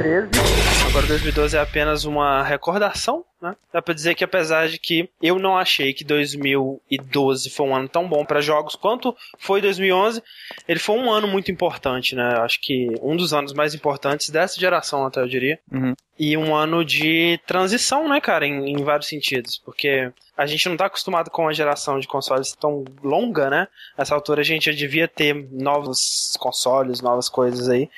[0.00, 0.88] 2013.
[0.88, 3.56] Agora 2012 é apenas uma recordação, né?
[3.72, 7.88] Dá pra dizer que apesar de que eu não achei que 2012 foi um ano
[7.88, 10.22] tão bom para jogos quanto foi 2011,
[10.68, 12.38] ele foi um ano muito importante, né?
[12.38, 15.58] Acho que um dos anos mais importantes dessa geração, até eu diria.
[15.72, 15.94] Uhum.
[16.18, 19.58] E um ano de transição, né, cara, em, em vários sentidos.
[19.64, 23.68] Porque a gente não tá acostumado com uma geração de consoles tão longa, né?
[23.96, 27.88] Nessa altura a gente já devia ter novos consoles, novas coisas aí.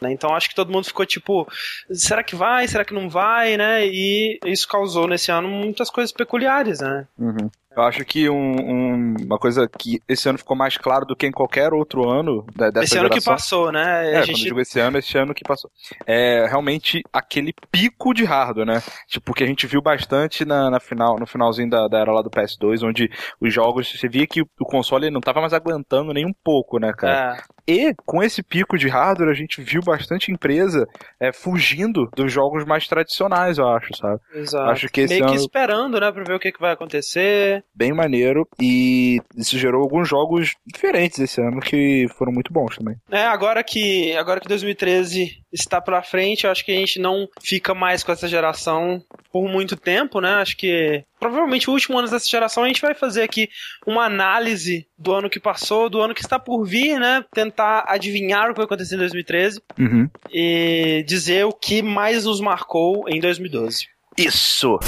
[0.00, 0.12] né?
[0.12, 1.46] Então acho que todo mundo ficou tipo,
[1.90, 2.66] será que vai?
[2.66, 3.86] Será que não vai, né?
[3.86, 7.06] E isso causou nesse ano muitas coisas peculiares, né?
[7.18, 7.50] Uhum.
[7.78, 11.26] Eu acho que um- um- uma coisa que esse ano ficou mais claro do que
[11.26, 13.32] em qualquer outro ano da- dessa Esse ano que geração.
[13.34, 13.80] passou, né?
[13.80, 15.70] É, a quando eu gente digo esse ano, esse ano que passou.
[16.06, 18.82] É realmente aquele pico de hardware, né?
[19.08, 22.22] Tipo, que a gente viu bastante na, na final, no finalzinho da, da era lá
[22.22, 23.10] do PS2, onde
[23.40, 26.92] os jogos, você via que o console não tava mais aguentando nem um pouco, né,
[26.92, 27.36] cara?
[27.36, 30.86] É, E com esse pico de hardware, a gente viu bastante empresa
[31.20, 34.18] é, fugindo dos jogos mais tradicionais, eu acho, sabe?
[34.34, 34.70] exato.
[34.70, 37.62] Acho que esse Meio que ano- esperando, né, pra ver o que, que vai acontecer.
[37.74, 38.46] Bem maneiro.
[38.60, 42.96] E isso gerou alguns jogos diferentes esse ano que foram muito bons também.
[43.10, 47.28] É, agora que, agora que 2013 está pela frente, eu acho que a gente não
[47.40, 49.02] fica mais com essa geração
[49.32, 50.34] por muito tempo, né?
[50.34, 53.48] Acho que provavelmente o último ano dessa geração a gente vai fazer aqui
[53.86, 57.24] uma análise do ano que passou, do ano que está por vir, né?
[57.32, 60.08] Tentar adivinhar o que vai acontecer em 2013 Uhum.
[60.32, 63.86] e dizer o que mais nos marcou em 2012.
[64.16, 64.78] Isso!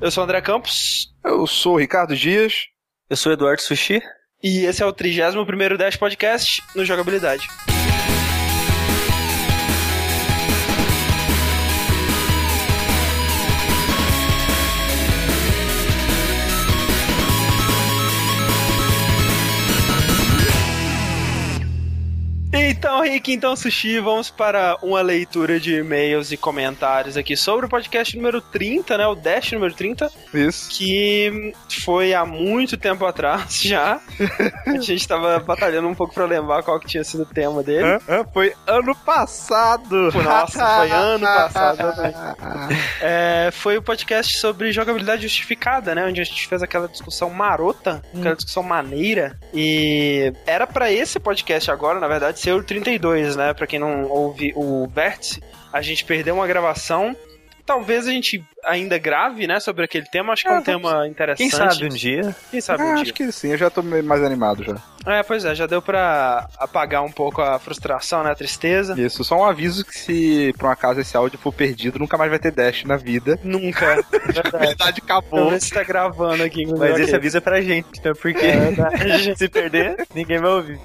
[0.00, 2.66] Eu sou o André Campos Eu sou o Ricardo Dias.
[3.08, 4.00] Eu sou o Eduardo Sushi.
[4.42, 7.46] e esse é o 31º Dash Podcast no Jogabilidade.
[23.08, 28.16] Rick, então, Sushi, vamos para uma leitura de e-mails e comentários aqui sobre o podcast
[28.16, 29.06] número 30, né?
[29.06, 30.68] O Dash número 30, Isso.
[30.70, 31.52] que
[31.84, 34.00] foi há muito tempo atrás já.
[34.66, 37.84] A gente tava batalhando um pouco pra lembrar qual que tinha sido o tema dele.
[37.84, 37.98] Hã?
[38.08, 38.24] Hã?
[38.32, 40.10] Foi ano passado.
[40.12, 41.76] Nossa, foi ano passado.
[41.78, 42.12] também.
[43.00, 46.04] É, foi o podcast sobre jogabilidade justificada, né?
[46.04, 49.38] Onde a gente fez aquela discussão marota, aquela discussão maneira.
[49.54, 52.62] E era pra esse podcast agora, na verdade, ser o
[52.98, 53.54] 32, né?
[53.54, 55.42] Pra quem não ouve o Vértice,
[55.72, 57.16] a gente perdeu uma gravação.
[57.64, 60.32] Talvez a gente ainda grave, né, sobre aquele tema.
[60.32, 61.38] Acho que é um vamos- tema interessante.
[61.38, 62.36] Quem sabe um dia?
[62.50, 63.02] Quem sabe um Ah, dia.
[63.02, 64.76] acho que sim, eu já tô meio mais animado já.
[65.06, 69.00] É, pois é, já deu pra apagar um pouco a frustração, né, a tristeza.
[69.00, 72.28] Isso, só um aviso que se por um acaso esse áudio for perdido, nunca mais
[72.28, 73.38] vai ter dash na vida.
[73.44, 73.86] Nunca.
[74.26, 74.66] A Verdade.
[74.66, 75.50] verdade Vamos acabou.
[75.50, 76.66] ver se tá gravando aqui.
[76.66, 77.04] Mas ok.
[77.04, 78.12] esse aviso é pra gente, né?
[78.20, 80.80] Porque É se perder, ninguém vai ouvir.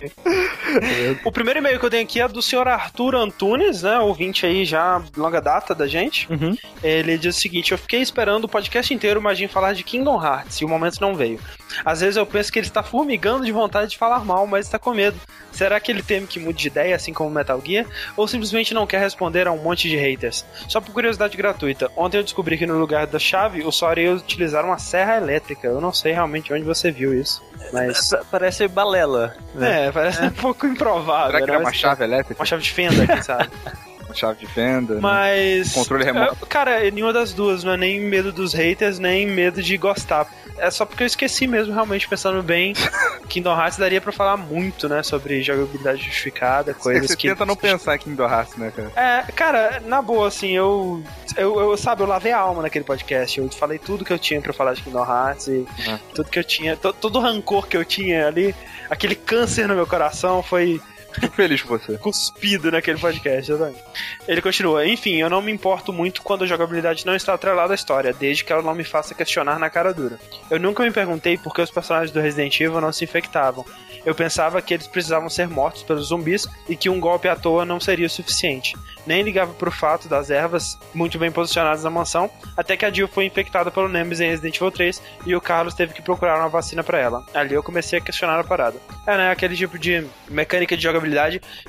[1.26, 4.00] O primeiro e-mail que eu tenho aqui é do senhor Arthur Antunes, né?
[4.00, 6.32] Ouvinte aí já longa data da gente.
[6.32, 6.56] Uhum.
[6.84, 10.24] Ele diz o seguinte: Eu fiquei esperando o podcast inteiro o Magin falar de Kingdom
[10.24, 11.40] Hearts e o momento não veio.
[11.86, 14.78] Às vezes eu penso que ele está formigando de vontade de falar mal, mas está
[14.78, 15.18] com medo.
[15.52, 17.86] Será que ele teme que mude de ideia, assim como Metal Gear?
[18.18, 20.46] Ou simplesmente não quer responder a um monte de haters?
[20.68, 24.14] Só por curiosidade gratuita, ontem eu descobri que no lugar da chave, o Sora ia
[24.14, 25.68] utilizar uma serra elétrica.
[25.68, 27.42] Eu não sei realmente onde você viu isso.
[27.74, 28.10] Mas.
[28.10, 29.88] Pa- Parece balela, né?
[29.88, 31.28] É, parece um pouco improvável.
[31.32, 31.52] Será que né?
[31.54, 32.40] era uma Mas- chave elétrica?
[32.42, 33.50] Uma chave de fenda, quem sabe?
[34.14, 34.96] Chave de fenda?
[34.96, 35.00] né?
[35.02, 35.74] Mas.
[35.74, 36.38] Controle remoto.
[36.42, 40.28] É, Cara, nenhuma das duas, não é nem medo dos haters, nem medo de gostar.
[40.58, 42.74] É só porque eu esqueci mesmo, realmente, pensando bem.
[43.28, 45.02] Kingdom Hearts daria pra falar muito, né?
[45.02, 47.30] Sobre jogabilidade justificada, coisas Você que.
[47.30, 48.92] tenta não pensar em Kingdom Hearts, né, cara?
[48.96, 51.02] É, cara, na boa, assim, eu,
[51.38, 53.40] eu, eu, sabe, eu lavei a alma naquele podcast.
[53.40, 55.52] Eu falei tudo que eu tinha pra falar de Kingdom Hearts e
[55.88, 56.00] Uhum.
[56.14, 58.54] tudo que eu tinha, to- todo o rancor que eu tinha ali,
[58.90, 60.80] aquele câncer no meu coração foi
[61.14, 61.98] Fico feliz por você.
[61.98, 63.84] cuspido naquele podcast, exatamente.
[64.28, 67.76] Ele continua, enfim, eu não me importo muito quando a jogabilidade não está atrelada à
[67.76, 70.20] história, desde que ela não me faça questionar na cara dura.
[70.50, 73.66] Eu nunca me perguntei por que os personagens do Resident Evil não se infectavam.
[74.06, 77.66] Eu pensava que eles precisavam ser mortos pelos zumbis e que um golpe à toa
[77.66, 78.76] não seria o suficiente.
[79.06, 83.08] Nem ligava pro fato das ervas muito bem posicionadas na mansão, até que a Jill
[83.08, 86.50] foi infectada pelo Nemesis em Resident Evil 3 e o Carlos teve que procurar uma
[86.50, 87.24] vacina pra ela.
[87.34, 88.78] Ali eu comecei a questionar a parada.
[89.06, 91.01] É, né, aquele tipo de mecânica de jogabilidade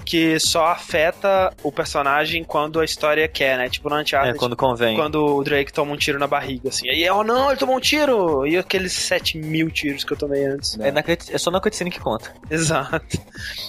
[0.05, 3.69] que só afeta o personagem quando a história quer, né?
[3.69, 4.97] Tipo no É, Uncharted, quando convém.
[4.97, 6.89] quando o Drake toma um tiro na barriga, assim.
[6.89, 8.47] Aí, oh não, ele tomou um tiro!
[8.47, 10.79] E aqueles 7 mil tiros que eu tomei antes.
[10.79, 12.33] É, na cut- é só na cutscene que conta.
[12.51, 13.19] Exato.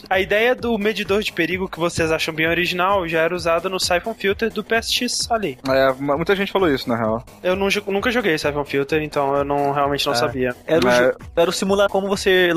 [0.09, 3.79] A ideia do medidor de perigo que vocês acham bem original já era usada no
[3.79, 5.57] Siphon Filter do PSX ali.
[5.67, 7.23] É, muita gente falou isso, na real.
[7.41, 10.17] Eu não nunca joguei Siphon Filter, então eu não realmente não Ah.
[10.17, 10.55] sabia.
[10.67, 12.49] Era, o, era o simular como você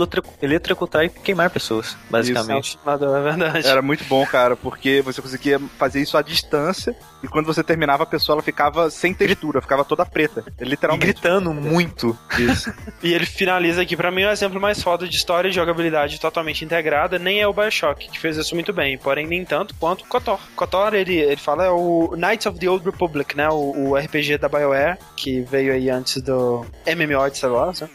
[0.42, 2.78] eletrocutar e queimar pessoas, basicamente.
[2.84, 3.66] É um é verdade.
[3.66, 8.04] Era muito bom, cara, porque você conseguia fazer isso à distância e quando você terminava
[8.04, 11.04] a pessoa ela ficava sem textura, ficava toda preta, literalmente.
[11.04, 12.16] E gritando muito.
[12.38, 12.72] Isso.
[13.02, 16.64] e ele finaliza aqui, para mim, o exemplo mais foda de história e jogabilidade totalmente
[16.64, 20.06] integrada, nem é o Bioshock, que fez isso muito bem, porém nem tanto quanto o
[20.06, 20.38] KOTOR.
[20.54, 24.38] KOTOR, ele, ele fala, é o Knights of the Old Republic, né, o, o RPG
[24.38, 27.88] da BioWare, que veio aí antes do MMO de Star Wars, né?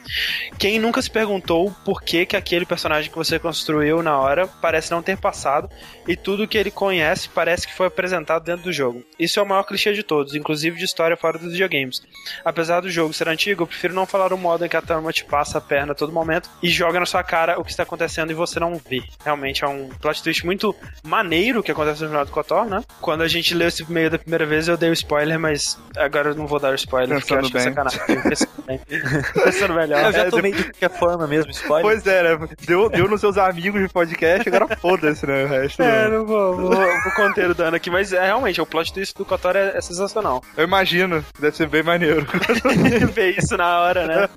[0.58, 4.91] Quem nunca se perguntou por que que aquele personagem que você construiu na hora parece
[4.92, 5.70] não ter passado
[6.08, 9.04] e tudo que ele conhece parece que foi apresentado dentro do jogo.
[9.18, 12.02] Isso é o maior clichê de todos, inclusive de história fora dos videogames.
[12.46, 15.12] Apesar do jogo ser antigo, eu prefiro não falar o modo em que a trama
[15.12, 17.84] te passa a perna a todo momento e joga na sua cara o que está
[17.84, 19.02] acontecendo e você não vê.
[19.24, 22.84] Realmente é um plot twist muito maneiro que acontece no final do KOTOR, né?
[23.00, 26.30] Quando a gente leu esse meio da primeira vez, eu dei o spoiler, mas agora
[26.30, 28.36] eu não vou dar o spoiler, Pensando porque eu acho que é bem.
[28.36, 28.82] sacanagem.
[29.44, 30.06] Pensando melhor.
[30.06, 31.84] Eu já tomei de qualquer forma mesmo, spoiler.
[31.84, 32.48] Pois é, né?
[32.66, 35.46] Deu, deu nos seus amigos de podcast, agora foda-se, né?
[35.46, 35.82] O resto.
[35.82, 36.26] É, não.
[36.26, 39.56] vou, vou, vou conter o dano aqui, mas é realmente, o plot twist do KOTOR
[39.56, 40.44] é, é sensacional.
[40.58, 42.26] Eu imagino, deve ser bem maneiro.
[43.14, 44.30] Ver isso na hora, né?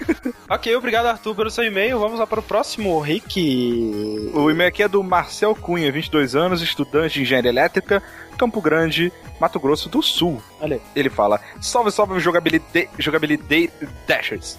[0.48, 1.98] ok, obrigado Arthur pelo seu e-mail.
[1.98, 4.30] Vamos lá para o próximo, Rick.
[4.34, 8.02] O e-mail aqui é do Marcel Cunha, 22 anos, estudante de engenharia elétrica,
[8.38, 10.42] Campo Grande, Mato Grosso do Sul.
[10.60, 10.82] Olha aí.
[10.96, 13.70] Ele fala: Salve, salve, jogabilidade, jogabilidade
[14.06, 14.58] Dashers.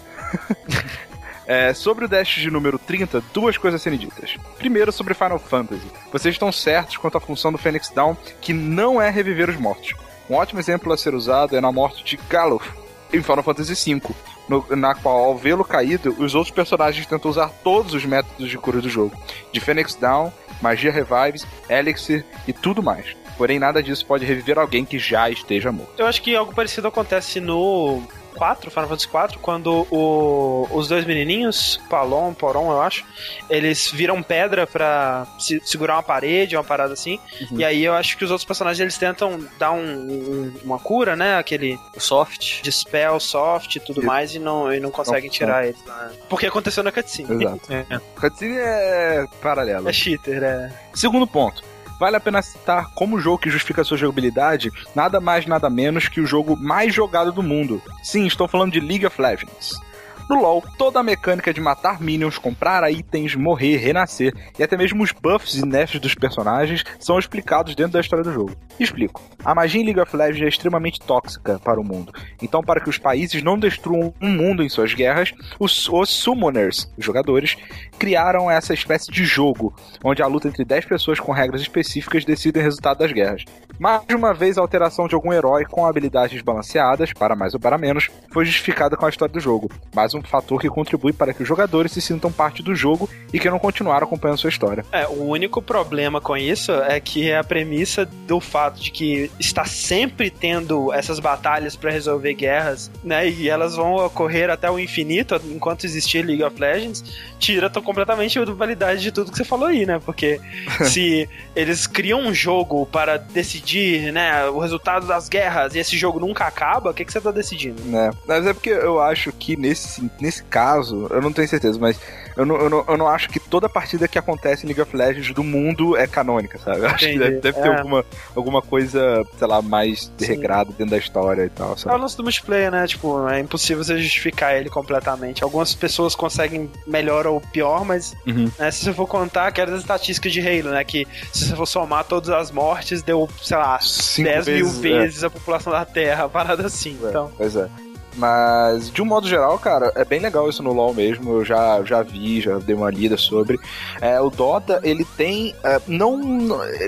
[1.54, 4.38] É, sobre o Dash de número 30, duas coisas serem ditas.
[4.58, 5.82] Primeiro, sobre Final Fantasy.
[6.10, 9.92] Vocês estão certos quanto à função do Phoenix Down, que não é reviver os mortos.
[10.30, 12.70] Um ótimo exemplo a ser usado é na morte de Galof,
[13.12, 14.02] em Final Fantasy V,
[14.48, 18.58] no- na qual, ao vê-lo caído, os outros personagens tentam usar todos os métodos de
[18.58, 19.14] cura do jogo.
[19.52, 20.32] De Phoenix Down,
[20.62, 23.14] magia revives, elixir e tudo mais.
[23.38, 25.92] Porém, nada disso pode reviver alguém que já esteja morto.
[25.98, 28.04] Eu acho que algo parecido acontece no
[28.42, 33.06] 4, Final Fantasy 4, quando o- os dois menininhos, Palom, Poron, eu acho,
[33.48, 37.20] eles viram pedra pra se- segurar uma parede, uma parada assim.
[37.52, 41.16] E aí eu acho que os outros personagens eles tentam dar um- um- uma cura,
[41.16, 41.38] né?
[41.38, 42.64] Aquele O soft.
[42.64, 45.80] dispel soft e tudo E- mais, e não, e não conseguem Não, tirar eles.
[45.86, 46.10] né?
[46.28, 47.44] Porque aconteceu na cutscene.
[47.44, 47.62] Exato.
[47.92, 48.00] É.
[48.20, 49.88] Cutscene é paralelo.
[49.88, 50.74] É cheater, é.
[50.96, 51.64] Segundo ponto.
[52.02, 56.20] Vale a pena citar como jogo que justifica sua jogabilidade, nada mais nada menos que
[56.20, 57.80] o jogo mais jogado do mundo.
[58.02, 59.80] Sim, estou falando de League of Legends.
[60.30, 65.04] No LoL, toda a mecânica de matar minions, comprar itens, morrer, renascer e até mesmo
[65.04, 68.56] os buffs e nerfs dos personagens são explicados dentro da história do jogo.
[68.80, 69.22] Explico.
[69.44, 72.14] A magia em League of Legends é extremamente tóxica para o mundo.
[72.42, 76.92] Então, para que os países não destruam um mundo em suas guerras, os, os Summoners,
[76.98, 77.58] os jogadores,
[78.00, 82.62] criaram essa espécie de jogo, onde a luta entre 10 pessoas com regras específicas decidem
[82.62, 83.44] o resultado das guerras.
[83.80, 87.78] Mais uma vez, a alteração de algum herói com habilidades desbalanceadas, para mais ou para
[87.78, 89.70] menos, foi justificada com a história do jogo.
[89.96, 93.50] Mais fator que contribui para que os jogadores se sintam parte do jogo e que
[93.50, 94.86] não continuaram acompanhando sua história.
[94.92, 99.32] É, o único problema com isso é que é a premissa do fato de que
[99.40, 103.30] está sempre tendo essas batalhas pra resolver guerras, né?
[103.30, 107.04] E elas vão ocorrer até o infinito enquanto existir League of Legends,
[107.40, 110.00] tira completamente a validade de tudo que você falou aí, né?
[110.04, 110.40] Porque
[110.86, 116.20] se eles criam um jogo para decidir, né, o resultado das guerras e esse jogo
[116.20, 117.82] nunca acaba, o que, que você tá decidindo?
[117.86, 118.12] né?
[118.26, 122.00] Mas é porque eu acho que nesse, nesse caso, eu não tenho certeza, mas
[122.38, 124.96] eu não, eu, não, eu não acho que toda partida que acontece em League of
[124.96, 126.80] Legends do mundo é canônica, sabe?
[126.80, 127.78] Eu acho que deve, deve ter É.
[127.78, 128.06] alguma,
[128.36, 130.26] alguma coisa, sei lá, mais Sim.
[130.26, 132.00] regrada dentro da história e tal, É o sabe?
[132.02, 132.88] lance do multiplayer, né?
[132.88, 135.44] Tipo, é impossível você justificar ele completamente.
[135.44, 138.50] Algumas pessoas conseguem melhor ou pior, mas Uhum.
[138.58, 140.84] né, se você for contar aquelas estatísticas de Halo, né?
[140.84, 144.78] Que se você for somar todas as mortes, deu, sei lá, Cinco 10 mil vezes,
[144.86, 145.00] é.
[145.00, 146.98] vezes a população da Terra, parada assim.
[147.04, 147.68] É, Então, Pois é.
[148.16, 151.38] Mas, de um modo geral, cara, é bem legal isso no LoL mesmo.
[151.38, 153.60] Eu já, já vi, já dei uma lida sobre.
[154.02, 155.56] É, o Dota, ele tem.
[155.64, 156.18] é, não,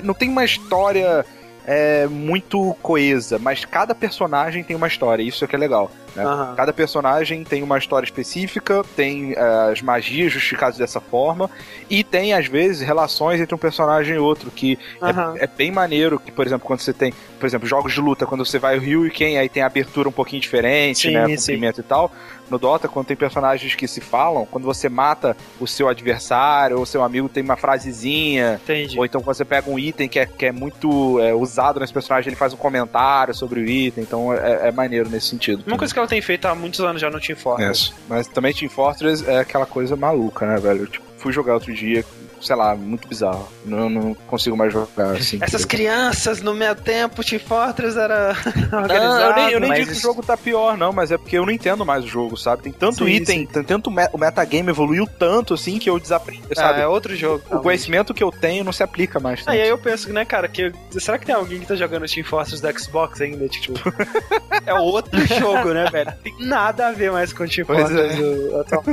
[0.02, 1.24] não tem uma história
[1.66, 5.22] é, muito coesa, mas cada personagem tem uma história.
[5.22, 5.90] Isso é que é legal.
[6.14, 6.24] Né?
[6.24, 6.54] aham.
[6.56, 11.50] Cada personagem tem uma história específica, tem é, as magias justificadas dessa forma,
[11.90, 15.34] e tem, às vezes, relações entre um personagem e outro, que é- Aham.
[15.38, 18.44] é, bem maneiro, que, por exemplo, quando você tem, por exemplo, jogos de luta, quando
[18.44, 21.26] você vai o Ryu e quem, aí tem a abertura um pouquinho diferente, Sim, né,
[21.28, 21.36] sim.
[21.36, 22.10] comprimento e tal.
[22.50, 26.82] No Dota, quando tem personagens que se falam, quando você mata o seu adversário ou
[26.82, 28.98] o seu amigo, tem uma frasezinha, Entendi.
[28.98, 31.92] ou então quando você pega um item que é, que é muito é, usado nesse
[31.92, 35.64] personagem, ele faz um comentário sobre o item, então é, é maneiro nesse sentido.
[35.66, 37.84] Uma coisa que ela tem feito há muitos anos já no Team Fortress.
[37.84, 37.94] Isso.
[38.08, 40.86] Mas também Team Fortress é aquela coisa maluca, né, velho?
[40.86, 42.04] Tipo, fui jogar outro dia,
[42.44, 43.48] sei lá, muito bizarro.
[43.64, 45.38] Não, não consigo mais jogar assim.
[45.40, 48.34] Essas crianças no meu tempo, Team Fortress era
[48.70, 49.22] Não, organizado.
[49.22, 51.44] eu nem, eu nem digo que o jogo tá pior, não, mas é porque eu
[51.46, 52.62] não entendo mais o jogo, sabe?
[52.64, 53.46] Tem tanto Sim, item, sim.
[53.46, 56.80] tem tanto me- o metagame evoluiu tanto assim que eu desaprendi, Ah, sabe?
[56.80, 57.42] é outro jogo.
[57.50, 59.40] o conhecimento que eu tenho não se aplica mais.
[59.42, 59.56] Ah, tanto.
[59.56, 62.24] e aí eu penso, né, cara, que será que tem alguém que tá jogando Team
[62.24, 63.48] Fortress do Xbox ainda?
[63.48, 63.74] Tipo,
[64.66, 66.12] é outro jogo, né, velho?
[66.22, 68.84] Tem nada a ver mais com o Team Fortress do atual.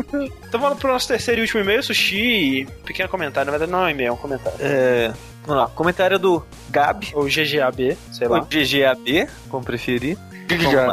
[0.48, 2.68] Então vamos pro nosso terceiro e último e-mail, Sushi.
[2.86, 4.58] Pequeno comentário, na verdade não é um e-mail, é um comentário.
[4.60, 5.14] É,
[5.46, 8.40] vamos lá, comentário do Gabi, Ou GGAB, sei ou lá.
[8.40, 10.18] GGAB, como preferir.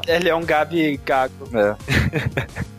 [0.06, 1.48] Ele é um Gabi gago.
[1.54, 2.68] É.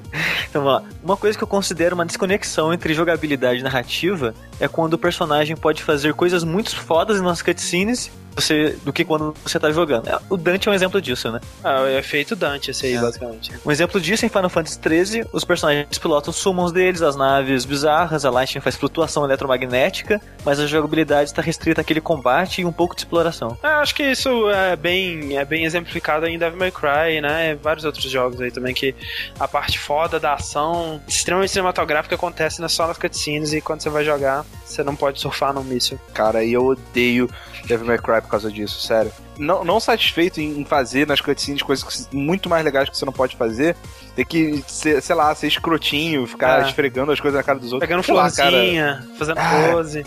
[0.49, 0.89] Então vamos lá.
[1.03, 5.55] Uma coisa que eu considero uma desconexão entre jogabilidade e narrativa é quando o personagem
[5.55, 10.07] pode fazer coisas muito fodas nas cutscenes você, do que quando você tá jogando.
[10.09, 11.39] É, O Dante é um exemplo disso, né?
[11.63, 13.01] Ah, é efeito Dante esse aí, É.
[13.01, 13.51] basicamente.
[13.65, 17.65] Um exemplo disso em Final Fantasy XIII, os personagens pilotam os summons deles, as naves
[17.65, 22.71] bizarras, a Lightning faz flutuação eletromagnética, mas a jogabilidade está restrita àquele combate e um
[22.71, 23.57] pouco de exploração.
[23.61, 27.55] Ah, acho que isso é bem, é bem exemplificado em Devil May Cry, né?
[27.61, 28.95] Vários outros jogos aí também que
[29.39, 33.89] a parte foda da ação extremamente cinematográfica acontece nas- só nas cutscenes e quando você
[33.89, 35.99] vai jogar, você não pode surfar no míssil.
[36.13, 37.29] Cara, e eu odeio
[37.65, 39.11] Devil May Cry por causa disso, sério.
[39.39, 43.11] Não, não satisfeito em fazer nas cutscenes coisas que- muito mais legais que você não
[43.11, 43.75] pode fazer,
[44.15, 46.67] ter que, ser, sei lá, ser escrotinho, ficar É.
[46.67, 47.87] esfregando as coisas na cara dos outros.
[47.89, 48.29] Pegando cara.
[48.29, 49.69] florzinha, fazendo Ah.
[49.71, 50.05] pose.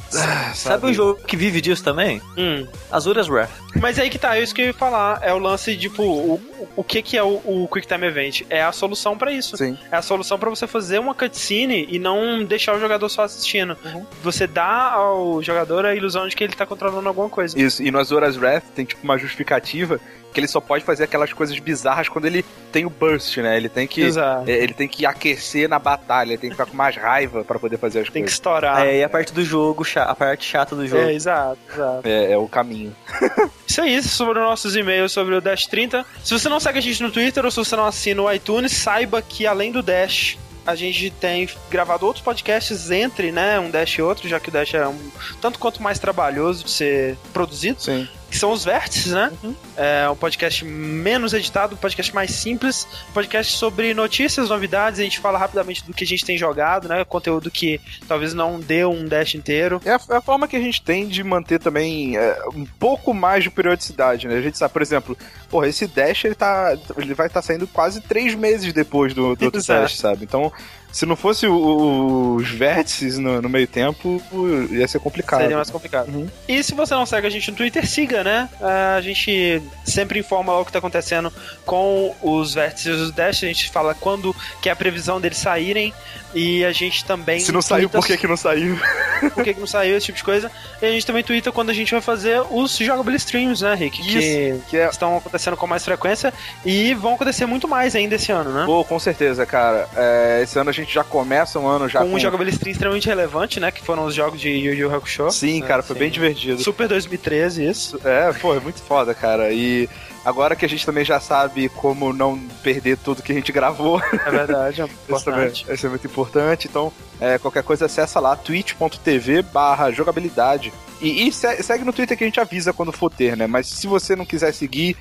[0.54, 2.22] Sabe um jogo que vive disso também?
[2.38, 2.64] Hum.
[2.90, 3.50] Azura's Wrath.
[3.80, 5.18] Mas aí que tá, é isso que eu ia falar.
[5.22, 6.40] É o lance, tipo, o,
[6.76, 8.42] o que que é o, o Quick Time Event?
[8.48, 9.56] É a solução pra isso.
[9.56, 9.76] Sim.
[9.90, 13.76] É a solução pra você fazer uma cutscene e não deixar o jogador só assistindo.
[13.84, 14.06] Uhum.
[14.22, 17.58] Você dá ao jogador a ilusão de que ele tá controlando alguma coisa.
[17.58, 20.00] Isso, e no Azora's Wrath tem tipo uma justificativa
[20.32, 23.56] que ele só pode fazer aquelas coisas bizarras quando ele tem o burst, né?
[23.56, 24.48] Ele tem que Exato.
[24.50, 27.58] é, ele tem que aquecer na batalha, ele tem que ficar com mais raiva pra
[27.58, 28.32] poder fazer as Tem que coisas.
[28.34, 28.86] estourar.
[28.86, 31.02] É, e a parte do jogo, a parte chata do jogo.
[31.02, 32.00] É, exato, exato.
[32.08, 32.94] É, é o caminho.
[33.66, 36.04] Isso é isso sobre os nossos e-mails sobre o Dash 30.
[36.22, 38.72] Se você não segue a gente no Twitter ou se você não assina o iTunes,
[38.72, 40.36] saiba que além do Dash,
[40.66, 44.52] a gente tem gravado outros podcasts entre, né, um Dash e outro, já que o
[44.52, 44.98] Dash é um
[45.40, 48.06] tanto quanto mais trabalhoso de ser produzido, Sim.
[48.32, 49.30] Que são os vértices, né?
[49.76, 55.02] É um podcast menos editado, um podcast mais simples, um podcast sobre notícias, novidades, a
[55.02, 57.04] gente fala rapidamente do que a gente tem jogado, né?
[57.04, 59.82] Conteúdo que talvez não dê um Dash inteiro.
[59.84, 63.12] É a, é a forma que a gente tem de manter também é, um pouco
[63.12, 64.38] mais de periodicidade, né?
[64.38, 65.16] A gente sabe, por exemplo,
[65.50, 69.44] porra, esse Dash ele, tá, ele vai estar saindo quase três meses depois do, do
[69.44, 69.60] outro.
[69.68, 70.24] Dash, sabe?
[70.24, 70.50] Então,
[70.92, 74.22] se não fosse o- o- os vértices no, no meio tempo,
[74.70, 75.40] ia ser complicado.
[75.40, 76.08] Seria mais complicado.
[76.08, 76.28] Uhum.
[76.46, 78.48] E se você não segue a gente no Twitter, siga, né?
[78.60, 81.32] A gente sempre informa lá o que tá acontecendo
[81.64, 83.42] com os vértices do Dash.
[83.42, 85.92] A gente fala quando que é a previsão deles saírem.
[86.34, 87.40] E a gente também.
[87.40, 88.78] Se não saiu, por que, que não saiu?
[89.34, 90.50] por que, que não saiu, esse tipo de coisa.
[90.80, 94.02] E a gente também twitta quando a gente vai fazer os Jogable Streams, né, Rick?
[94.02, 96.32] Que Isso, que é- estão acontecendo com mais frequência
[96.64, 98.64] e vão acontecer muito mais ainda esse ano, né?
[98.64, 99.88] Pô, com certeza, cara.
[99.96, 102.16] É, esse ano a gente já começa um ano já com com...
[102.16, 103.70] um Jogable Stream extremamente relevante, né?
[103.70, 105.30] Que foram os jogos de Yu Yu Hakusho.
[105.30, 106.00] Sim, cara, foi sim.
[106.00, 106.62] bem divertido.
[106.62, 108.00] Super 2013, isso.
[108.04, 109.52] É, pô, é muito foda, cara.
[109.52, 109.88] E
[110.24, 114.00] agora que a gente também já sabe como não perder tudo que a gente gravou,
[114.26, 115.66] É verdade, é isso também importante.
[115.66, 116.68] vai ser muito importante.
[116.68, 120.72] Então, é, qualquer coisa, acessa lá, twitch.tv barra jogabilidade.
[121.00, 123.48] E, e se- segue no Twitter que a gente avisa quando for ter, né?
[123.48, 124.96] Mas se você não quiser seguir,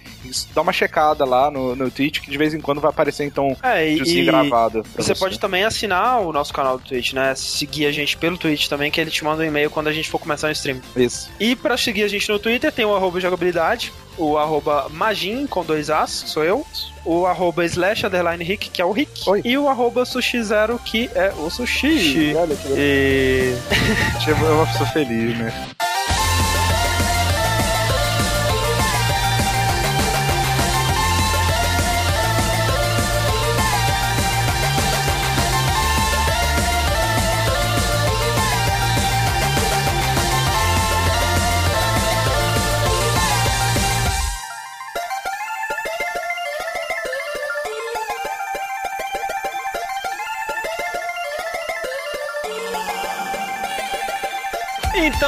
[0.53, 3.55] dá uma checada lá no, no Twitch, que de vez em quando vai aparecer, então,
[3.61, 4.83] É, e, gravado.
[4.93, 7.35] pra você pode também assinar o nosso canal do Twitch, né?
[7.35, 10.09] Seguir a gente pelo Twitch também, que ele te manda um e-mail quando a gente
[10.09, 10.81] for começar o stream.
[10.95, 11.29] Isso.
[11.39, 15.63] E pra seguir a gente no Twitter tem o arroba jogabilidade, o arroba magin com
[15.63, 16.65] dois As, sou eu,
[17.05, 19.41] o arroba slash underline rick, que é o Rick, Oi.
[19.43, 21.99] e o arroba sushi zero, que é o sushi.
[21.99, 22.35] Sushi.
[22.35, 22.77] Olha que legal.
[22.77, 23.53] E...
[24.27, 25.53] É uma pessoa feliz, né?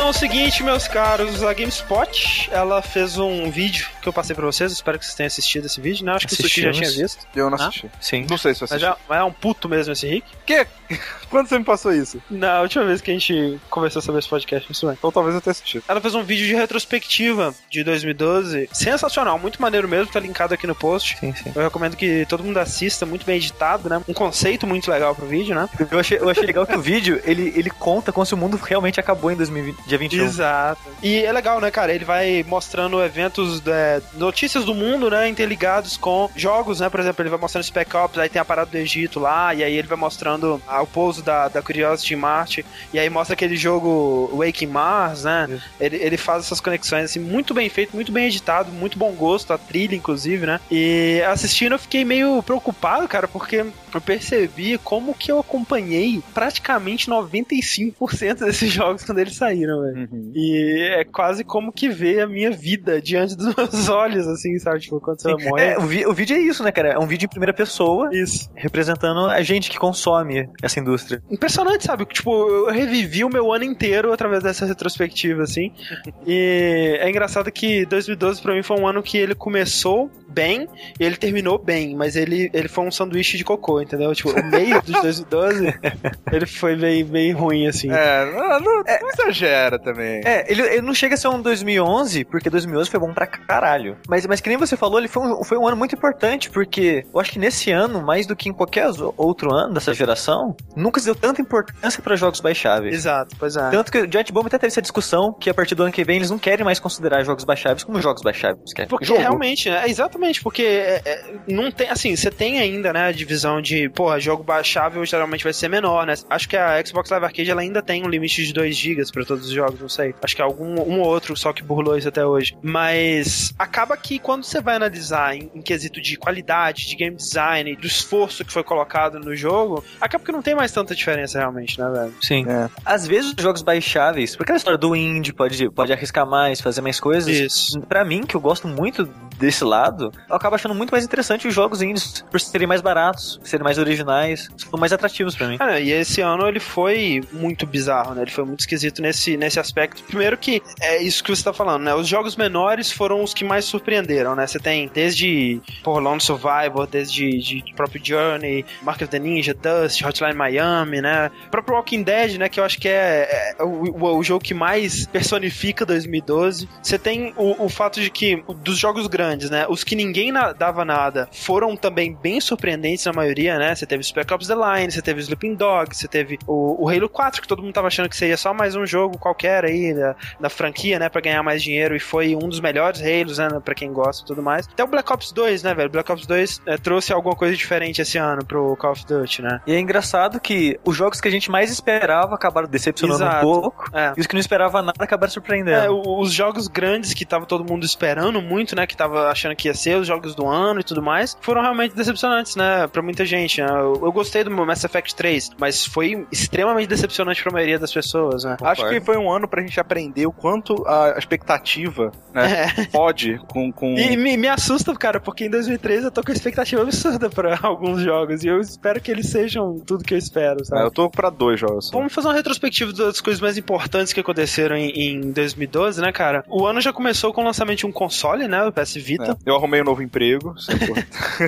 [0.03, 4.35] Então é o seguinte, meus caros, a GameSpot, ela fez um vídeo que eu passei
[4.35, 6.13] pra vocês, espero que vocês tenham assistido esse vídeo, né?
[6.13, 7.25] Acho que o Sushi já tinha visto.
[7.35, 7.67] Eu não Ah?
[7.67, 7.89] assisti.
[7.99, 8.25] Sim.
[8.29, 8.99] Não sei se eu Mas assisti.
[9.01, 10.27] é, mas é um puto mesmo esse Rick.
[10.45, 10.67] Que?
[11.29, 12.21] Quando você me passou isso?
[12.29, 14.93] Na última vez que a gente conversou sobre esse podcast, isso é.
[14.93, 15.83] Então talvez eu tenha assistido.
[15.87, 18.69] Ela fez um vídeo de retrospectiva de 2012.
[18.71, 21.17] Sensacional, muito maneiro mesmo, tá linkado aqui no post.
[21.17, 21.51] Sim, sim.
[21.55, 24.01] Eu recomendo que todo mundo assista, muito bem editado, né?
[24.07, 25.67] Um conceito muito legal pro vídeo, né?
[25.89, 28.57] Eu achei, eu achei legal que o vídeo, ele, ele conta como se o mundo
[28.57, 30.23] realmente acabou em 2020, dia 21.
[30.25, 30.81] Exato.
[31.01, 31.93] E é legal, né, cara?
[31.93, 33.59] Ele vai mostrando eventos,
[33.93, 36.89] é, notícias do mundo, né, interligados com jogos, né?
[36.89, 39.63] Por exemplo, ele vai mostrando Spec Ops, aí tem a parada do Egito lá, e
[39.63, 43.33] aí ele vai mostrando ah, o pouso da, da Curiosity em Marte, e aí mostra
[43.33, 45.59] aquele jogo Waking Mars, né?
[45.79, 49.53] Ele, ele faz essas conexões, assim, muito bem feito, muito bem editado, muito bom gosto,
[49.53, 50.59] a trilha, inclusive, né?
[50.71, 57.09] E assistindo eu fiquei meio preocupado, cara, porque eu percebi como que eu acompanhei praticamente
[57.09, 60.09] 95% desses jogos quando eles saíram, velho.
[60.33, 64.79] E é quase como que ver a minha vida diante dos meus olhos, assim, sabe?
[64.79, 65.63] Tipo, quando você morre.
[65.63, 66.89] É, o, vi- o vídeo é isso, né, cara?
[66.93, 68.49] É um vídeo em primeira pessoa, Isso.
[68.55, 71.21] representando a gente que consome essa indústria.
[71.29, 72.05] Impressionante, sabe?
[72.05, 75.71] Tipo, eu revivi o meu ano inteiro através dessa retrospectiva, assim.
[76.25, 80.67] E é engraçado que 2012 pra mim foi um ano que ele começou bem
[80.99, 84.13] e ele terminou bem, mas ele, ele foi um sanduíche de cocô, entendeu?
[84.15, 85.73] Tipo, o meio de 2012,
[86.31, 87.91] ele foi bem, bem ruim, assim.
[87.91, 90.21] É, não, não, não exagera também.
[90.25, 93.72] É, ele, ele não chega a ser um 2011, porque 2011 foi bom pra caralho.
[94.07, 97.05] Mas, mas que nem você falou, ele foi um, foi um ano muito importante, porque
[97.13, 98.87] eu acho que nesse ano, mais do que em qualquer
[99.17, 102.93] outro ano dessa geração, nunca se deu tanta importância pra jogos baixáveis.
[102.93, 103.69] Exato, pois é.
[103.69, 106.03] Tanto que o Giant Bomb até teve essa discussão que a partir do ano que
[106.03, 108.73] vem eles não querem mais considerar jogos baixáveis como jogos baixáveis.
[108.73, 109.19] querem Porque jogo.
[109.19, 109.87] realmente, né?
[109.87, 114.19] Exatamente, porque é, é, não tem, assim, você tem ainda, né, a divisão de, porra,
[114.19, 116.13] jogo baixável geralmente vai ser menor, né?
[116.29, 119.25] Acho que a Xbox Live Arcade ela ainda tem um limite de 2 GB pra
[119.25, 120.13] todos os jogos, não sei.
[120.21, 122.55] Acho que é algum um ou outro só que burlou isso até hoje.
[122.61, 127.75] Mas acaba que quando você vai analisar em, em quesito de qualidade, de game design,
[127.75, 131.79] do esforço que foi colocado no jogo, acaba que não tem mais tanta diferença realmente,
[131.79, 132.13] né, velho?
[132.21, 132.45] Sim.
[132.47, 132.69] É.
[132.85, 136.81] Às vezes os jogos baixáveis, porque a história do indie pode, pode arriscar mais, fazer
[136.81, 137.35] mais coisas.
[137.35, 137.79] Isso.
[137.81, 139.05] Pra mim, que eu gosto muito
[139.37, 143.39] desse lado, eu acabo achando muito mais interessante os jogos indies, por serem mais baratos,
[143.43, 145.57] serem mais originais, são mais atrativos pra mim.
[145.57, 148.23] Cara, e esse ano ele foi muito bizarro, né?
[148.23, 150.03] Ele foi muito esquisito nesse, nesse aspecto.
[150.03, 151.95] Primeiro que é isso que você tá falando, né?
[151.95, 154.47] Os jogos menores foram os que mais surpreenderam, né?
[154.47, 160.03] Você tem desde por Lone Survivor, desde de próprio Journey, Mark of the Ninja, Dust,
[160.03, 161.29] Hotline Miami, né?
[161.47, 162.49] O próprio Walking Dead, né?
[162.49, 166.67] Que eu acho que é, é o, o- o jogo que mais personifica 2012.
[166.81, 169.65] Você tem o, o fato de que dos jogos grandes, né?
[169.69, 173.75] Os que ninguém na- dava nada foram também bem surpreendentes na maioria, né?
[173.75, 177.07] Você teve Spec Ops The Line, você teve Sleeping Dogs, você teve o, o Halo
[177.07, 180.15] 4, que todo mundo tava achando que seria só mais um jogo qualquer aí da,
[180.39, 181.07] da franquia, né?
[181.09, 183.42] Pra ganhar mais dinheiro, e foi um dos melhores Halos, né?
[183.63, 184.67] Pra quem gosta e tudo mais.
[184.67, 185.89] Até o Black Ops 2, né, velho?
[185.89, 189.61] Black Ops 2 é, trouxe alguma coisa diferente esse ano pro Call of Duty, né?
[189.67, 193.47] E é engraçado que os jogos que a gente mais esperava acabaram decepcionando Exato.
[193.47, 194.13] um pouco, É.
[194.17, 195.93] e os que não esperava nada acabaram É, surpreendendo.
[195.95, 198.85] o- os jogos grandes que tava todo mundo esperando muito, né?
[198.87, 201.95] Que tava achando que ia ser os jogos do ano e tudo mais, foram realmente
[201.95, 202.87] decepcionantes, né?
[202.87, 203.61] Pra muita gente.
[203.61, 203.67] né?
[203.69, 208.43] Eu, eu gostei do Mass Effect 3, mas foi extremamente decepcionante pra maioria das pessoas,
[208.43, 208.57] né?
[208.61, 213.71] Acho que foi um ano pra gente aprender o quanto a expectativa né, pode com.
[213.71, 213.95] com...
[213.97, 218.01] E me, me assusta, cara, porque em 2013 eu tô com expectativa absurda pra alguns
[218.01, 220.81] jogos e eu espero que eles sejam tudo que eu espero, É, sabe?
[220.83, 221.87] eu tô pra dois jogos.
[221.87, 221.97] só.
[221.97, 226.43] Vamos fazer uma retrospectiva das coisas mais importantes que aconteceram em, em 2012, né, cara?
[226.47, 228.63] O ano já começou com o lançamento de um console, né?
[228.65, 229.31] O PS Vita.
[229.45, 230.53] É, Eu arrumei um novo emprego.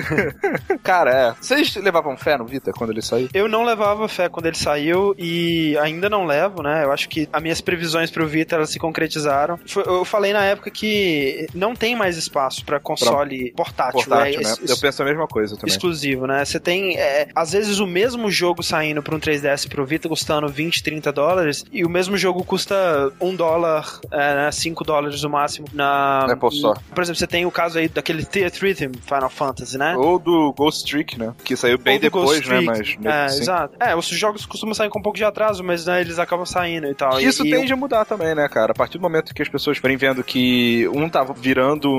[0.82, 1.34] Cara, é.
[1.40, 3.28] Vocês levavam fé no Vita quando ele saiu?
[3.32, 6.84] Eu não levava fé quando ele saiu e ainda não levo, né?
[6.84, 9.58] Eu acho que as minhas previsões pro Vita elas se concretizaram.
[9.86, 14.54] Eu falei na época que não tem mais espaço pra console portátil, Portátil, é, né?
[14.68, 15.74] Eu penso a mesma coisa também.
[15.74, 16.44] exclusivo, né?
[16.44, 20.08] Você tem, é, às vezes, o mesmo jogo saindo pra um 3DS e pro Vita
[20.08, 25.22] custando 20, 30 dólares, e o mesmo jogo custa 1 dólar, é, né, 5 dólares
[25.22, 26.26] no máximo na.
[26.30, 26.78] Apple Store.
[26.94, 29.96] Por exemplo, você tem o caso aí daquele Theater Rhythm Final Fantasy, né?
[29.96, 31.34] Ou do Ghost Trick, né?
[31.44, 32.60] Que saiu bem depois, né?
[32.60, 33.40] Mas É, assim.
[33.42, 33.76] exato.
[33.80, 36.86] É, os jogos costumam sair com um pouco de atraso, mas né, eles acabam saindo
[36.86, 37.20] e tal.
[37.20, 38.72] Isso e, tende a mudar também, né, cara?
[38.72, 41.55] A partir do momento que as pessoas forem vendo que um tá virando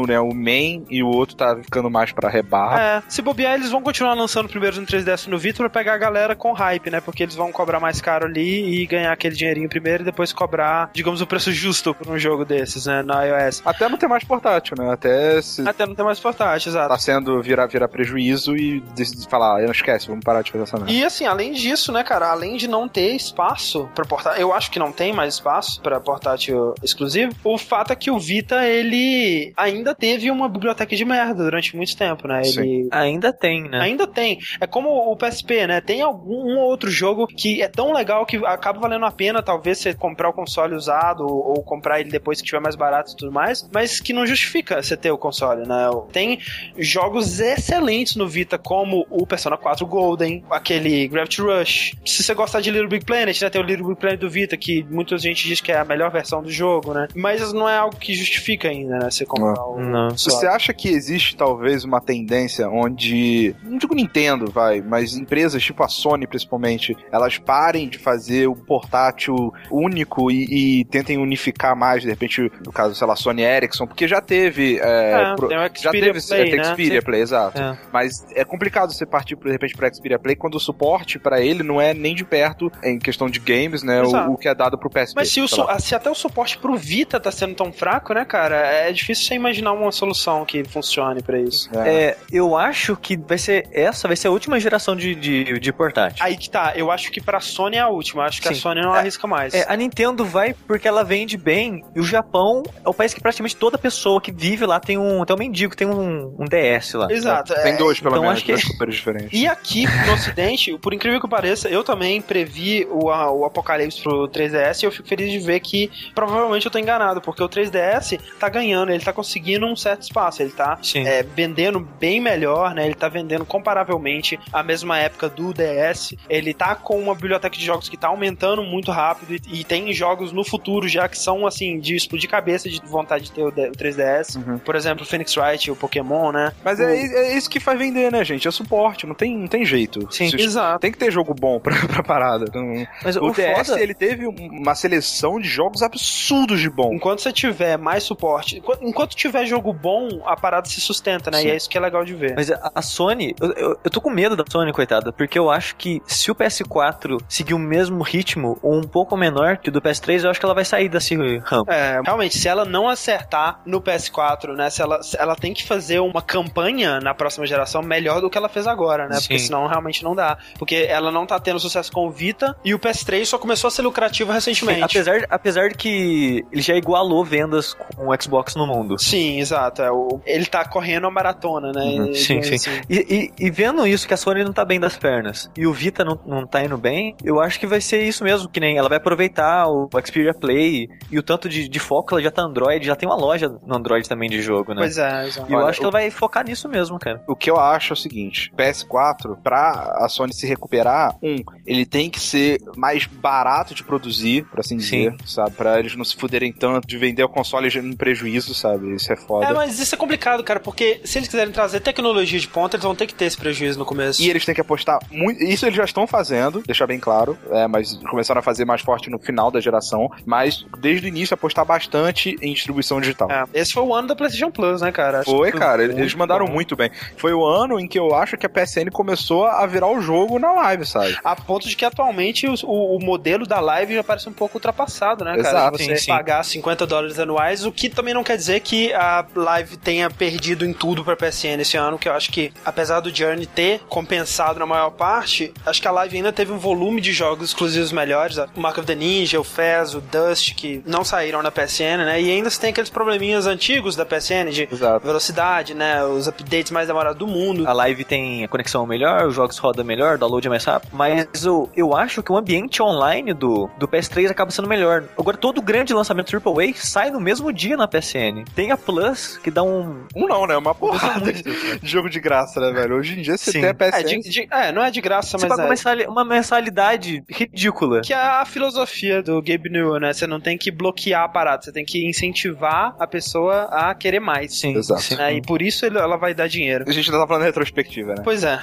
[0.08, 2.80] né, o main e o outro tá ficando mais pra rebar.
[2.80, 5.94] É, se bobear, eles vão continuar lançando primeiro no 3DS e no Vita pra pegar
[5.94, 7.02] a galera com hype, né?
[7.02, 10.90] Porque eles vão cobrar mais caro ali e ganhar aquele dinheirinho primeiro e depois cobrar,
[10.94, 13.02] digamos, o preço justo por um jogo desses, né?
[13.02, 13.62] Na iOS.
[13.66, 14.92] Até não ter mais portátil, né?
[14.92, 16.90] Até Plus Até não tem mais portátil, exato.
[16.90, 18.84] tá sendo virar, virar prejuízo e
[19.30, 20.92] falar, não esquece, vamos parar de fazer essa merda.
[20.92, 24.72] E assim, além disso, né, cara, além de não ter espaço pra portátil, eu acho
[24.72, 29.47] que não tem mais espaço pra portátil exclusivo, o fato é que o Vita, ele
[29.56, 32.44] ainda teve uma biblioteca de merda durante muito tempo, né?
[32.44, 32.62] Sim.
[32.62, 33.80] Ele Ainda tem, né?
[33.82, 34.40] Ainda tem.
[34.60, 35.82] É como o PSP, né?
[35.82, 39.80] Tem algum um outro jogo que é tão legal que acaba valendo a pena, talvez,
[39.80, 43.16] você comprar o console usado ou, ou comprar ele depois que tiver mais barato e
[43.16, 45.90] tudo mais, mas que não justifica você ter o console, né?
[46.12, 46.40] Tem
[46.78, 51.94] jogos excelentes no Vita, como o Persona 4 Golden, aquele Gravity Rush.
[52.06, 53.50] Se você gostar de Little Big Planet, né?
[53.50, 56.12] Tem o Little Big Planet do Vita, que muita gente diz que é a melhor
[56.12, 57.08] versão do jogo, né?
[57.16, 59.12] Mas não é algo que justifica ainda, né?
[59.12, 60.08] Você Não.
[60.10, 60.18] console.
[60.18, 65.84] Você acha que existe talvez uma tendência onde, não digo Nintendo, vai, mas empresas tipo
[65.84, 72.02] a Sony principalmente, elas parem de fazer o portátil único e, e tentem unificar mais,
[72.02, 74.80] de repente, no caso, sei lá, Sony Ericsson, porque já teve.
[74.82, 76.64] é, É, pro- tem o já teve Play, é, tem né?
[76.64, 77.62] Xperia Play, exato.
[77.62, 77.78] É.
[77.92, 81.64] Mas é complicado você partir, de repente, para Xperia Play quando o suporte para ele
[81.64, 84.02] não é nem de perto em questão de games, né?
[84.02, 85.14] O, o que é dado pro PSP.
[85.16, 85.48] Mas se, o
[85.80, 88.56] se até o suporte pro Vita tá sendo tão fraco, né, cara?
[88.58, 91.70] É difícil você imaginar uma solução que funcione pra isso.
[91.78, 91.90] É.
[92.08, 95.74] É, eu acho que vai ser essa vai ser a última geração de, de, de
[95.74, 96.24] portátil.
[96.24, 98.24] Aí que tá, eu acho que pra Sony é a última.
[98.26, 98.60] Acho que a Sim.
[98.60, 99.54] Sony não É, arrisca mais.
[99.54, 103.22] É, a Nintendo vai porque ela vende bem e o Japão é o país que
[103.22, 106.94] praticamente toda pessoa que vive lá tem um, tem um mendigo, tem um, um DS
[106.94, 107.08] lá.
[107.12, 107.54] Exato.
[107.54, 107.78] Tem é.
[107.78, 109.30] dois, pelo então menos, acho que- dois super diferentes.
[109.40, 114.02] E aqui no Ocidente, por incrível que pareça, eu também previ o, a- o Apocalipse
[114.02, 117.50] pro 3DS e eu fico feliz de ver que provavelmente eu tô enganado, porque o
[117.50, 120.78] 3DS tá ganhando, ele tá conseguindo um certo espaço, ele tá
[121.08, 122.86] é, vendendo bem melhor, né?
[122.86, 126.14] Ele tá vendendo comparavelmente a mesma época do DS.
[126.30, 129.92] Ele tá com uma biblioteca de jogos que tá aumentando muito rápido e, e tem
[129.92, 133.52] jogos no futuro já que são assim de explodir cabeça de vontade de ter o,
[133.52, 134.36] D- o 3DS.
[134.38, 134.60] Uhum.
[134.60, 136.54] Por exemplo, o Phoenix Wright, o Pokémon, né?
[136.64, 138.48] Mas é, é isso que faz vender, né, gente?
[138.48, 140.08] É suporte, não tem, não tem jeito.
[140.14, 140.30] Sim.
[140.30, 140.80] Se- Exato.
[140.80, 142.46] Tem que ter jogo bom pra, pra parada.
[142.54, 146.70] Não- Mas O, o, DS, foda, ele teve um- uma seleção de jogos absurdos de
[146.70, 146.94] bom.
[146.94, 151.40] Enquanto você tiver mais suporte, enquanto, enquanto tiver jogo bom, a parada se sustenta, né?
[151.40, 151.48] Sim.
[151.48, 152.36] E é isso que é legal de ver.
[152.36, 155.76] Mas a Sony, eu, eu, eu tô com medo da Sony, coitada, porque eu acho
[155.76, 159.82] que se o PS4 seguir o mesmo ritmo, ou um pouco menor que o do
[159.82, 161.66] PS3, eu acho que ela vai sair desse ramo.
[161.70, 164.70] É, realmente, se ela não acertar no PS4, né?
[164.70, 168.38] Se ela, se ela tem que fazer uma campanha na próxima geração melhor do que
[168.38, 169.18] ela fez agora, né?
[169.20, 169.46] Porque Sim.
[169.46, 170.38] senão realmente não dá.
[170.58, 173.72] Porque ela não tá tendo sucesso com o Vita e o PS3 só começou a
[173.72, 174.84] ser lucrativo recentemente.
[174.84, 178.87] Apesar, apesar de que ele já igualou vendas com o Xbox no mundo.
[178.98, 179.82] Sim, exato.
[179.82, 181.82] É, o, ele tá correndo a maratona, né?
[181.82, 182.82] Uhum, E- sim, assim, sim.
[182.90, 185.74] E, e- e vendo isso, que a Sony não tá bem das pernas, e o
[185.74, 188.78] Vita não, não tá indo bem, eu acho que vai ser isso mesmo, que nem
[188.78, 192.44] ela vai aproveitar o Xperia Play e o tanto de, de foco ela já tá
[192.44, 194.82] Android, já tem uma loja no Android também de jogo, né?
[194.82, 195.50] Pois é, exato.
[195.50, 197.22] E eu Olha, acho que ela vai focar nisso mesmo, cara.
[197.28, 201.86] O que eu acho é o seguinte: PS4, pra a Sony se recuperar, um, ele
[201.86, 205.52] tem que ser mais barato de produzir, por assim dizer, sabe?
[205.56, 208.77] Pra eles não se fuderem tanto de vender o console em prejuízo, sabe?
[208.84, 209.46] Isso é foda.
[209.46, 212.84] É, mas isso é complicado, cara, porque se eles quiserem trazer tecnologia de ponta, eles
[212.84, 214.22] vão ter que ter esse prejuízo no começo.
[214.22, 215.44] E eles têm que apostar muito.
[215.44, 217.38] Isso eles já estão fazendo, deixar bem claro.
[217.52, 220.10] É, mas começaram a fazer mais forte no final da geração.
[220.26, 223.30] Mas desde o início apostar bastante em distribuição digital.
[223.32, 225.20] É, esse foi o ano da PlayStation Plus, né, cara?
[225.20, 226.54] Acho Foi, cara, muito eles mandaram bom.
[226.54, 226.90] muito bem.
[227.18, 230.40] Foi o ano em que eu acho que a PSN começou a virar o jogo
[230.40, 231.18] na live, sabe?
[231.24, 234.58] A ponto de que atualmente os- o, o modelo da live já parece um pouco
[234.58, 235.50] ultrapassado, né, cara?
[235.50, 236.12] Exato, Você sim, sim.
[236.12, 240.66] pagar 50 dólares anuais, o que também não quer dizer que a live tenha perdido
[240.66, 244.60] em tudo pra PSN esse ano, que eu acho que, apesar do Journey ter compensado
[244.60, 248.38] na maior parte, acho que a live ainda teve um volume de jogos exclusivos melhores.
[248.38, 252.22] O Mark of the Ninja, o Fez, o Dust, que não saíram na PSN, né?
[252.22, 255.06] E ainda tem aqueles probleminhas antigos da PSN de Exato.
[255.06, 256.04] velocidade, né?
[256.04, 257.66] Os updates mais demorados do mundo.
[257.66, 260.90] A live tem a conexão melhor, os jogos rodam melhor, o download é mais rápido.
[260.92, 265.06] Mas eu, eu acho que o ambiente online do, do PS3 acaba sendo melhor.
[265.18, 268.44] Agora, todo grande lançamento AAA sai no mesmo dia na PSN.
[268.58, 270.04] Tem a Plus, que dá um.
[270.16, 270.58] Um não, né?
[270.58, 271.44] Uma porrada de,
[271.84, 272.96] jogo de graça, né, velho?
[272.96, 273.62] Hoje em dia você Sim.
[273.62, 274.00] tem a PSN.
[274.00, 275.66] É, de- de- é, não é de graça, Você mas paga é.
[275.66, 278.02] uma mensali- uma mensalidade ridícula.
[278.02, 280.12] Que é a filosofia do Gabe Newell, né?
[280.12, 284.20] Você não tem que bloquear a parada, você tem que incentivar a pessoa a querer
[284.20, 284.60] mais.
[284.60, 285.02] Sim, Exato.
[285.04, 285.16] sim.
[285.16, 285.36] né?
[285.36, 286.84] E por isso ele- ela vai dar dinheiro.
[286.88, 288.22] A gente ainda tá falando retrospectiva, né?
[288.24, 288.58] Pois é.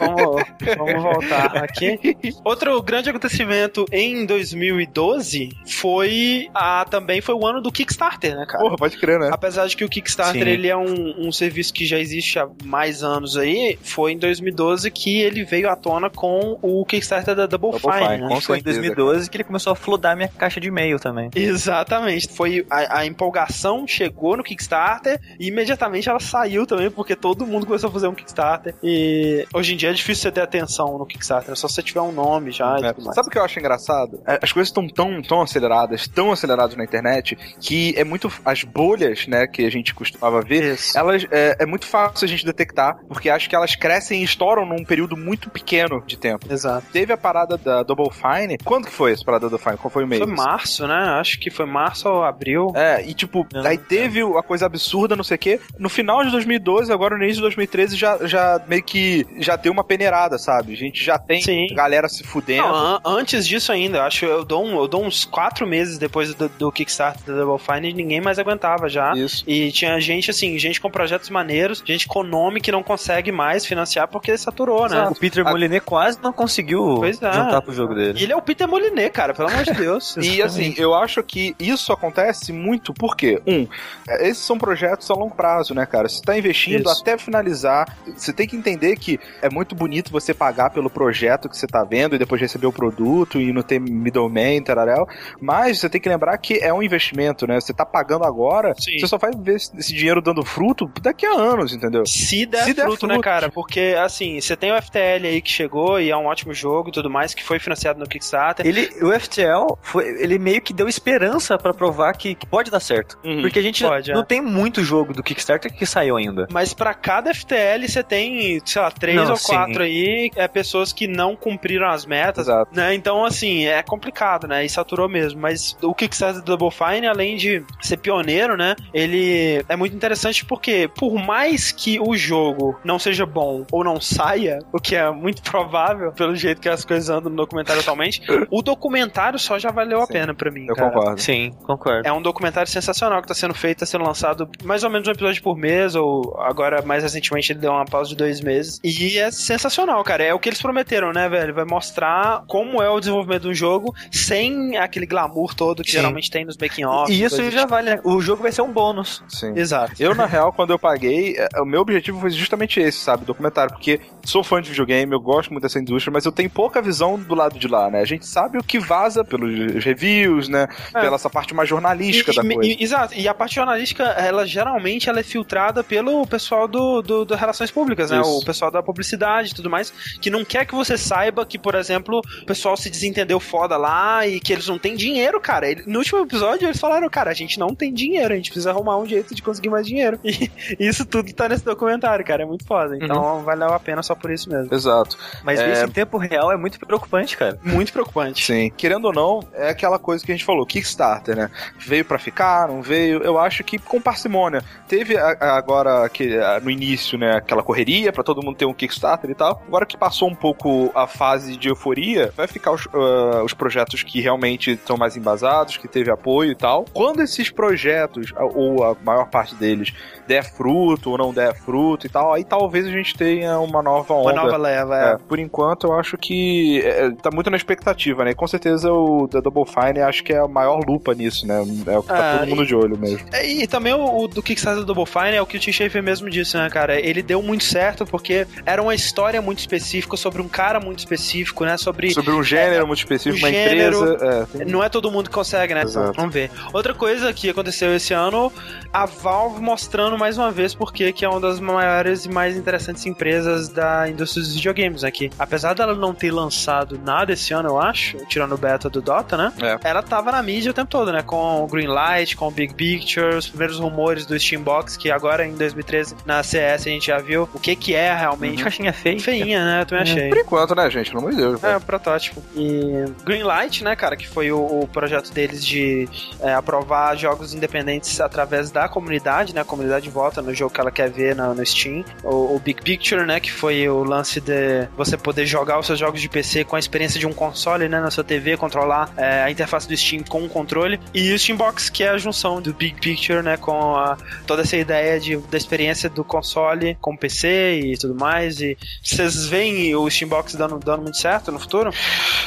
[0.00, 0.42] vamos,
[0.76, 1.98] vamos voltar aqui.
[2.44, 8.71] Outro grande acontecimento em 2012 foi a também foi o ano do Kickstarter, né, cara?
[8.76, 9.30] Porra, pode crer, né?
[9.32, 10.48] Apesar de que o Kickstarter Sim.
[10.48, 14.90] ele é um, um serviço que já existe há mais anos aí, foi em 2012
[14.90, 18.28] que ele veio à tona com o Kickstarter da Double, Double Fine, Fine, né?
[18.28, 21.30] com Foi em certeza, 2012 que ele começou a flodar minha caixa de e-mail também.
[21.34, 22.28] Exatamente.
[22.28, 27.66] Foi a, a empolgação chegou no Kickstarter e imediatamente ela saiu também, porque todo mundo
[27.66, 28.74] começou a fazer um Kickstarter.
[28.82, 32.00] E hoje em dia é difícil você ter atenção no Kickstarter, é só você tiver
[32.00, 32.92] um nome já e É.
[32.92, 33.14] tudo mais.
[33.14, 34.20] Sabe o que eu acho engraçado?
[34.26, 38.30] É, As coisas estão tão, tão aceleradas, tão aceleradas na internet, que é muito.
[38.62, 40.96] As bolhas, né, que a gente costumava ver, Isso.
[40.96, 44.64] elas é, é muito fácil a gente detectar, porque acho que elas crescem e estouram
[44.64, 46.46] num período muito pequeno de tempo.
[46.50, 46.86] Exato.
[46.92, 48.58] Teve a parada da Double Fine.
[48.64, 49.76] Quando que foi essa parada da Double Fine?
[49.78, 50.22] Qual foi o mês?
[50.22, 50.94] Foi março, né?
[51.20, 52.72] Acho que foi março ou abril.
[52.74, 55.60] É, e tipo, Não, aí teve a coisa absurda, não sei o quê.
[55.78, 59.72] No final de 2012, agora no início de 2013, já, já meio que já deu
[59.72, 60.72] uma peneirada, sabe?
[60.72, 61.66] A gente já tem Sim.
[61.74, 62.62] galera se fudendo.
[62.68, 65.98] Não, an- antes disso ainda, acho que eu dou, um- eu dou uns quatro meses
[65.98, 69.12] depois do, do Kickstarter da Double Fine e ninguém mais aguentava já.
[69.14, 69.44] Isso.
[69.46, 73.64] E tinha gente assim, gente com projetos maneiros, gente com nome que não consegue mais
[73.64, 75.08] financiar porque saturou, né?
[75.08, 77.32] O Peter A- Molinet quase não conseguiu Pois é.
[77.32, 78.22] juntar pro jogo E dele.
[78.24, 80.16] ele é o Peter Molinet, cara, pelo amor de Deus.
[80.22, 83.66] E assim, eu acho que isso acontece muito porque, um,
[84.08, 86.08] é, esses são projetos a longo prazo, né, cara?
[86.08, 87.00] Você tá investindo Isso.
[87.02, 87.86] até finalizar.
[88.16, 91.84] Você tem que entender que é muito bonito você pagar pelo projeto que você tá
[91.84, 95.06] vendo e depois receber o produto e não ter middleman, tararel.
[95.40, 97.60] Mas você tem que lembrar que é um investimento, né?
[97.60, 98.41] Você tá pagando agora,
[98.78, 98.98] Sim.
[98.98, 102.04] você só vai ver esse dinheiro dando fruto daqui a anos, entendeu?
[102.06, 103.24] Se der, Se der fruto, né, fruto.
[103.24, 103.48] cara?
[103.50, 106.92] Porque, assim, você tem o FTL aí que chegou e é um ótimo jogo e
[106.92, 108.66] tudo mais, que foi financiado no Kickstarter.
[108.66, 112.80] Ele, o FTL, foi, ele meio que deu esperança pra provar que, que pode dar
[112.80, 113.18] certo.
[113.24, 113.42] Uhum.
[113.42, 114.24] Porque a gente Pode, não é.
[114.24, 116.46] tem muito jogo do Kickstarter que saiu ainda.
[116.50, 119.52] Mas pra cada FTL você tem, sei lá, três Não, ou sim.
[119.52, 122.74] quatro aí, é pessoas que não cumpriram as metas, Exato.
[122.74, 122.94] né?
[122.94, 124.64] Então, assim, é complicado, né?
[124.64, 125.40] E saturou mesmo.
[125.40, 128.22] Mas o Kickstarter do Double Fine, além de ser pioneiro,
[128.56, 128.74] né?
[128.92, 134.00] Ele é muito interessante porque, por mais que o jogo não seja bom ou não
[134.00, 138.22] saia, o que é muito provável pelo jeito que as coisas andam no documentário atualmente,
[138.50, 140.66] o documentário só já valeu a Sim, pena pra mim.
[140.68, 140.90] Eu cara.
[140.90, 141.20] concordo.
[141.20, 142.06] Sim, concordo.
[142.06, 145.12] É um documentário sensacional que tá sendo feito, tá sendo lançado mais ou menos um
[145.12, 148.80] episódio por mês, ou agora mais recentemente ele deu uma pausa de dois meses.
[148.82, 150.24] E é sensacional, cara.
[150.24, 151.54] É o que eles prometeram, né, velho?
[151.54, 155.98] Vai mostrar como é o desenvolvimento do jogo sem aquele glamour todo que Sim.
[155.98, 157.12] geralmente tem nos making off.
[157.12, 158.00] E isso já vale, né?
[158.04, 159.22] O jogo vai ser um bônus.
[159.28, 159.52] Sim.
[159.56, 159.94] Exato.
[159.98, 163.24] Eu, na real, quando eu paguei, é, o meu objetivo foi justamente esse, sabe?
[163.24, 163.72] Documentário.
[163.72, 167.18] Porque sou fã de videogame, eu gosto muito dessa indústria, mas eu tenho pouca visão
[167.18, 168.00] do lado de lá, né?
[168.00, 170.68] A gente sabe o que vaza pelos reviews, né?
[170.94, 171.00] É.
[171.00, 172.70] Pela essa parte mais jornalística E- da e- coisa.
[172.70, 173.14] e- exato.
[173.14, 177.70] E a parte jornalística, ela geralmente ela é filtrada pelo pessoal do, do, do Relações
[177.70, 178.20] Públicas, né?
[178.20, 178.38] Isso.
[178.38, 181.74] O pessoal da publicidade e tudo mais, que não quer que você saiba que, por
[181.74, 185.68] exemplo, o pessoal se desentendeu foda lá e que eles não têm dinheiro, cara.
[185.70, 188.70] Ele- no último episódio eles falaram, cara, a gente não tem dinheiro, a gente precisa
[188.70, 190.18] arrumar um jeito de conseguir mais dinheiro.
[190.78, 192.42] E isso tudo tá nesse documentário, cara.
[192.42, 192.96] É muito foda.
[192.96, 194.72] Então valeu a pena só por isso mesmo.
[194.74, 195.16] Exato.
[195.44, 195.72] Mas É.
[195.72, 197.58] isso em tempo real é muito preocupante, cara.
[197.62, 198.44] Muito preocupante.
[198.44, 198.70] Sim.
[198.76, 201.50] Querendo ou não, é aquela coisa que a gente falou, Kickstarter, né?
[201.78, 203.22] Veio pra ficar, não veio?
[203.22, 204.62] Eu acho que com parcimônia.
[204.88, 209.34] Teve agora que no início, né, aquela correria pra todo mundo ter um Kickstarter e
[209.34, 209.62] tal.
[209.66, 214.02] Agora que passou um pouco a fase de euforia, vai ficar os, ah, os projetos
[214.02, 216.84] que realmente estão mais embasados, que teve apoio e tal.
[216.92, 219.92] Quando esses projetos, a- ou a maior parte deles,
[220.26, 224.14] der fruto ou não der fruto e tal, aí talvez a gente tenha uma nova
[224.14, 224.32] onda.
[224.32, 225.16] Uma nova leva, É, é.
[225.18, 228.34] por enquanto, eu acho que é, tá muito na expectativa, né?
[228.34, 231.56] Com certeza o da Double Fine acho que é a maior lupa nisso, né?
[231.86, 233.26] É o que tá Ah, todo mundo de olho mesmo.
[233.32, 235.72] É, E também o, o do Kickstarter do Double Fine é o que o Tim
[235.72, 236.98] Schafer mesmo disse, né, cara?
[236.98, 241.64] Ele deu muito certo porque era uma história muito específica sobre um cara muito específico,
[241.64, 241.76] né?
[241.76, 242.10] Sobre.
[242.12, 244.46] Sobre um gênero muito específico, o uma gênero- empresa.
[244.54, 245.82] É, tem- Não é todo mundo que consegue, né?
[245.82, 246.12] Exato.
[246.16, 246.50] Vamos ver.
[246.72, 248.52] Outra coisa que aconteceu esse ano,
[248.92, 253.06] a Valve mostrando mais uma vez porque que é uma das maiores e mais interessantes
[253.06, 255.30] empresas da indústria dos videogames aqui.
[255.38, 259.36] Apesar dela não ter lançado nada esse ano, eu acho, tirando o beta do Dota,
[259.36, 259.52] né?
[259.60, 259.88] É.
[259.88, 261.22] Ela tava na mídia o tempo todo, né?
[261.22, 265.54] Com o Greenlight, com o Big Picture, os primeiros rumores do Steambox, que agora em
[265.54, 268.62] 2013 na CS a gente já viu o que que é realmente.
[268.62, 269.18] Caixinha feia.
[269.18, 269.82] Feinha, né?
[269.82, 270.28] Eu também achei.
[270.28, 271.10] Por enquanto, né, gente?
[271.10, 271.64] Pelo amor de Deus.
[271.64, 272.42] É, o protótipo.
[272.54, 276.08] E Greenlight, né, cara, que foi o, o projeto deles de
[276.40, 277.71] é, aprovar jogos independentes
[278.20, 279.60] através da comunidade, né?
[279.60, 282.04] A comunidade vota no jogo que ela quer ver no, no Steam.
[282.22, 285.98] O, o Big Picture, né, que foi o lance de você poder jogar os seus
[285.98, 289.42] jogos de PC com a experiência de um console, né, na sua TV, controlar é,
[289.42, 290.98] a interface do Steam com o controle.
[291.14, 294.76] E o Steambox, que é a junção do Big Picture, né, com a- toda essa
[294.76, 298.60] ideia de, da experiência do console com o PC e tudo mais.
[298.60, 301.90] E vocês veem o Steambox dando, dando muito certo no futuro?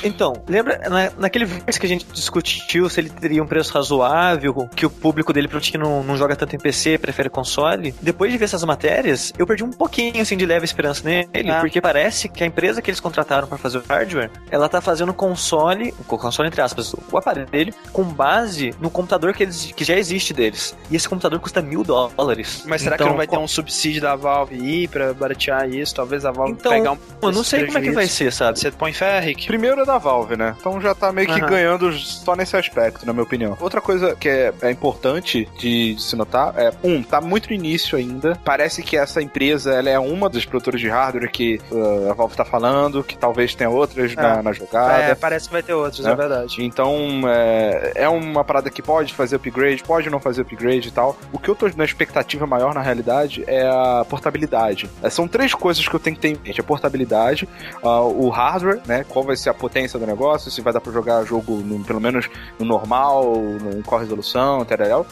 [0.03, 4.67] Então, lembra na, naquele verso que a gente discutiu se ele teria um preço razoável,
[4.75, 7.93] que o público dele praticamente não, não joga tanto em PC, prefere console?
[8.01, 11.59] Depois de ver essas matérias, eu perdi um pouquinho assim de leve esperança nele, Ah.
[11.59, 15.13] porque parece que a empresa que eles contrataram pra fazer o hardware, ela tá fazendo
[15.13, 19.95] console, o console entre aspas, o aparelho, com base no computador que, eles, que já
[19.95, 20.75] existe deles.
[20.89, 22.63] E esse computador custa mil dólares.
[22.65, 25.93] Mas será Então, que não vai ter um subsídio da Valve aí pra baratear isso?
[25.95, 26.97] Talvez a Valve Então, pegar um.
[27.21, 28.59] Eu não sei como é que vai ser, sabe?
[28.59, 29.47] Você põe fé, Rick?
[29.47, 30.55] Primeiro é da Valve, né?
[30.59, 31.47] Então já tá meio que Aham.
[31.47, 33.57] ganhando só nesse aspecto, na minha opinião.
[33.59, 37.55] Outra coisa que é, é importante de, de se notar é, um, tá muito no
[37.55, 38.37] início ainda.
[38.43, 42.35] Parece que essa empresa ela é uma dos produtores de hardware que uh, a Valve
[42.35, 45.03] tá falando, que talvez tenha outras na, na jogada.
[45.03, 46.11] É, parece que vai ter outros, Né?
[46.11, 46.63] é verdade.
[46.63, 51.17] Então, é, é uma parada que pode fazer upgrade, pode não fazer upgrade e tal.
[51.31, 54.89] O que eu tô na expectativa maior, na realidade, é a portabilidade.
[55.03, 56.59] É, são três coisas que eu tenho que ter em mente.
[56.59, 57.47] A portabilidade,
[57.83, 59.05] ah, o hardware, né?
[59.07, 61.99] Qual vai ser a potência do negócio, se vai dar pra jogar jogo, no- pelo
[62.01, 64.63] menos no normal, no, com resolução,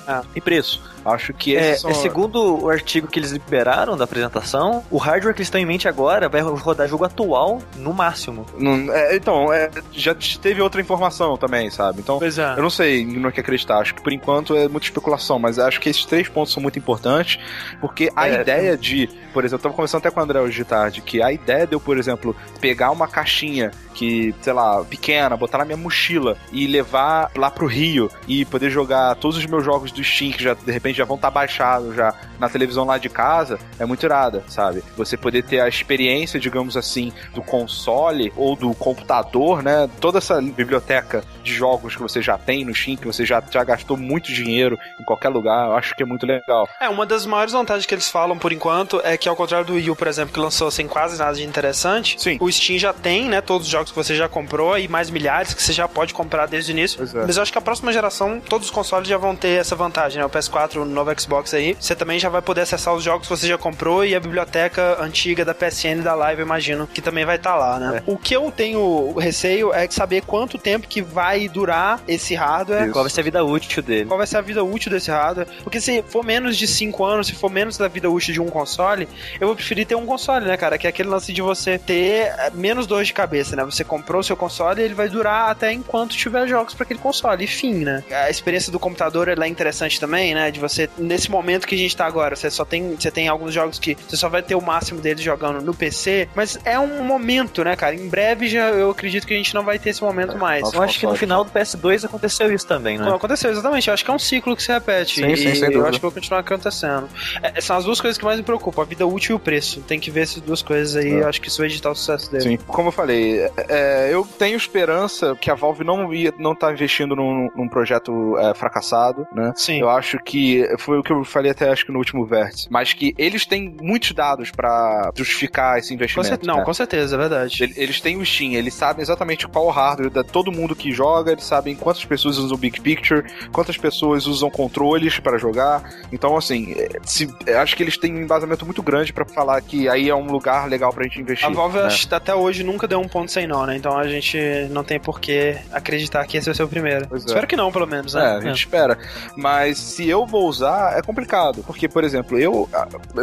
[0.07, 0.21] Ah.
[0.35, 0.81] e preço.
[1.03, 1.89] Acho que É, são...
[1.89, 5.65] é segundo o artigo que eles liberaram da apresentação, o hardware que eles estão em
[5.65, 8.45] mente agora vai rodar jogo atual no máximo.
[8.57, 11.99] Não- é, então, é, já teve outra informação também, sabe?
[11.99, 12.53] Então, Pois é.
[12.55, 13.79] Eu não sei no que acreditar.
[13.79, 16.79] Acho que por enquanto é muita especulação, mas acho que esses três pontos são muito
[16.79, 17.37] importantes,
[17.81, 20.55] porque a É, ideia de, por exemplo, eu tava conversando até com o André hoje
[20.55, 24.83] de tarde, que a ideia de eu, por exemplo, pegar uma caixinha que, sei lá,
[24.85, 29.45] pequena, botar na minha mochila e levar lá pro Rio e poder jogar todos os
[29.45, 32.85] meus jogos do Steam, que já de repente já vão estar baixados já na televisão
[32.85, 34.83] lá de casa, é muito irada, sabe?
[34.97, 39.89] Você poder ter a experiência, digamos assim, do console ou do computador, né?
[39.99, 43.63] Toda essa biblioteca de jogos que você já tem no Steam, que você já, já
[43.63, 46.67] gastou muito dinheiro em qualquer lugar, eu acho que é muito legal.
[46.79, 49.73] É, uma das maiores vantagens que eles falam por enquanto é que, ao contrário do
[49.73, 52.37] Wii U, por exemplo, que lançou sem quase nada de interessante, Sim.
[52.39, 55.53] o Steam já tem, né, todos os jogos que você já comprou e mais milhares
[55.53, 57.03] que você já pode comprar desde o início.
[57.03, 57.25] É.
[57.25, 60.19] Mas eu acho que a próxima geração, todos os consoles já vão ter essa vantagem,
[60.19, 60.25] né?
[60.25, 63.35] O PS4, o novo Xbox aí, você também já vai poder acessar os jogos que
[63.35, 67.01] você já comprou e a biblioteca antiga da PSN e da Live, eu imagino, que
[67.01, 68.03] também vai estar lá, né?
[68.05, 72.83] O que eu tenho receio é saber quanto tempo que vai durar esse hardware.
[72.83, 72.93] Isso.
[72.93, 74.05] Qual vai ser a vida útil dele?
[74.05, 75.47] Qual vai ser a vida útil desse hardware?
[75.63, 78.47] Porque se for menos de 5 anos, se for menos da vida útil de um
[78.47, 79.07] console,
[79.39, 80.77] eu vou preferir ter um console, né, cara?
[80.77, 83.63] Que é aquele lance de você ter eh, menos dor de cabeça, né?
[83.63, 86.99] Você comprou o seu console e ele vai durar até enquanto tiver jogos para aquele
[86.99, 87.43] console.
[87.43, 88.03] E fim, né?
[88.11, 90.51] A experiência do computador é interessante também, né?
[90.51, 93.53] De você, nesse momento que a gente tá agora, você só tem, você tem alguns
[93.53, 97.03] jogos que você só vai ter o máximo deles jogando no PC, mas é um
[97.03, 97.95] momento, né, cara?
[97.95, 100.63] Em breve já eu acredito que a gente não vai ter esse momento mais.
[100.63, 100.75] Nossa.
[100.75, 103.05] Eu acho que no final do PS2 aconteceu isso também, né?
[103.05, 103.87] Não, aconteceu, exatamente.
[103.87, 105.15] Eu acho que é um ciclo que se repete.
[105.15, 107.09] Sim, sim, sem eu acho que vai continuar acontecendo.
[107.41, 109.81] É, são as duas coisas que mais me preocupam, a vida útil e o preço.
[109.81, 111.11] Tem que ver essas duas coisas aí.
[111.11, 111.21] É.
[111.21, 112.43] Eu acho que isso vai editar o sucesso dele.
[112.43, 116.71] Sim, como eu falei, é, eu tenho esperança que a Valve não ia, não tá
[116.71, 119.51] investindo num, num projeto é, fracassado, né?
[119.55, 119.79] Sim.
[119.79, 122.93] Eu acho que foi o que eu falei até acho que no último vértice, mas
[122.93, 126.45] que eles têm muitos dados pra justificar esse Com investimento.
[126.45, 126.63] Não, né?
[126.63, 127.63] com certeza, é verdade.
[127.63, 130.91] Ele- Eles têm o Steam, eles sabem exatamente qual o hardware de todo mundo que
[130.91, 135.83] joga, eles sabem quantas pessoas usam o Big Picture, quantas pessoas usam controles para jogar.
[136.11, 139.61] Então, assim, é, se, é, acho que eles têm um embasamento muito grande pra falar
[139.61, 141.47] que aí é um lugar legal pra gente investir.
[141.47, 141.89] A Valve né?
[142.11, 143.75] até hoje nunca deu um ponto sem nó, né?
[143.75, 144.37] Então a gente
[144.69, 147.07] não tem por que acreditar que esse vai ser o primeiro.
[147.11, 147.17] É.
[147.17, 148.35] Espero que não, pelo menos, É, né?
[148.37, 148.97] a gente espera.
[149.35, 151.63] Mas se eu vou usar, é complicado.
[151.65, 152.67] Porque, por exemplo, eu.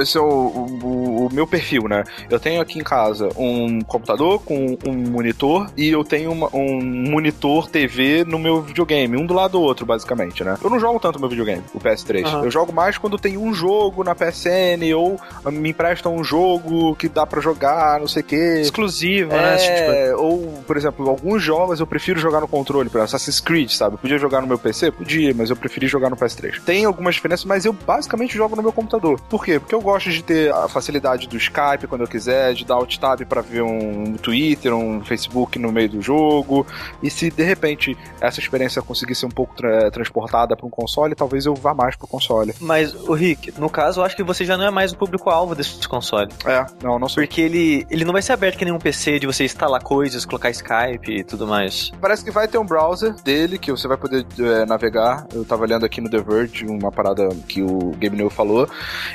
[0.00, 2.04] Esse é o, o- o meu perfil, né?
[2.28, 6.82] Eu tenho aqui em casa um computador com um monitor e eu tenho uma- um
[7.10, 10.56] monitor TV no meu videogame, um do lado do outro, basicamente, né?
[10.62, 12.24] Eu não jogo tanto meu videogame, o PS3.
[12.26, 12.44] Aham.
[12.44, 15.18] Eu jogo mais quando tem um jogo na PSN ou
[15.50, 18.58] me emprestam um jogo que dá pra jogar, não sei o quê.
[18.60, 19.56] Exclusivo, né?
[19.56, 19.98] Esse tipo de coisa.
[20.00, 23.94] É, ou, por exemplo, alguns jogos eu prefiro jogar no controle, exemplo, Assassin's Creed, sabe?
[23.94, 24.90] Eu podia jogar no meu PC?
[24.90, 26.60] Podia, mas eu preferi jogar no PS3.
[26.64, 29.20] Tem algumas diferenças, mas eu basicamente jogo no meu computador.
[29.28, 29.58] Por quê?
[29.58, 32.96] Porque eu gosto de ter a facilidade do Skype quando eu quiser, de dar alt
[32.98, 36.66] tab pra ver um Twitter, um Facebook no meio do jogo.
[37.02, 41.14] E se de repente essa experiência conseguir ser um pouco tra- transportada pra um console,
[41.14, 42.54] talvez eu vá mais pro console.
[42.60, 45.54] Mas, o Rick, no caso, eu acho que você já não é mais o público-alvo
[45.54, 46.30] desse console.
[46.46, 47.22] É, não, não sou.
[47.22, 50.24] Porque ele, ele não vai ser aberto que nem um PC de você instalar coisas,
[50.24, 51.90] colocar Skype e tudo mais.
[52.00, 55.26] Parece que vai ter um browser dele que você vai poder é, navegar.
[55.32, 58.68] Eu tava aqui no The Verge uma parada que o Game New falou.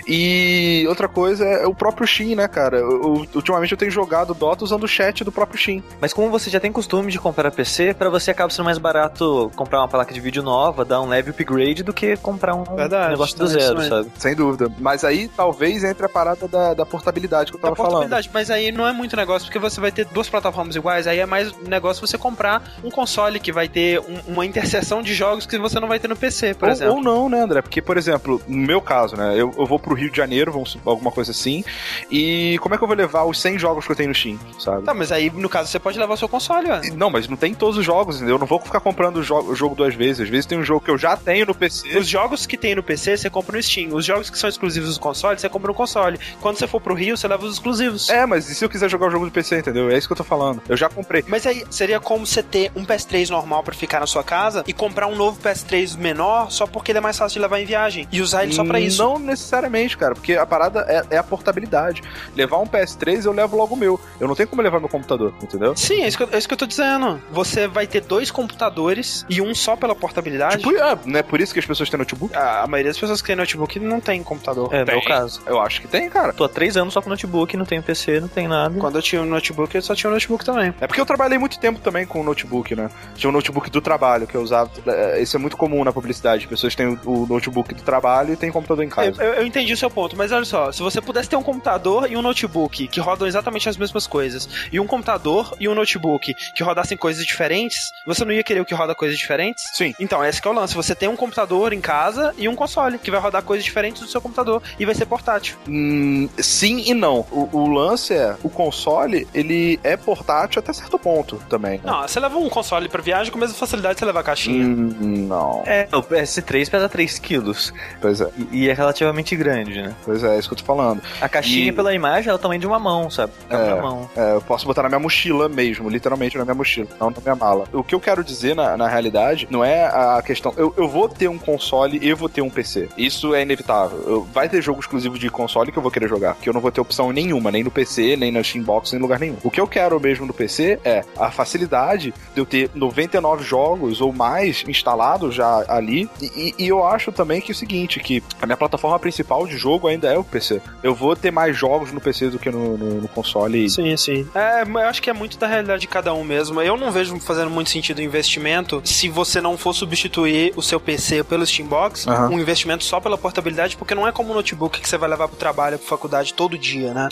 [0.08, 2.78] E outra coisa é o próprio Steam, né, cara?
[2.78, 5.84] Eu- ultimamente eu tenho jogado Dota usando o chat do próprio Steam.
[5.99, 9.51] Mas como você já tem costume de comprar PC, pra você acaba sendo mais barato
[9.56, 13.12] comprar uma placa de vídeo nova, dar um leve upgrade, do que comprar um Verdade,
[13.12, 14.12] negócio do também, zero, sabe?
[14.17, 14.71] Sem dúvida.
[14.80, 17.91] Mas aí talvez entre a parada da, da portabilidade que eu Da tava falando.
[17.93, 21.19] portabilidade, mas aí não é muito negócio, porque você vai ter duas plataformas iguais, aí
[21.19, 25.45] é mais negócio você comprar um console que vai ter um- uma interseção de jogos
[25.45, 26.95] que você não vai ter no PC, por Ou, exemplo.
[26.95, 27.61] ou não, né, André?
[27.61, 30.77] Porque, por exemplo, no meu caso, né, eu, eu vou pro Rio de Janeiro, vamos,
[30.85, 31.63] alguma coisa assim,
[32.11, 34.37] e como é que eu vou levar os 100 jogos que eu tenho no Steam,
[34.59, 34.83] sabe?
[34.83, 36.81] Tá, mas aí no caso você pode levar o seu console, ó.
[36.95, 38.35] Não, mas não tem todos os jogos, entendeu?
[38.35, 40.21] Eu não vou ficar comprando o, jo- o jogo duas vezes.
[40.21, 41.87] Às vezes tem um jogo que eu já tenho no PC.
[41.97, 43.93] Os jogos jogos que tem no PC, você compra no Steam.
[43.93, 46.17] Os jogos que são exclusivos do console, você compra no console.
[46.41, 48.10] Quando você for pro Rio, você leva os exclusivos.
[48.10, 49.89] É, mas e se eu quiser jogar o jogo do PC, entendeu?
[49.91, 50.62] É isso que eu tô falando.
[50.67, 51.23] Eu já comprei.
[51.27, 54.73] Mas aí seria como você ter um PS3 normal pra ficar na sua casa e
[54.73, 58.08] comprar um novo PS3 menor só porque ele é mais fácil de levar em viagem
[58.12, 59.02] e usar ele só pra isso.
[59.02, 62.02] Não necessariamente, cara, porque a parada é, é a portabilidade.
[62.36, 64.00] Levar um PS3, eu levo logo o meu.
[64.19, 65.75] Eu não tenho como levar meu computador, entendeu?
[65.75, 67.21] Sim, é isso, que eu, é isso que eu tô dizendo.
[67.31, 70.58] Você vai ter dois computadores e um só pela portabilidade.
[70.58, 72.36] Tipo, é, não é por isso que as pessoas têm notebook?
[72.36, 74.73] a, a maioria das pessoas que tem notebook não tem computador.
[74.73, 74.96] É, Tem.
[74.96, 75.42] meu caso.
[75.46, 76.33] Eu acho que tem, cara.
[76.33, 78.77] Tô há três anos só com notebook, não tenho PC, não tem nada.
[78.79, 80.73] Quando eu tinha um notebook, eu só tinha um notebook também.
[80.79, 82.90] É porque eu trabalhei muito tempo também com notebook, né?
[83.15, 84.69] Tinha um notebook do trabalho que eu usava.
[84.88, 86.25] é, Isso é muito comum na publicidade.
[86.48, 89.23] Pessoas têm o, notebook do trabalho e têm computador em casa.
[89.23, 92.10] eu- eu entendi o seu ponto, mas olha só, se você pudesse ter um computador
[92.12, 96.34] e um notebook que rodam exatamente as mesmas coisas, e um computador e um notebook
[96.56, 99.63] que rodassem coisas diferentes, você não ia querer o que roda coisas diferentes?
[99.73, 99.94] Sim.
[100.00, 100.73] Então, esse que é o lance.
[100.76, 104.08] Você tem um computador em casa e um console que vai rodar coisas diferentes do
[104.08, 105.58] seu computador e vai ser portátil.
[105.67, 107.26] Hum, sim e não.
[107.32, 111.78] O, o lance é, o console, ele é portátil até certo ponto também.
[111.80, 111.84] né?
[111.86, 114.23] Não, você leva um console pra viagem com a mesma facilidade que você levar a
[114.23, 114.65] caixinha.
[114.65, 115.63] Hum, não.
[115.65, 119.93] É, o PS3 pesa 3 quilos Pois é, e, e é relativamente grande, né?
[120.03, 121.01] pois é, é isso que eu tô falando.
[121.21, 123.31] A caixinha, E- pela imagem, é o tamanho de uma mão, sabe?
[123.49, 123.81] É É.
[123.81, 124.09] mão.
[124.15, 127.35] É, eu posso botar na minha mochila mesmo, literalmente na minha mochila, não na minha
[127.35, 127.65] mala.
[127.73, 130.53] O que eu quero dizer na, na realidade não é a questão.
[130.57, 132.89] Eu, eu vou ter um console e eu vou ter um PC.
[132.97, 134.01] Isso é inevitável.
[134.05, 136.61] Eu- vai ter jogo exclusivo de console que eu vou querer jogar, que eu não
[136.61, 139.37] vou ter opção nenhuma, nem no PC, nem na Steambox, nem em lugar nenhum.
[139.43, 144.01] O que eu quero mesmo no PC é a facilidade de eu ter 99 jogos
[144.01, 146.04] ou mais instalados já ali.
[146.21, 149.45] E, e- e eu acho também que é o seguinte, que a minha plataforma principal
[149.47, 150.62] de jogo ainda é o PC.
[150.83, 153.69] Eu vou ter mais jogos no PC do que no, no- no console.
[153.69, 154.27] Sim, sim.
[154.35, 156.62] É, eu acho que é muito da realidade de cada um mesmo.
[156.62, 160.79] Eu não vejo fazendo muito sentido o investimento se você não for substituir o seu
[160.79, 162.29] PC pelo Steambox, Aham.
[162.29, 165.27] um investimento só pela portabilidade, porque não é como um notebook que você vai levar
[165.27, 167.10] pro trabalho, pra faculdade todo dia, né?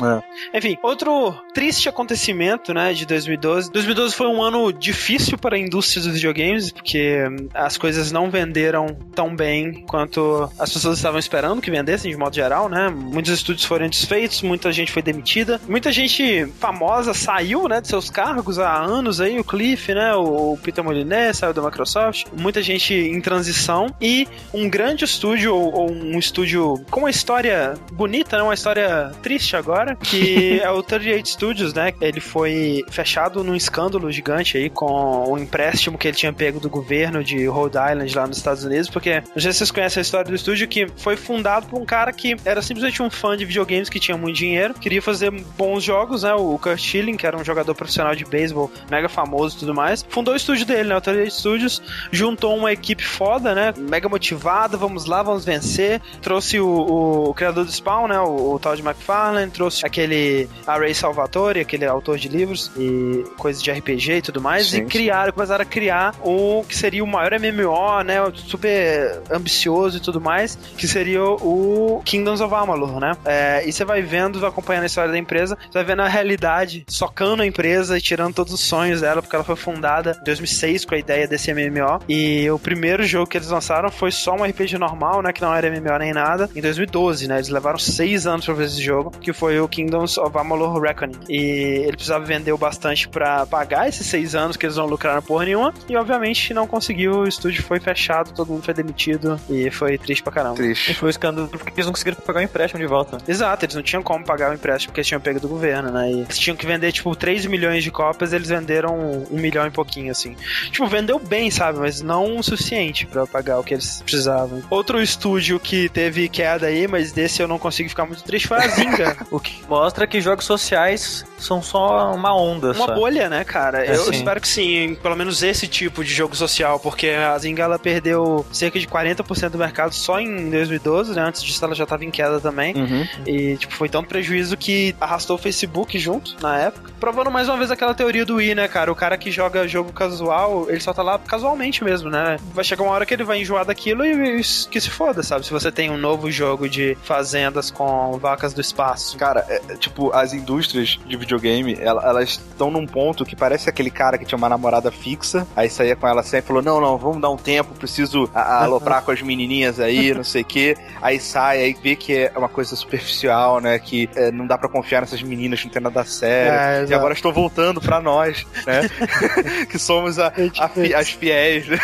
[0.53, 3.71] Enfim, outro triste acontecimento, né, de 2012.
[3.71, 7.17] 2012 foi um ano difícil para a indústria dos videogames, porque
[7.53, 8.82] as coisas não venderam
[9.15, 12.89] tão bem quanto as pessoas estavam esperando que vendessem, de modo geral, né?
[12.89, 18.09] Muitos estúdios foram desfeitos, muita gente foi demitida, muita gente famosa saiu, né, de seus
[18.09, 22.93] cargos há anos aí, o Cliff, né, o Peter Molyneux saiu da Microsoft, muita gente
[22.93, 28.43] em transição e um grande estúdio ou, ou um estúdio com uma história bonita, né,
[28.43, 31.93] uma história triste agora, que é o 38 Studios, né?
[32.01, 36.69] Ele foi fechado num escândalo gigante aí com o empréstimo que ele tinha pego do
[36.69, 40.03] governo de Rhode Island lá nos Estados Unidos, porque não sei se vocês conhecem a
[40.03, 43.45] história do estúdio que foi fundado por um cara que era simplesmente um fã de
[43.45, 46.33] videogames que tinha muito dinheiro, queria fazer bons jogos, né?
[46.33, 50.05] O Kurt Schilling, que era um jogador profissional de beisebol mega famoso e tudo mais,
[50.09, 50.97] fundou o estúdio dele, né?
[50.97, 53.73] O 38 Studios, juntou uma equipe foda, né?
[53.77, 56.01] Mega motivada, vamos lá, vamos vencer.
[56.21, 58.19] Trouxe o, o- o criador do Spawn, né?
[58.19, 63.71] O, o Todd McFarlane, trouxe aquele Ray Salvatore, aquele autor de livros e coisas de
[63.71, 64.87] RPG e tudo mais, Sim, e sim.
[64.87, 68.17] criaram, começaram a criar o que seria o maior MMO, né?
[68.63, 73.11] Super ambicioso e tudo mais, que seria o Kingdoms of Amalur, né?
[73.25, 76.07] É, e você vai vendo, vai acompanhando a história da empresa, você vai vendo a
[76.07, 80.23] realidade, socando a empresa e tirando todos os sonhos dela, porque ela foi fundada em
[80.23, 81.99] 2006 com a ideia desse MMO.
[82.07, 85.33] E o primeiro jogo que eles lançaram foi só um RPG normal, né?
[85.33, 87.35] Que não era MMO nem nada, em 2012, né?
[87.35, 91.19] Eles levaram seis anos pra fazer esse jogo, que foi o Kingdoms of Amalur Reckoning.
[91.27, 95.43] E ele precisava vender bastante pra pagar esses seis anos que eles não lucraram porra
[95.45, 95.73] nenhuma.
[95.89, 100.23] E obviamente não conseguiu, o estúdio foi fechado, todo mundo foi demitido e foi triste
[100.23, 100.55] pra caramba.
[100.55, 100.93] E Triste.
[100.93, 103.17] foi o escândalo porque eles não conseguiram pagar o empréstimo de volta.
[103.27, 106.11] Exato, eles não tinham como pagar o empréstimo porque eles tinham pego do governo, né?
[106.11, 109.71] E eles tinham que vender, tipo, 3 milhões de cópias, eles venderam um milhão e
[109.71, 110.35] pouquinho, assim.
[110.71, 111.79] Tipo, vendeu bem, sabe?
[111.79, 114.61] Mas não o suficiente pra pagar o que eles precisavam.
[114.69, 118.57] Outro estúdio que teve queda aí, mas desse eu não consigo ficar muito triste, foi
[118.57, 119.17] a Zynga.
[119.31, 122.71] O que mostra que jogos sociais são só uma onda.
[122.71, 122.95] Uma só.
[122.95, 123.85] bolha, né, cara?
[123.85, 124.11] É, eu sim.
[124.11, 128.42] espero que sim, pelo menos esse tipo de jogo social, porque a Zynga ela perdeu
[128.51, 131.21] cerca de 40% do mercado só em 2012, né?
[131.21, 132.75] Antes disso ela já tava em queda também.
[132.75, 133.07] Uhum.
[133.25, 136.91] E, tipo, foi tanto prejuízo que arrastou o Facebook junto na época.
[136.99, 138.91] Provando mais uma vez aquela teoria do Wii, né, cara?
[138.91, 142.37] O cara que joga jogo casual, ele só tá lá casualmente mesmo, né?
[142.53, 145.45] Vai chegar uma hora que ele vai enjoar daquilo e e que se foda, sabe?
[145.45, 149.17] Se você tem um novo jogo de fazendas com vacas do espaço.
[149.17, 153.69] Cara, é, é, tipo, as indústrias de videogame, ela- elas estão num ponto que parece
[153.69, 156.79] aquele cara que tinha uma namorada fixa, aí saía com ela sempre e falou: Não,
[156.81, 160.45] não, vamos dar um tempo, preciso a- aloprar com as menininhas aí, não sei o
[160.45, 160.75] quê.
[161.01, 163.79] Aí sai, aí vê que é uma coisa superficial, né?
[163.79, 166.53] Que é, não dá pra confiar nessas meninas, não tem nada sério.
[166.53, 168.81] É, e agora estou voltando pra nós, né?
[169.69, 171.67] que somos a- a fi- as fiéis.
[171.67, 171.77] né?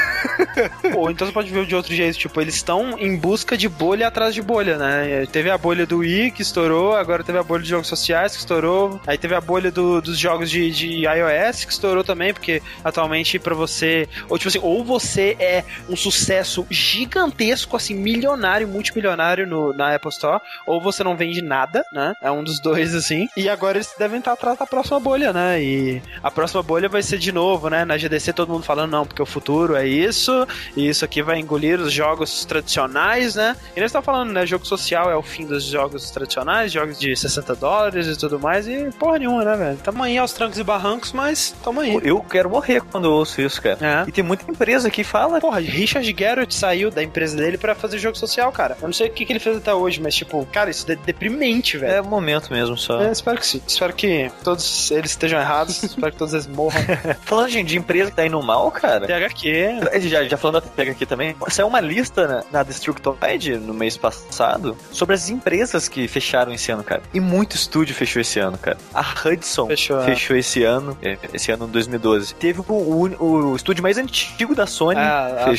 [0.95, 4.07] Ou então você pode ver de outro jeito, tipo, eles estão em busca de bolha
[4.07, 5.25] atrás de bolha, né?
[5.31, 8.39] Teve a bolha do Wii que estourou, agora teve a bolha de jogos sociais que
[8.39, 12.61] estourou, aí teve a bolha do, dos jogos de, de iOS que estourou também, porque
[12.83, 16.28] atualmente para você, ou tipo assim, ou você é um sucesso
[16.69, 22.13] gigantesco, assim, milionário, multimilionário no, na Apple Store, ou você não vende nada, né?
[22.21, 23.27] É um dos dois, assim.
[23.35, 25.61] E agora eles devem estar atrás da próxima bolha, né?
[25.61, 27.85] E a próxima bolha vai ser de novo, né?
[27.85, 31.39] Na GDC todo mundo falando, não, porque o futuro é isso, e isso aqui vai
[31.39, 33.55] engolir os jogos tradicionais, né?
[33.75, 34.45] E eles estão falando, né?
[34.45, 38.67] Jogo social é o fim dos jogos tradicionais, jogos de 60 dólares e tudo mais,
[38.67, 39.77] e porra nenhuma, né, velho?
[39.77, 41.99] Tamo aí aos trancos e barrancos, mas tamo aí.
[42.03, 43.77] Eu quero morrer quando eu ouço isso, cara.
[43.81, 44.09] É.
[44.09, 45.39] E tem muita empresa que fala.
[45.39, 48.77] Porra, Richard Garrett saiu da empresa dele pra fazer jogo social, cara.
[48.81, 50.95] Eu não sei o que, que ele fez até hoje, mas, tipo, cara, isso é
[50.95, 51.93] deprimente, velho.
[51.93, 53.01] É o momento mesmo só.
[53.01, 53.61] É, espero que sim.
[53.65, 55.81] Espero que todos eles estejam errados.
[55.83, 56.79] espero que todos eles morram.
[57.23, 59.07] Falando gente, de empresa que tá indo mal, cara.
[59.07, 60.09] THQ.
[60.09, 64.75] Já, já falando da THQ também, saiu uma lista na, na Destructoid no mês passado
[64.91, 67.01] sobre as empresas que fecharam esse ano, cara.
[67.13, 68.77] E muito estúdio fechou esse ano, cara.
[68.93, 70.05] A Hudson Fechou, é.
[70.05, 72.33] fechou esse ano, é, esse ano 2012.
[72.35, 75.53] Teve o, o, o estúdio mais antigo da Sony, A, a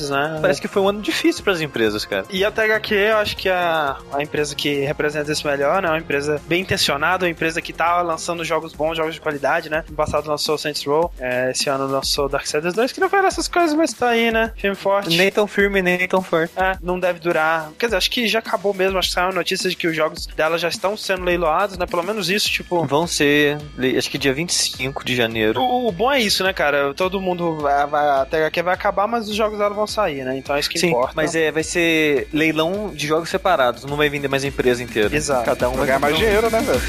[0.00, 0.38] né?
[0.40, 2.24] Parece que foi um ano difícil pras empresas, cara.
[2.30, 5.88] E a THQ, eu acho que é a, a empresa que representa isso melhor, né?
[5.88, 9.84] Uma empresa bem intencionada, uma empresa que tá lançando jogos bons, jogos de qualidade, né?
[9.88, 13.48] No passado lançou Saints Row, é, esse ano lançou Darksiders 2, que não foi dessas
[13.48, 14.52] coisas, mas tá aí, né?
[14.56, 15.16] Filme forte.
[15.16, 16.52] Nem tão firme, nem tão forte.
[16.56, 17.70] É, não deve durar.
[17.78, 18.98] Quer dizer, acho que já acabou mesmo.
[18.98, 21.86] Acho que saiu a notícia de que os jogos dela já estão sendo leiloados, né?
[21.86, 22.84] Pelo menos isso, tipo.
[22.84, 23.58] Vão ser,
[23.96, 25.60] acho que dia 25 de janeiro.
[25.60, 26.92] O, o bom é isso, né, cara?
[26.94, 30.36] Todo mundo vai, vai, a THQ vai acabar, mas os jogos dela vão sair, né?
[30.36, 31.12] Então é isso que Sim, importa.
[31.14, 35.14] mas é, vai ser leilão de jogos separados, não vai vender mais a empresa inteira.
[35.14, 35.44] Exato.
[35.44, 36.18] Cada um Vai vai ganhar mais um.
[36.18, 36.80] dinheiro, né, velho?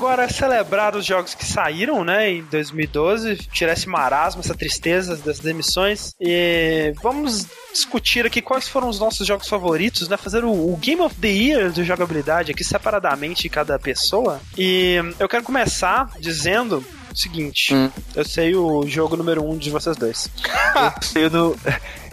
[0.10, 5.38] agora celebrar os jogos que saíram, né, em 2012, tirar esse marasmo, essa tristeza das
[5.38, 10.76] demissões e vamos discutir aqui quais foram os nossos jogos favoritos, né, fazer o, o
[10.78, 14.42] Game of the Year de jogabilidade aqui separadamente de cada pessoa.
[14.58, 17.74] E eu quero começar dizendo o seguinte,
[18.16, 20.28] eu sei o jogo número um de vocês dois.
[20.76, 21.56] Eu sei o, nu-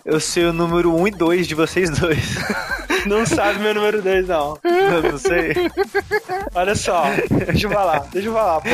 [0.07, 2.36] eu sei o número 1 e 2 de vocês dois.
[3.07, 4.59] Não sabe meu número 2, não.
[4.64, 5.52] Eu não sei.
[6.52, 7.04] Olha só,
[7.46, 8.68] deixa eu falar, deixa eu falar, pô.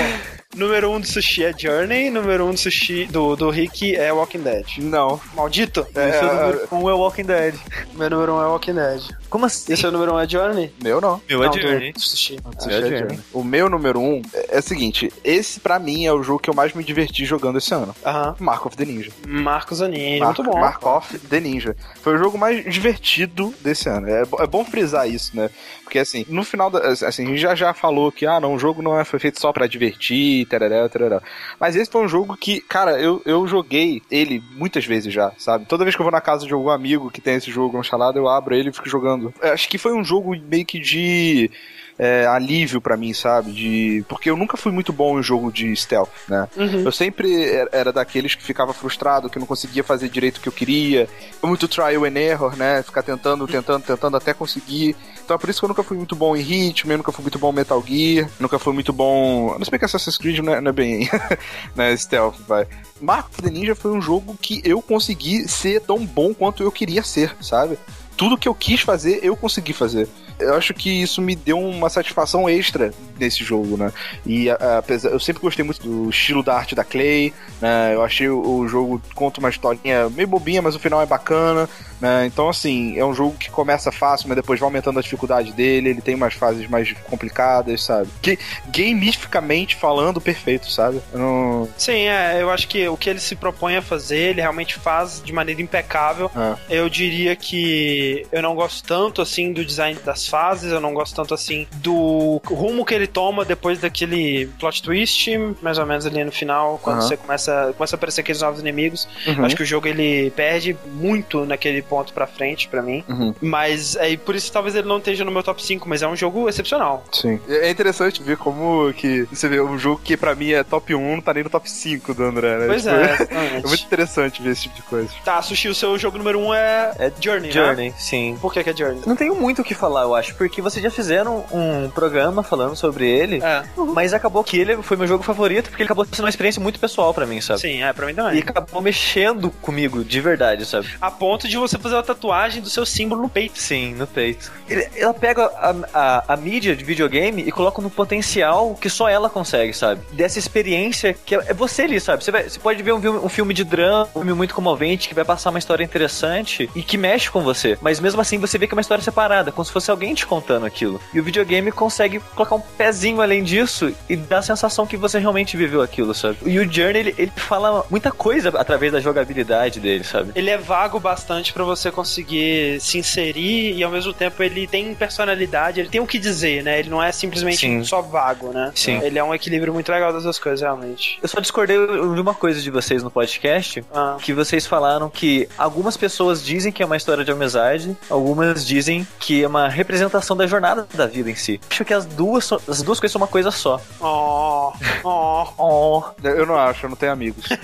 [0.55, 3.97] Número 1 um do sushi é Journey, número 1 um do sushi do, do Rick
[3.97, 4.67] é Walking Dead.
[4.81, 5.19] Não.
[5.35, 5.81] Maldito!
[5.81, 7.55] O seu número 1 é Walking Dead.
[7.95, 9.03] Meu número 1 um é Walking Dead.
[9.31, 9.73] Como assim?
[9.73, 10.75] E o seu número 1 um é Journey?
[10.83, 11.23] Meu não.
[11.27, 11.93] Meu é Não, Journey.
[11.95, 12.39] do sushi.
[12.59, 13.19] Sushi é Journey.
[13.33, 16.51] O meu número um é, é o seguinte: esse pra mim é o jogo que
[16.51, 17.97] eu mais me diverti jogando esse ano.
[18.05, 18.37] Aham.
[18.39, 19.11] Mark of the Ninja.
[19.27, 20.61] Marcos Anini, Mark, muito bom.
[20.61, 21.75] Mark of the Ninja.
[22.03, 24.07] Foi o jogo mais divertido desse ano.
[24.07, 25.49] É, é bom frisar isso, né?
[25.93, 26.79] Porque assim, no final da.
[26.89, 29.39] Assim, a gente já já falou que, ah, não, o jogo não é, foi feito
[29.39, 31.21] só pra divertir, tarará, tarará.
[31.61, 35.67] Mas esse foi um jogo que, cara, eu, eu joguei ele muitas vezes já, sabe?
[35.67, 38.19] Toda vez que eu vou na casa de algum amigo que tem esse jogo instalado,
[38.19, 39.35] eu abro ele e fico jogando.
[39.43, 41.51] Acho que foi um jogo meio que de.
[41.99, 43.53] É, alívio pra mim, sabe?
[43.53, 46.49] De porque eu nunca fui muito bom em jogo de stealth, né?
[46.57, 46.81] Uhum.
[46.85, 50.49] Eu sempre era- era daqueles que ficava frustrado, que não conseguia fazer direito o que
[50.49, 51.09] eu queria.
[51.43, 52.83] Muito trial and error, né?
[52.83, 54.97] Ficar tentando, tentando, tentando até conseguir.
[55.25, 57.39] Então é por isso que eu nunca fui muito bom em Hitman, nunca fui muito
[57.39, 59.57] bom em Metal Gear, nunca fui muito bom.
[59.59, 61.09] Não sei que Assassin's Creed não é, não é bem
[61.77, 62.67] né, stealth, vai.
[63.01, 66.73] Mark of the Ninja foi um jogo que eu consegui ser tão bom quanto eu
[66.73, 67.79] queria ser, sabe?
[68.17, 70.09] Tudo que eu quis fazer, eu consegui fazer.
[70.43, 72.93] Eu acho que isso me deu uma satisfação extra
[73.23, 73.93] nesse jogo, né?
[74.27, 77.95] E apesar, eu sempre gostei muito do estilo da arte da Clay, né?
[77.95, 81.69] Eu achei o, o jogo conta uma historinha meio bobinha, mas o final é bacana,
[82.01, 82.27] né?
[82.27, 85.91] Então, assim, é um jogo que começa fácil, mas depois vai aumentando a dificuldade dele,
[85.91, 88.09] ele tem umas fases mais complicadas, sabe?
[88.21, 91.01] Que, gamificamente falando, perfeito, sabe?
[91.15, 91.69] Não...
[91.79, 95.23] Sim, é, eu acho que o que ele se propõe a fazer, ele realmente faz
[95.25, 96.31] de maneira impecável.
[96.69, 96.79] É.
[96.79, 101.15] Eu diria que eu não gosto tanto assim do design das fases, eu não gosto
[101.15, 106.25] tanto assim do rumo que ele retoma depois daquele plot twist, mais ou menos ali
[106.25, 107.09] no final, quando Aham.
[107.09, 109.07] você começa, começa a aparecer aqueles novos inimigos.
[109.27, 109.45] Uhum.
[109.45, 113.05] Acho que o jogo ele perde muito naquele ponto pra frente, pra mim.
[113.09, 113.35] Uhum.
[113.41, 116.17] Mas é por isso talvez ele não esteja no meu top 5, mas é um
[116.17, 117.05] jogo excepcional.
[117.13, 117.39] Sim.
[117.49, 121.17] É interessante ver como que você vê um jogo que pra mim é top 1,
[121.17, 122.67] não tá nem no top 5 do André, né?
[122.67, 123.67] Pois Tipo, é, É exatamente.
[123.67, 125.11] muito interessante ver esse tipo de coisa.
[125.25, 127.53] Tá, Sushi, o seu jogo número 1 um é, É Journey, né?
[127.53, 128.39] Journey, sim.
[128.41, 129.03] Por que, que é Journey?
[129.07, 132.75] Não tenho muito o que falar, eu acho, porque vocês já fizeram um programa falando
[132.77, 133.63] sobre ele, É,
[133.95, 136.79] mas acabou que ele foi meu jogo favorito, porque ele acabou sendo uma experiência muito
[136.79, 137.61] pessoal pra mim, sabe?
[137.61, 138.39] sim, é, pra mim E também.
[138.41, 140.89] acabou mexendo comigo, de verdade, sabe?
[141.01, 143.59] A ponto de você fazer uma tatuagem do seu símbolo no peito.
[143.59, 144.51] Sim, no peito.
[144.69, 149.09] Ele- ela pega a, a, a mídia de videogame e coloca no potencial que só
[149.09, 150.01] ela consegue, sabe?
[150.13, 152.23] Dessa experiência que é é você ali, sabe?
[152.25, 155.09] Você, vai- você pode ver um, filme- um filme de drama, um filme muito comovente,
[155.09, 157.77] que vai passar uma história interessante e que mexe com você.
[157.81, 160.27] Mas mesmo assim você vê que é uma história separada, como se fosse alguém te
[160.27, 161.01] contando aquilo.
[161.13, 165.19] E o videogame consegue colocar um pezinho além disso e dar a sensação que você
[165.19, 166.39] realmente viveu aquilo, sabe?
[166.45, 170.33] E o Journey, ele, ele fala muita coisa através da jogabilidade dele, sabe?
[170.35, 174.93] Ele é vago bastante pra você conseguir se inserir e ao mesmo tempo ele tem
[174.97, 176.81] personalidade, ele tem o que dizer, né?
[176.81, 177.85] Ele não é simplesmente Sim.
[177.85, 178.73] só vago, né?
[178.75, 178.99] Sim.
[179.01, 181.21] Ele é um equilíbrio muito legal das duas coisas, realmente.
[181.23, 185.49] Eu só discordei de uma coisa de vocês no podcast, Ah, que vocês falaram que
[185.57, 190.37] algumas pessoas dizem que é uma história de amizade, algumas dizem que é uma representação
[190.37, 191.61] da jornada da vida em si.
[191.71, 193.81] Acho que as duas, as duas coisas são uma coisa só.
[194.01, 194.73] Oh,
[195.05, 195.47] oh.
[195.59, 196.03] Oh.
[196.23, 197.47] Eu não acho, eu não tenho amigos.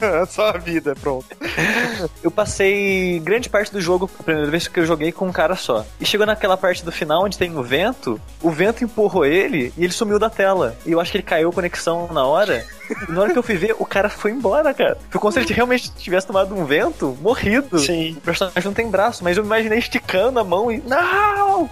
[0.00, 1.26] É Só a vida, pronto.
[2.22, 5.56] Eu passei grande parte do jogo, a primeira vez que eu joguei com um cara
[5.56, 5.84] só.
[6.00, 9.84] E chegou naquela parte do final onde tem o vento, o vento empurrou ele e
[9.84, 10.76] ele sumiu da tela.
[10.84, 12.64] E eu acho que ele caiu conexão na hora.
[13.08, 14.98] E na hora que eu fui ver, o cara foi embora, cara.
[15.10, 17.78] Foi como se ele realmente tivesse tomado um vento, morrido.
[17.78, 18.12] Sim.
[18.18, 20.78] O personagem não tem braço, mas eu me imaginei esticando a mão e.
[20.78, 21.68] Não!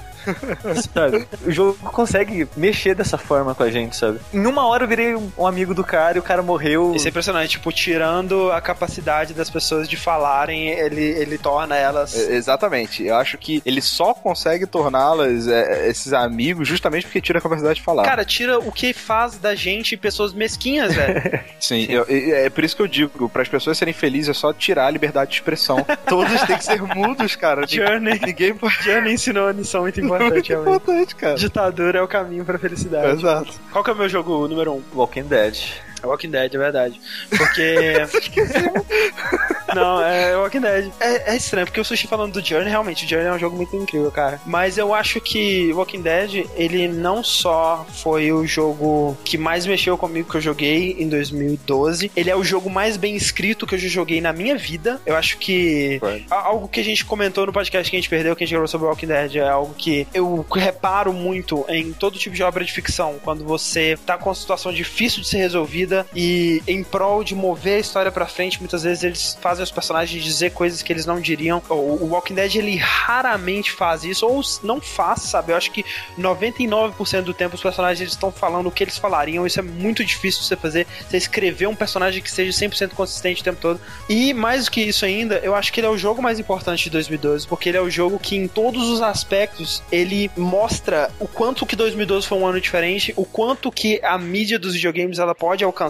[0.93, 1.27] Sabe?
[1.45, 4.19] O jogo consegue mexer dessa forma com a gente, sabe?
[4.33, 6.95] Em uma hora eu virei um amigo do cara e o cara morreu.
[6.95, 12.15] Isso é impressionante, tipo, tirando a capacidade das pessoas de falarem, ele, ele torna elas.
[12.17, 13.05] É, Exatamente.
[13.05, 17.77] Eu acho que ele só consegue torná-las é, esses amigos justamente porque tira a capacidade
[17.77, 18.05] de falar.
[18.05, 21.41] Cara, tira o que faz da gente pessoas mesquinhas, velho.
[21.59, 24.35] Sim, eu- e- é por isso que eu digo, para as pessoas serem felizes é
[24.35, 25.85] só tirar a liberdade de expressão.
[26.07, 27.67] Todos têm que ser mudos, cara.
[27.67, 28.21] Journey.
[28.25, 28.75] Ninguém pode.
[28.83, 30.53] Journey ensinou uma lição muito importante, Muito realmente.
[30.53, 31.35] importante, cara.
[31.37, 33.19] Ditadura é o caminho pra felicidade.
[33.19, 33.53] Exato.
[33.71, 34.83] Qual que é o meu jogo número um?
[34.95, 35.59] Walking Dead.
[36.03, 37.01] É Walking Dead, é verdade.
[37.31, 37.97] Porque.
[39.75, 40.91] Não, é Walking Dead.
[41.01, 43.57] É, é estranho, porque o Sushi falando do Journey, realmente, o Journey é um jogo
[43.57, 44.41] muito incrível, cara.
[44.45, 49.97] Mas eu acho que Walking Dead, ele não só foi o jogo que mais mexeu
[49.97, 53.79] comigo que eu joguei em 2012, ele é o jogo mais bem escrito que eu
[53.79, 55.01] já joguei na minha vida.
[55.07, 56.25] Eu acho que Foi.
[56.31, 58.69] algo que a gente comentou no podcast que a gente perdeu, que a gente gravou
[58.69, 62.73] sobre Walking Dead, é algo que eu reparo muito em todo tipo de obra de
[62.73, 67.35] ficção, quando você tá com uma situação difícil de ser resolvida e em prol de
[67.35, 71.07] mover a história pra frente, muitas vezes eles fazem os personagens dizer coisas que eles
[71.07, 71.63] não diriam.
[71.69, 75.53] O Walking Dead, ele raramente faz isso, ou não faz, sabe?
[75.53, 75.85] Eu acho que
[76.19, 80.43] 99% do tempo os personagens estão falando o que eles falariam, isso é muito difícil
[80.43, 83.81] você fazer, você escrever um personagem que seja 100% consistente o tempo todo.
[84.09, 86.85] E mais do que isso ainda, eu acho que ele é o jogo mais importante
[86.85, 91.27] de 2012, porque ele é o jogo que em todos os aspectos ele mostra o
[91.27, 95.35] quanto que 2012 foi um ano diferente, o quanto que a mídia dos videogames ela
[95.35, 95.82] pode alcançar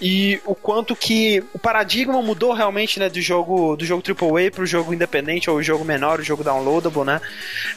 [0.00, 4.66] e o quanto que o paradigma mudou realmente, né, do jogo do jogo AAA pro
[4.66, 7.20] jogo independente ou o jogo menor, o jogo downloadable, né?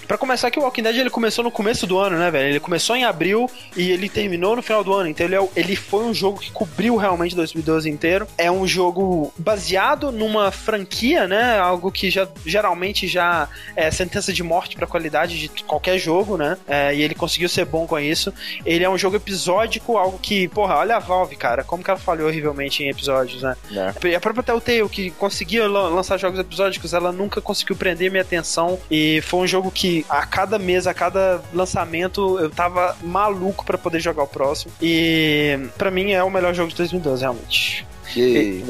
[0.07, 2.49] Pra começar que o Walking Dead ele começou no começo do ano, né, velho?
[2.49, 5.09] Ele começou em abril e ele terminou no final do ano.
[5.09, 8.27] Então ele, é ele foi um jogo que cobriu realmente 2012 inteiro.
[8.37, 11.57] É um jogo baseado numa franquia, né?
[11.57, 16.57] Algo que já geralmente já é sentença de morte pra qualidade de qualquer jogo, né?
[16.67, 18.33] É, e ele conseguiu ser bom com isso.
[18.65, 21.99] Ele é um jogo episódico, algo que, porra, olha a Valve, cara, como que ela
[21.99, 23.55] falhou horrivelmente em episódios, né?
[23.71, 24.07] É.
[24.07, 28.23] E A própria Telltale, que conseguia lan- lançar jogos episódicos, ela nunca conseguiu prender minha
[28.23, 28.79] atenção.
[28.89, 33.77] E foi um jogo que a cada mês, a cada lançamento, eu tava maluco pra
[33.77, 34.71] poder jogar o próximo.
[34.81, 37.85] E pra mim é o melhor jogo de 2012, realmente.
[38.15, 38.63] E-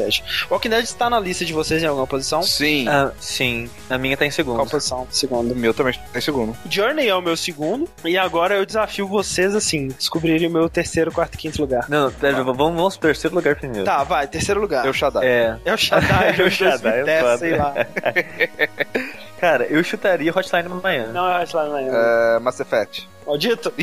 [0.49, 0.83] Walking Dead.
[0.83, 2.41] Está na lista de vocês em alguma posição?
[2.43, 2.87] Sim.
[2.87, 3.69] Ah, sim.
[3.89, 4.55] A minha tá em segundo.
[4.55, 5.03] Qual posição?
[5.03, 5.55] O Segundo.
[5.55, 6.55] meu também tá em segundo.
[6.69, 7.87] Journey é o meu segundo.
[8.05, 11.85] E agora eu desafio vocês, assim, descobrirem o meu terceiro, quarto e quinto lugar.
[11.89, 13.85] Não, pera, vamos, vamos pro terceiro lugar primeiro.
[13.85, 14.85] Tá, vai, terceiro lugar.
[14.85, 15.25] Eu Shaddai.
[15.27, 15.57] É.
[15.65, 17.37] É o Shaddai, É o o Shaddai, é 2010, foda.
[17.37, 17.73] sei lá.
[19.39, 21.13] Cara, eu chutaria Hotline Miami.
[21.13, 21.89] Não é o Hotline Miami.
[21.93, 23.07] É, Mass Effect.
[23.27, 23.73] Maldito.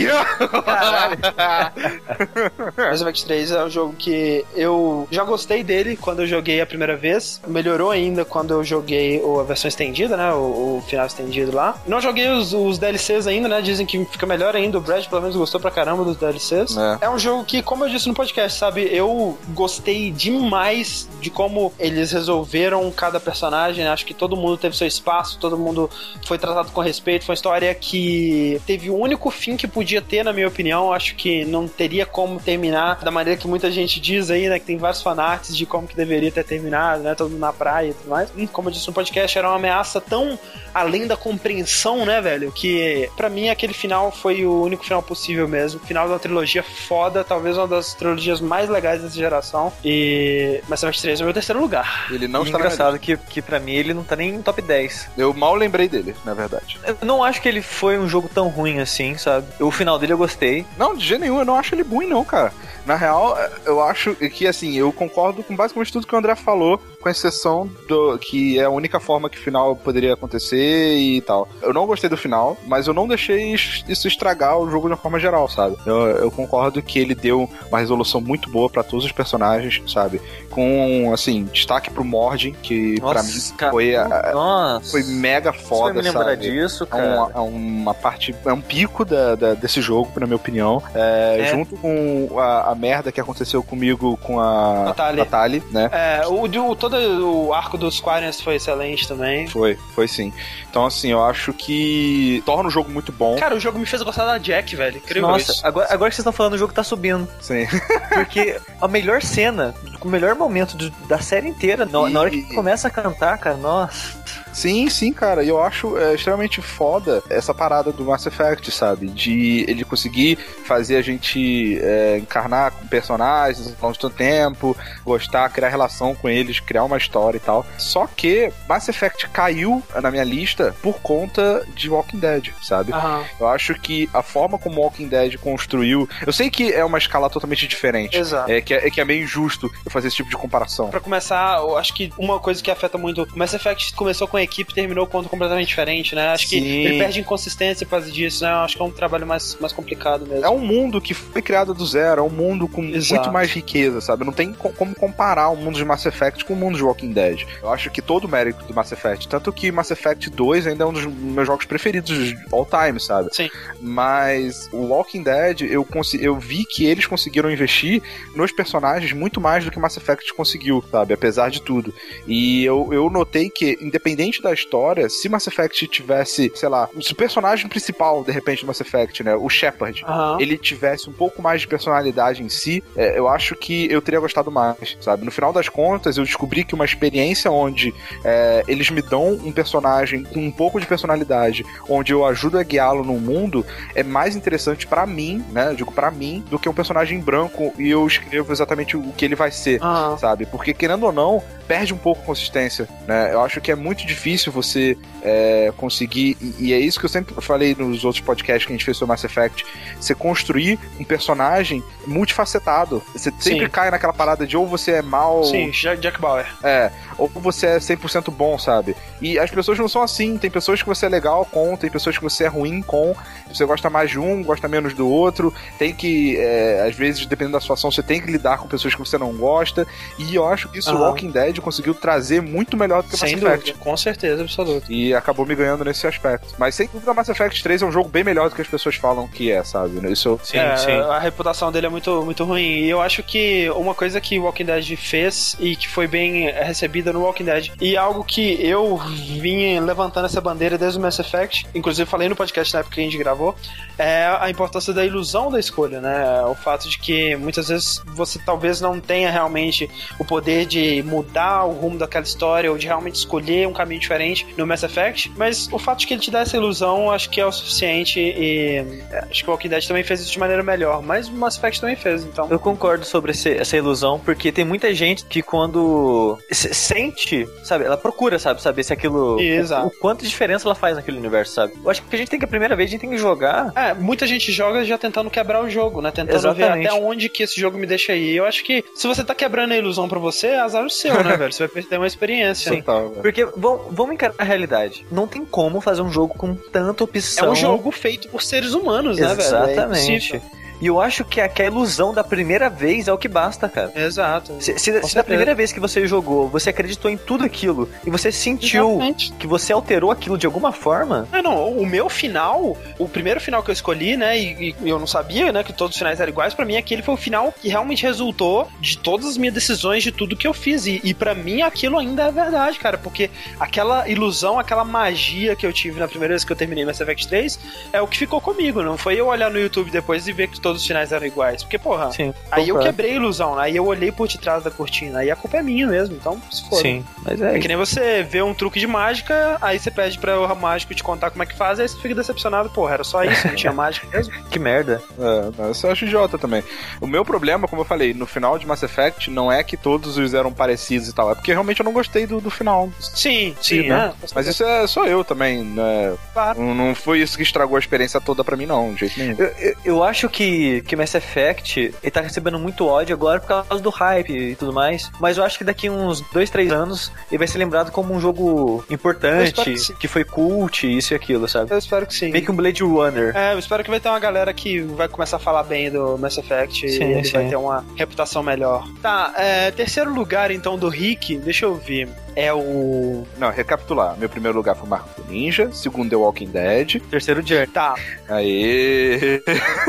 [2.76, 6.66] Mass Effect 3 é um jogo que eu já gostei dele quando eu joguei a
[6.66, 7.42] primeira vez.
[7.46, 10.32] Melhorou ainda quando eu joguei a versão estendida, né?
[10.32, 11.76] O, o final estendido lá.
[11.86, 13.60] Não joguei os, os, DLCs ainda, né?
[13.60, 14.78] Dizem que fica melhor ainda.
[14.78, 16.78] O Brad, pelo menos, gostou pra caramba dos DLCs.
[16.78, 16.98] É.
[17.02, 18.88] é um jogo que, como eu disse no podcast, sabe?
[18.90, 23.86] Eu gostei demais de como eles resolveram cada personagem.
[23.86, 25.90] Acho que todo mundo teve seu espaço, todo mundo
[26.24, 27.26] foi tratado com respeito.
[27.26, 30.92] Foi uma história que teve o único fim que podia ter, na minha opinião.
[30.92, 34.58] Acho que não teria como terminar da maneira que muita gente diz aí, né?
[34.58, 37.14] Que tem vários fanarts de como que deveria ter terminado, né?
[37.14, 38.30] Todo mundo na praia e tudo mais.
[38.36, 40.38] E, como eu disse no podcast, era uma ameaça tão
[40.74, 42.50] além da compreensão, né, velho?
[42.50, 45.80] Que para mim aquele final foi o único final possível mesmo.
[45.80, 49.72] Final de uma trilogia foda, talvez uma das trilogias mais legais dessa geração.
[49.84, 52.06] E Mass Effect 3 é o meu terceiro lugar.
[52.10, 54.60] Ele não e está engraçado que, que para mim ele não tá nem em top
[54.60, 55.10] 10.
[55.16, 56.78] Eu mal lembrei dele, na verdade.
[56.84, 59.46] Eu não acho que ele foi um jogo tão ruim assim, sabe?
[59.58, 60.64] O final dele eu gostei.
[60.78, 62.52] Não, de jeito nenhum, eu não acho ele ruim não, cara.
[62.86, 66.80] Na real, eu acho que assim, eu concordo com basicamente tudo que o André falou
[67.04, 71.46] com exceção do que é a única forma que o final poderia acontecer e tal.
[71.60, 74.96] Eu não gostei do final, mas eu não deixei isso estragar o jogo de uma
[74.96, 75.76] forma geral, sabe?
[75.84, 80.18] Eu, eu concordo que ele deu uma resolução muito boa para todos os personagens, sabe?
[80.48, 83.32] Com, assim, destaque pro Mordin, que para mim
[83.70, 86.50] foi, a, foi mega foda, Você vai me lembrar sabe?
[86.50, 87.04] disso, cara.
[87.04, 90.82] É, uma, é uma parte, é um pico da, da, desse jogo, na minha opinião.
[90.94, 91.44] É, é.
[91.50, 95.90] Junto com a, a, merda que aconteceu comigo com a Natali, né?
[95.92, 99.46] É, o, o, todo o arco dos Quarians foi excelente também.
[99.46, 100.32] Foi, foi sim.
[100.68, 103.36] Então, assim, eu acho que torna o jogo muito bom.
[103.36, 104.98] Cara, o jogo me fez gostar da Jack, velho.
[104.98, 105.66] Incrível Nossa, isso.
[105.66, 107.28] Agora, agora que vocês estão falando, o jogo tá subindo.
[107.40, 107.66] Sim.
[108.12, 112.12] Porque a melhor cena, o melhor momento do, da série inteira, na, e...
[112.12, 114.43] na hora que começa a cantar, cara, nossa.
[114.54, 115.42] Sim, sim, cara.
[115.42, 119.08] E eu acho é, extremamente foda essa parada do Mass Effect, sabe?
[119.08, 125.48] De ele conseguir fazer a gente é, encarnar com personagens ao longo do tempo, gostar,
[125.50, 127.66] criar relação com eles, criar uma história e tal.
[127.76, 132.92] Só que Mass Effect caiu na minha lista por conta de Walking Dead, sabe?
[132.92, 133.24] Uhum.
[133.40, 136.08] Eu acho que a forma como Walking Dead construiu.
[136.24, 138.16] Eu sei que é uma escala totalmente diferente.
[138.16, 138.50] Exato.
[138.50, 140.90] É que é, é que é meio injusto eu fazer esse tipo de comparação.
[140.90, 143.26] Para começar, eu acho que uma coisa que afeta muito.
[143.34, 146.28] Mass Effect começou com equipe terminou com outro completamente diferente, né?
[146.28, 146.60] Acho Sim.
[146.60, 148.50] que ele perde inconsistência por causa disso, né?
[148.50, 150.44] Acho que é um trabalho mais, mais complicado mesmo.
[150.44, 153.22] É um mundo que foi criado do zero, é um mundo com Exato.
[153.22, 154.24] muito mais riqueza, sabe?
[154.24, 157.44] Não tem como comparar o mundo de Mass Effect com o mundo de Walking Dead.
[157.62, 160.84] Eu acho que todo o mérito do Mass Effect, tanto que Mass Effect 2 ainda
[160.84, 163.28] é um dos meus jogos preferidos de all time, sabe?
[163.32, 163.48] Sim.
[163.80, 165.86] Mas o Walking Dead, eu,
[166.20, 168.02] eu vi que eles conseguiram investir
[168.34, 171.14] nos personagens muito mais do que Mass Effect conseguiu, sabe?
[171.14, 171.94] Apesar de tudo.
[172.26, 176.88] E eu, eu notei que, independente da história, história, se Mass Effect tivesse, sei lá,
[177.00, 180.40] se o personagem principal, de repente, do Mass Effect, né, o Shepard, uhum.
[180.40, 184.20] ele tivesse um pouco mais de personalidade em si, é, eu acho que eu teria
[184.20, 185.24] gostado mais, sabe?
[185.24, 189.52] No final das contas, eu descobri que uma experiência onde é, eles me dão um
[189.52, 193.64] personagem com um pouco de personalidade, onde eu ajudo a guiá-lo no mundo,
[193.94, 195.70] é mais interessante para mim, né?
[195.70, 199.24] Eu digo para mim, do que um personagem branco e eu escrevo exatamente o que
[199.24, 200.18] ele vai ser, uhum.
[200.18, 200.46] sabe?
[200.46, 203.32] Porque querendo ou não, perde um pouco a consistência, né?
[203.32, 207.10] Eu acho que é muito difícil você é, conseguir, e, e, é isso que eu
[207.10, 209.64] sempre falei nos outros podcasts que a gente fez sobre Mass Effect,
[210.00, 213.02] você construir um personagem multifacetado.
[213.12, 213.68] Você sempre Sim.
[213.68, 215.44] cai naquela parada de ou você é mal.
[215.44, 216.46] Sim, Jack Bauer.
[216.62, 218.96] É, ou você é 100% bom, sabe?
[219.20, 220.36] E as pessoas não são assim.
[220.36, 223.14] Tem pessoas que você é legal com, tem pessoas que você é ruim com.
[223.48, 225.52] Você gosta mais de um, gosta menos do outro.
[225.78, 229.00] Tem que, é, às vezes, dependendo da situação, você tem que lidar com pessoas que
[229.00, 229.86] você não gosta.
[230.18, 233.32] E eu acho que isso o Walking Dead conseguiu trazer muito melhor do que Sem
[233.32, 233.78] Mass dúvida, Effect.
[233.78, 234.90] Com certeza, absoluto.
[234.90, 236.54] E acabou me ganhando nesse aspecto.
[236.58, 238.96] Mas sem dúvida, Mass Effect 3 é um jogo bem melhor do que as pessoas
[238.96, 239.94] falam que é, sabe?
[240.10, 240.92] Isso sim, é, sim.
[240.92, 242.62] A reputação dele é muito, muito ruim.
[242.62, 246.50] E eu acho que uma coisa que o Walking Dead fez e que foi bem
[246.50, 251.18] recebida no Walking Dead e algo que eu vim levantando essa bandeira desde o Mass
[251.18, 253.54] Effect, inclusive falei no podcast na época que a gente gravou,
[253.98, 256.42] é a importância da ilusão da escolha, né?
[256.44, 259.88] O fato de que muitas vezes você talvez não tenha realmente
[260.18, 264.46] o poder de mudar o rumo daquela história ou de realmente escolher um caminho diferente
[264.56, 267.40] no Mass Effect, mas o fato de que ele te dá essa ilusão acho que
[267.40, 270.62] é o suficiente e é, acho que o Walking Dead também fez isso de maneira
[270.62, 272.48] melhor, mas o Mass Effect também fez, então.
[272.50, 277.96] Eu concordo sobre esse, essa ilusão, porque tem muita gente que quando sente, sabe, ela
[277.96, 279.40] procura, sabe, saber se aquilo.
[279.40, 279.86] Exato.
[279.86, 281.74] O, o quanto de diferença ela faz naquele universo, sabe?
[281.82, 283.72] Eu acho que a gente tem que, a primeira vez, a gente tem que jogar.
[283.74, 286.10] É, muita gente joga já tentando quebrar o jogo, né?
[286.10, 286.82] Tentando Exatamente.
[286.82, 288.36] ver até onde que esse jogo me deixa aí.
[288.36, 291.22] Eu acho que se você tá quebrando a ilusão pra você, é azar o seu,
[291.22, 291.52] né, velho?
[291.52, 292.72] Você vai perder uma experiência.
[292.72, 292.82] Sim.
[293.20, 295.06] Porque, vamos, vamos encarar a realidade.
[295.10, 297.48] Não tem como fazer um jogo com tanta opção.
[297.48, 299.40] É um jogo feito por seres humanos, né, velho?
[299.40, 300.12] É Exatamente.
[300.12, 300.63] impossível.
[300.84, 303.68] E eu acho que a, que a ilusão da primeira vez é o que basta,
[303.68, 303.90] cara.
[303.96, 304.54] Exato.
[304.60, 308.10] Se, se- se da primeira vez que você jogou, você acreditou em tudo aquilo e
[308.10, 309.32] você sentiu Exatamente.
[309.32, 313.62] que você alterou aquilo de alguma forma, Ah, não, o meu final, o primeiro final
[313.62, 316.30] que eu escolhi, né, e, e eu não sabia, né, que todos os finais eram
[316.30, 320.02] iguais, pra mim aquele foi o final que realmente resultou de todas as minhas decisões,
[320.02, 320.86] de tudo que eu fiz.
[320.86, 325.66] E, e para mim aquilo ainda é verdade, cara, porque aquela ilusão, aquela magia que
[325.66, 327.58] eu tive na primeira vez que eu terminei Mass Effect 3
[327.92, 330.60] é o que ficou comigo, não foi eu olhar no YouTube depois e ver que
[330.60, 331.62] todos os finais eram iguais.
[331.62, 332.32] Porque, porra, sim.
[332.50, 335.36] aí eu quebrei a ilusão, né, aí eu olhei por detrás da cortina, aí a
[335.36, 336.76] culpa é minha mesmo, então se for.
[336.80, 340.18] Sim, mas é, É que nem você vê um truque de mágica, aí você pede
[340.18, 343.04] pra o mágico te contar como é que faz, aí você fica decepcionado, porra, era
[343.04, 344.32] só isso, não tinha mágica mesmo.
[344.50, 345.02] que merda.
[345.18, 346.62] É, eu acho idiota também.
[347.00, 350.16] O meu problema, como eu falei, no final de Mass Effect, não é que todos
[350.18, 352.90] os eram parecidos e tal, é porque realmente eu não gostei do, do final.
[353.00, 354.12] Sim, sim, né?
[354.22, 354.26] é.
[354.34, 356.14] Mas isso é só eu também, né?
[356.32, 356.60] Claro.
[356.60, 359.36] Não, não foi isso que estragou a experiência toda pra mim, não, de jeito nenhum.
[359.38, 360.44] Eu, eu, eu acho que,
[360.86, 364.72] que Mass Effect ele tá recebendo muito ódio agora por causa do hype e tudo
[364.72, 365.10] mais.
[365.20, 368.20] Mas eu acho que daqui uns dois, três anos ele vai ser lembrado como um
[368.20, 371.72] jogo importante, que que foi cult, isso e aquilo, sabe?
[371.72, 372.30] Eu espero que sim.
[372.30, 373.34] Meio que um Blade Runner.
[373.34, 376.18] É, eu espero que vai ter uma galera que vai começar a falar bem do
[376.18, 377.32] Mass Effect Sim, e ele sim.
[377.32, 378.86] vai ter uma reputação melhor.
[379.00, 382.08] Tá, é, terceiro lugar então do Rick, deixa eu ver.
[382.36, 383.26] É o.
[383.38, 384.16] Não, recapitular.
[384.18, 387.00] Meu primeiro lugar foi Marco Ninja, segundo The Walking Dead.
[387.10, 387.66] Terceiro Journey.
[387.68, 387.94] Tá,
[388.28, 389.40] Aê!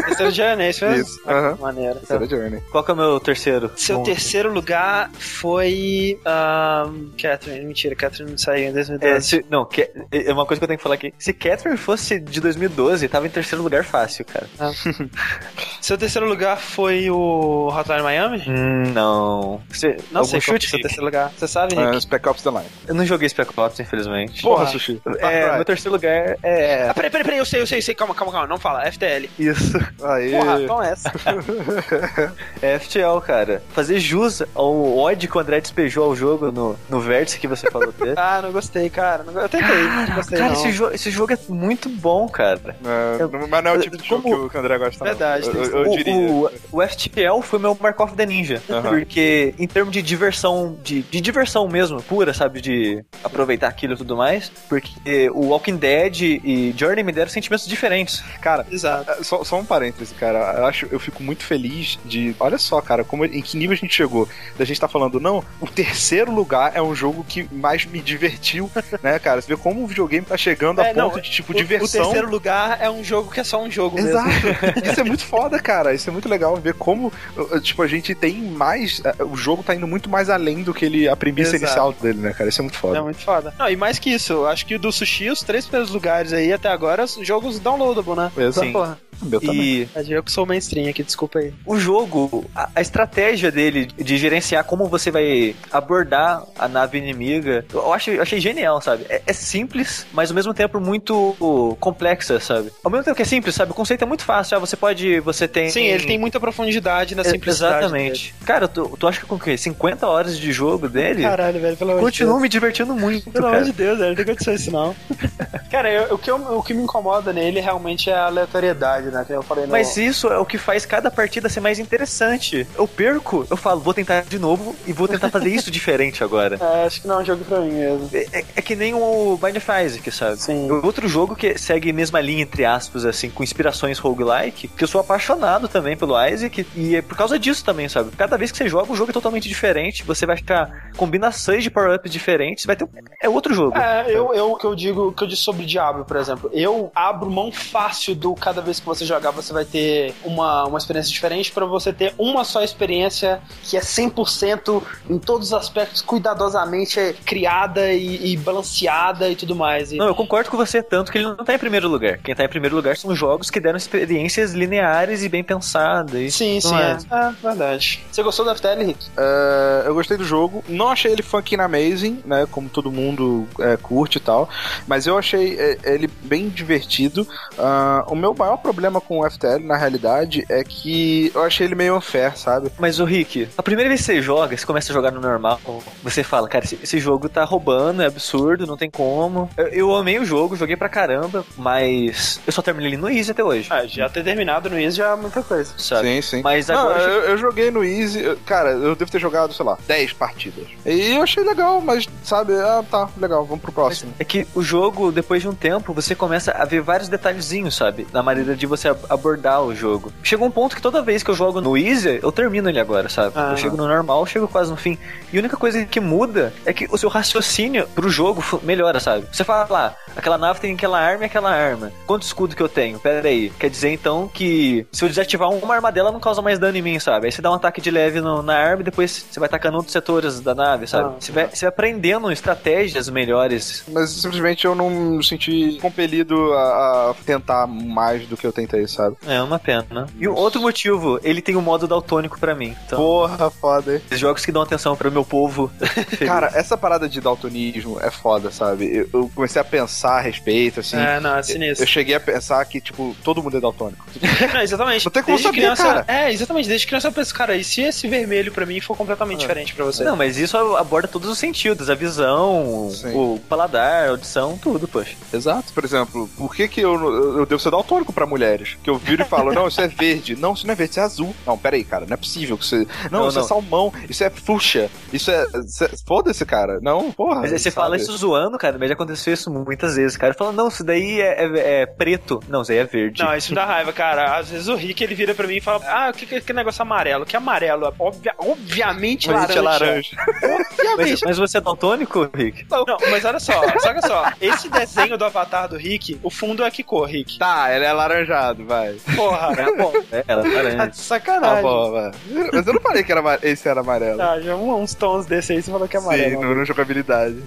[0.06, 1.02] terceiro janeiro, isso mesmo?
[1.04, 1.58] Isso, aham.
[1.60, 1.96] Maneiro.
[2.00, 2.62] Terceira Journey.
[2.72, 3.72] Qual que é o meu terceiro?
[3.76, 6.20] Seu Bom, terceiro lugar foi.
[6.26, 7.66] ahn, Catherine.
[7.66, 9.28] Mentira, Catherine não saiu em É, 2012.
[9.28, 11.14] se, não, que, é uma coisa que eu tenho que falar aqui.
[11.18, 14.48] Se Catherine fosse de 2012, tava em terceiro lugar fácil, cara.
[15.82, 18.44] Seu terceiro lugar foi o Hotline Miami?
[18.48, 19.62] Hum, não.
[19.70, 20.60] Você, Não algum sei chute?
[20.60, 21.32] que é o seu terceiro lugar.
[21.38, 22.02] Você sabe, Ah, Rick?
[22.02, 22.66] Spec Ops The Line.
[22.88, 24.42] Eu não joguei Spec Ops, infelizmente.
[24.42, 24.72] Porra, Porra.
[24.72, 25.02] Sushi.
[25.20, 26.88] É, meu terceiro lugar é.
[26.90, 27.96] Ah, peraí, peraí, peraí, eu sei, eu sei, eu sei.
[27.96, 28.48] Calma, calma, calma.
[28.48, 28.86] Não fala.
[28.92, 29.30] FTL.
[29.40, 29.78] Isso.
[30.04, 30.32] Aê!
[30.32, 31.12] Porra, então é essa.
[32.62, 33.62] É FTL, cara.
[33.70, 37.70] Fazer jus ao ódio que o André despejou ao jogo no, no vértice que você
[37.70, 38.14] falou dele.
[38.18, 39.24] ah, não gostei, cara.
[39.24, 40.38] Não, eu tentei, não gostei.
[40.38, 40.60] cara, não.
[40.60, 42.60] esse, jo esse jogo é muito bom, cara.
[42.84, 45.04] É, mas não é o tipo de jogo Como- que o André gosta.
[45.04, 45.12] não.
[45.12, 46.14] Verdade, Eu, tem eu, eu o, diria.
[46.14, 48.62] o, o FTL foi meu Mark of the Ninja.
[48.90, 52.62] Porque, em termos de diversão, de, de diversão mesmo, pura, sabe?
[52.62, 54.50] De aproveitar aquilo e tudo mais.
[54.70, 58.24] Porque o Walking Dead e Journey me deram sentimentos diferentes.
[58.42, 59.12] Cara, Exato.
[59.12, 60.56] É, Só, só um parêntese, cara.
[60.58, 62.36] Eu acho, eu fico muito feliz de.
[62.40, 64.28] Olha só, cara, como em que nível a gente chegou.
[64.58, 68.70] Da gente tá falando, não, o terceiro lugar é um jogo que mais me divertiu,
[69.04, 69.42] né, cara?
[69.42, 72.02] Você vê como o videogame tá chegando a É, não, ponto de, tipo, O- diversão.
[72.02, 74.10] O terceiro lugar é um jogo que é só um jogo mesmo.
[74.10, 74.48] Exato.
[74.86, 75.94] Isso é muito foda, cara.
[75.94, 79.00] Isso é muito legal ver como, uh, tipo, a gente tem mais.
[79.00, 81.64] uh, O jogo tá indo muito mais além do que ele, a premissa Exato.
[81.66, 82.50] inicial dele, né, cara?
[82.50, 83.02] Isso é muito É foda.
[83.04, 83.54] muito foda.
[83.58, 86.52] Não, e mais que isso, eu acho que do sushi, os três primeiros lugares aí
[86.54, 88.32] até agora, jogos downloadable, né?
[88.38, 88.66] Exato.
[88.68, 88.74] Sim.
[88.74, 89.62] Porra, Meu também.
[89.64, 91.54] E é eu que sou mainstream aqui, desculpa aí.
[91.66, 97.66] o jogo, a, a estratégia dele de gerenciar como você vai abordar a nave inimiga,
[97.74, 99.06] eu acho, eu achei genial, sabe?
[99.10, 102.72] É, é simples, mas ao mesmo tempo muito complexa, sabe?
[102.84, 103.72] Ao mesmo tempo que é simples, sabe?
[103.72, 104.58] O conceito é muito fácil.
[104.58, 105.20] Ah, você pode.
[105.22, 105.70] Você tem.
[105.70, 107.78] Sim, ele tem muita profundidade na É, simplicidade.
[107.86, 108.36] Exatamente.
[108.46, 109.58] Cara, tu, tu acha que com o quê?
[109.58, 111.06] 50 horas de jogo dele?
[111.16, 111.24] dele.
[111.24, 114.26] Caralho, velho, pelo amor de Continuo me divertindo muito, Pelo amor de Deus, não tem
[114.26, 114.96] condição isso não.
[115.72, 119.24] Cara, eu- o, que eu- o que me incomoda nele realmente é a aleatoriedade, né?
[119.26, 119.72] Que eu falei no...
[119.72, 122.68] Mas isso é o que faz cada partida ser mais interessante.
[122.78, 126.60] Eu perco, eu falo, vou tentar de novo e vou tentar fazer isso diferente agora.
[126.76, 128.10] É, acho que não é um jogo pra mim mesmo.
[128.14, 130.38] É, é- é que nem o Bind of Isaac, sabe?
[130.42, 130.70] Sim.
[130.84, 134.88] Outro jogo que segue a mesma linha, entre aspas, assim, com inspirações roguelike, que eu
[134.88, 138.12] sou apaixonado também pelo Isaac, e é por causa disso também, sabe?
[138.18, 141.70] Cada vez que você joga, o jogo é totalmente diferente, você vai ficar combinações de
[141.86, 142.88] power-ups diferentes, vai ter.
[143.22, 143.78] É outro jogo.
[143.78, 146.92] É, eu, eu que eu digo, o que eu disse sobre Diablo, por exemplo, eu
[146.96, 151.12] abro mão fácil do cada vez que você jogar, você vai ter uma, uma experiência
[151.12, 157.16] diferente pra você ter uma só experiência que é 100% em todos os aspectos cuidadosamente
[157.26, 159.92] criada e, e balanceada e tudo mais.
[159.92, 162.18] E- Não, eu concordo com você tanto que ele não tá em primeiro lugar.
[162.20, 166.20] Quem tá em primeiro lugar são jogos que deram experiências lineares e bem pensadas.
[166.20, 166.98] e Sim, sim, é.
[167.12, 167.32] é.
[167.42, 168.04] verdade.
[168.12, 169.08] Você gostou do FTL, Rick?
[169.18, 170.64] É, eu gostei do jogo.
[170.68, 172.48] Não achei ele fucking amazing, né?
[172.50, 174.50] Como todo mundo é, curte e tal.
[174.88, 177.28] Mas eu achei é, ele bem divertido.
[177.58, 181.76] Ah, o meu maior problema com o FTL, na realidade, é que eu achei ele
[181.76, 182.72] meio unfair, sabe?
[182.80, 185.60] Mas o Rick, a primeira vez que você joga, você começa a jogar no normal,
[186.04, 189.50] você fala, cara, esse, esse jogo tá roubando, é absurdo, não tem como.
[189.58, 193.32] Eu, eu amei o jogo, joguei pra caramba, mas eu só terminei ele no Easy
[193.32, 193.68] até hoje.
[193.72, 195.74] Ah, já ter terminado no Easy já é muita coisa.
[195.78, 196.08] Sabe?
[196.08, 196.42] Sim, sim.
[196.42, 197.02] Mas Não, agora.
[197.02, 200.66] eu, eu joguei no Easy, cara, eu devo ter jogado, sei lá, 10 partidas.
[200.86, 204.14] E eu achei legal, mas, sabe, ah, tá, legal, vamos pro próximo.
[204.20, 208.08] É que o jogo, depois de um tempo, você começa a ver vários detalhezinhos, sabe?
[208.14, 210.12] Na maneira de você ab- abordar o jogo.
[210.24, 213.10] Chegou um ponto que toda vez que eu jogo no Easy, eu termino ele agora,
[213.10, 213.34] sabe?
[213.36, 213.52] Ah.
[213.52, 214.98] Eu chego no normal, eu chego quase no fim.
[215.32, 219.26] E a única coisa que muda é que o seu raciocínio pro jogo melhora, sabe?
[219.32, 221.92] Você fala, ah, aquela nave tem aquela arma e aquela arma.
[222.06, 223.00] Quanto escudo que eu tenho?
[223.00, 223.50] Pera aí.
[223.60, 226.82] Quer dizer então que se eu desativar uma arma dela, não causa mais dano em
[226.82, 227.26] mim, sabe?
[227.28, 229.78] Aí você dá um ataque de leve no- na arma e depois você vai atacando
[229.78, 231.10] outros setores da nave, sabe?
[231.10, 231.16] Ah.
[231.20, 237.12] Você, vai, você vai aprendendo estratégias melhores Mas simplesmente eu não me senti compelido a,
[237.12, 239.16] a tentar mais do que eu tentei, sabe?
[239.28, 239.86] É uma pena.
[239.90, 240.06] né?
[240.20, 242.76] E o outro motivo, ele tem um modo daltônico pra mim.
[242.86, 244.02] Então, Porra, foda, hein?
[244.06, 245.72] esses jogos que dão atenção para o meu povo.
[246.26, 248.86] Cara, essa parada de daltonismo é foda, sabe?
[248.96, 250.98] Eu, eu comecei a pensar a respeito, assim.
[250.98, 251.84] É, não, é eu, sinistro.
[251.84, 254.06] eu cheguei a pensar que, tipo, todo mundo é daltônico.
[254.54, 255.06] Não, exatamente.
[255.06, 256.06] Não tem como Desde saber, criança, cara.
[256.08, 256.68] É, exatamente.
[256.68, 259.42] Desde criança eu penso, cara, e se esse vermelho pra mim for completamente Ah.
[259.42, 260.04] diferente pra você?
[260.04, 263.14] Não, mas isso aborda todos os sentidos, a visão, Sim.
[263.16, 265.16] o paladar, a audição, tudo, poxa.
[265.34, 265.72] Exato.
[265.74, 266.94] Por exemplo, por que que eu,
[267.38, 268.78] eu, devo ser daltônico pra mulheres?
[268.84, 270.36] Que eu viro e falo, não, isso é verde.
[270.36, 271.36] Não, isso não é verde, isso é azul.
[271.46, 272.88] Não, peraí, cara, não é possível que você...
[273.12, 273.48] Não, Não, isso é não.
[273.48, 275.46] salmão, isso é fuchsia, isso é...
[275.66, 276.80] isso é- Foda-se, cara.
[276.82, 277.42] Não, porra.
[277.42, 277.76] Mas aí você sabe?
[277.76, 280.18] fala isso zoando, cara, mas já aconteceu isso muitas vezes.
[280.18, 282.40] Cara, fala, não, isso daí é, é- é preto.
[282.48, 283.24] Não, isso aí é verde.
[283.24, 284.38] Não, isso me dá raiva, cara.
[284.38, 286.54] Às vezes o Rick ele vira pra mim e fala: Ah, o que, que, que
[286.54, 287.26] negócio amarelo?
[287.26, 287.94] Que amarelo?
[287.98, 289.60] Obvia- obviamente Mas laranja.
[289.60, 290.10] é laranja.
[290.18, 291.35] mas, Obviamente.
[291.40, 292.66] Mas você é daltônico, Rick?
[292.70, 294.32] Não, mas olha só, olha só.
[294.42, 297.38] Esse desenho do avatar do Rick, o fundo é que cor, Rick?
[297.38, 298.96] Tá, ele é alaranjado, vai.
[299.16, 299.54] Porra.
[299.58, 299.94] É bom.
[300.12, 300.78] É, ela é Tá laranja.
[300.88, 301.64] Tá sacanagem.
[301.64, 302.12] bom, vai.
[302.54, 304.22] Mas eu não falei que era, esse era amarelo.
[304.22, 306.42] Ah, já uns tons desse aí, você falou que é amarelo.
[306.42, 307.42] Sim, no, no jogabilidade.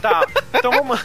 [0.00, 1.00] Tá, então vamos,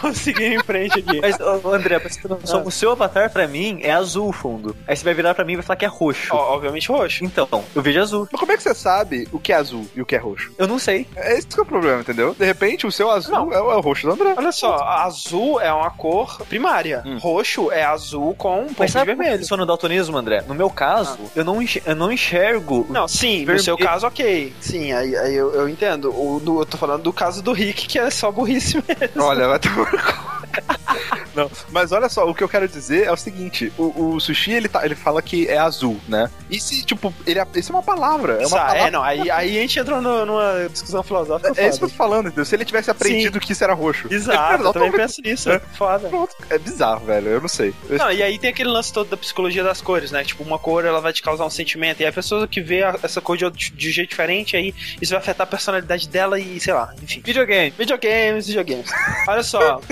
[0.00, 1.20] vamos seguir em frente aqui.
[1.20, 4.74] Mas, ô, André, pra você noção, o seu avatar pra mim é azul o fundo.
[4.86, 6.34] Aí você vai virar pra mim e vai falar que é roxo.
[6.34, 7.24] Ó, obviamente roxo.
[7.24, 8.28] Então, eu vejo azul.
[8.30, 10.52] Mas como é que você sabe o que é azul e o que é roxo?
[10.58, 11.06] Eu não sei.
[11.16, 12.34] É esse que é o problema, entendeu?
[12.34, 13.52] De repente, o seu azul Não.
[13.52, 14.34] é, o- é o roxo do André.
[14.36, 17.02] Olha só, azul é uma cor primária.
[17.04, 17.18] Hum.
[17.18, 19.40] Roxo é azul com um pouco Mas de sabe como vermelho.
[19.42, 20.42] funciona o daltonismo, André?
[20.46, 22.86] No meu caso, eu, não eu não enxergo.
[22.88, 24.52] Não, sim, no seu caso, ok.
[24.60, 26.10] Sim, aí, aí eu, eu entendo.
[26.10, 29.22] O do, eu tô falando do caso do Rick, que é só burrice mesmo.
[29.22, 30.31] Olha, vai tomar no cu.
[31.34, 34.52] Não, mas olha só, o que eu quero dizer é o seguinte: o, o sushi
[34.52, 36.30] ele, tá, ele fala que é azul, né?
[36.50, 38.34] E se, tipo, ele é, isso é uma palavra.
[38.34, 38.78] É uma Sa- palavra.
[38.80, 41.52] é, não, aí, aí a gente entra no- numa discussão filosófica.
[41.56, 42.44] É isso que eu tô falando, entendeu?
[42.44, 44.12] Se ele tivesse aprendido que isso era roxo.
[44.12, 45.50] Exato, Ele- eu também penso nisso.
[45.50, 45.58] É.
[45.58, 46.08] Foda.
[46.08, 47.28] Pronto, é bizarro, velho.
[47.28, 47.72] Eu não sei.
[47.88, 50.22] Eu- Não, e aí tem aquele lance todo da psicologia das cores, né?
[50.24, 52.00] Tipo, uma cor ela vai te causar um sentimento.
[52.02, 55.18] E a pessoa que vê a- essa cor de, de jeito diferente, aí isso vai
[55.20, 57.22] afetar a personalidade dela e sei lá, enfim.
[57.24, 57.70] Videogame.
[57.70, 58.90] Videogames, videogames.
[59.26, 59.80] Olha só.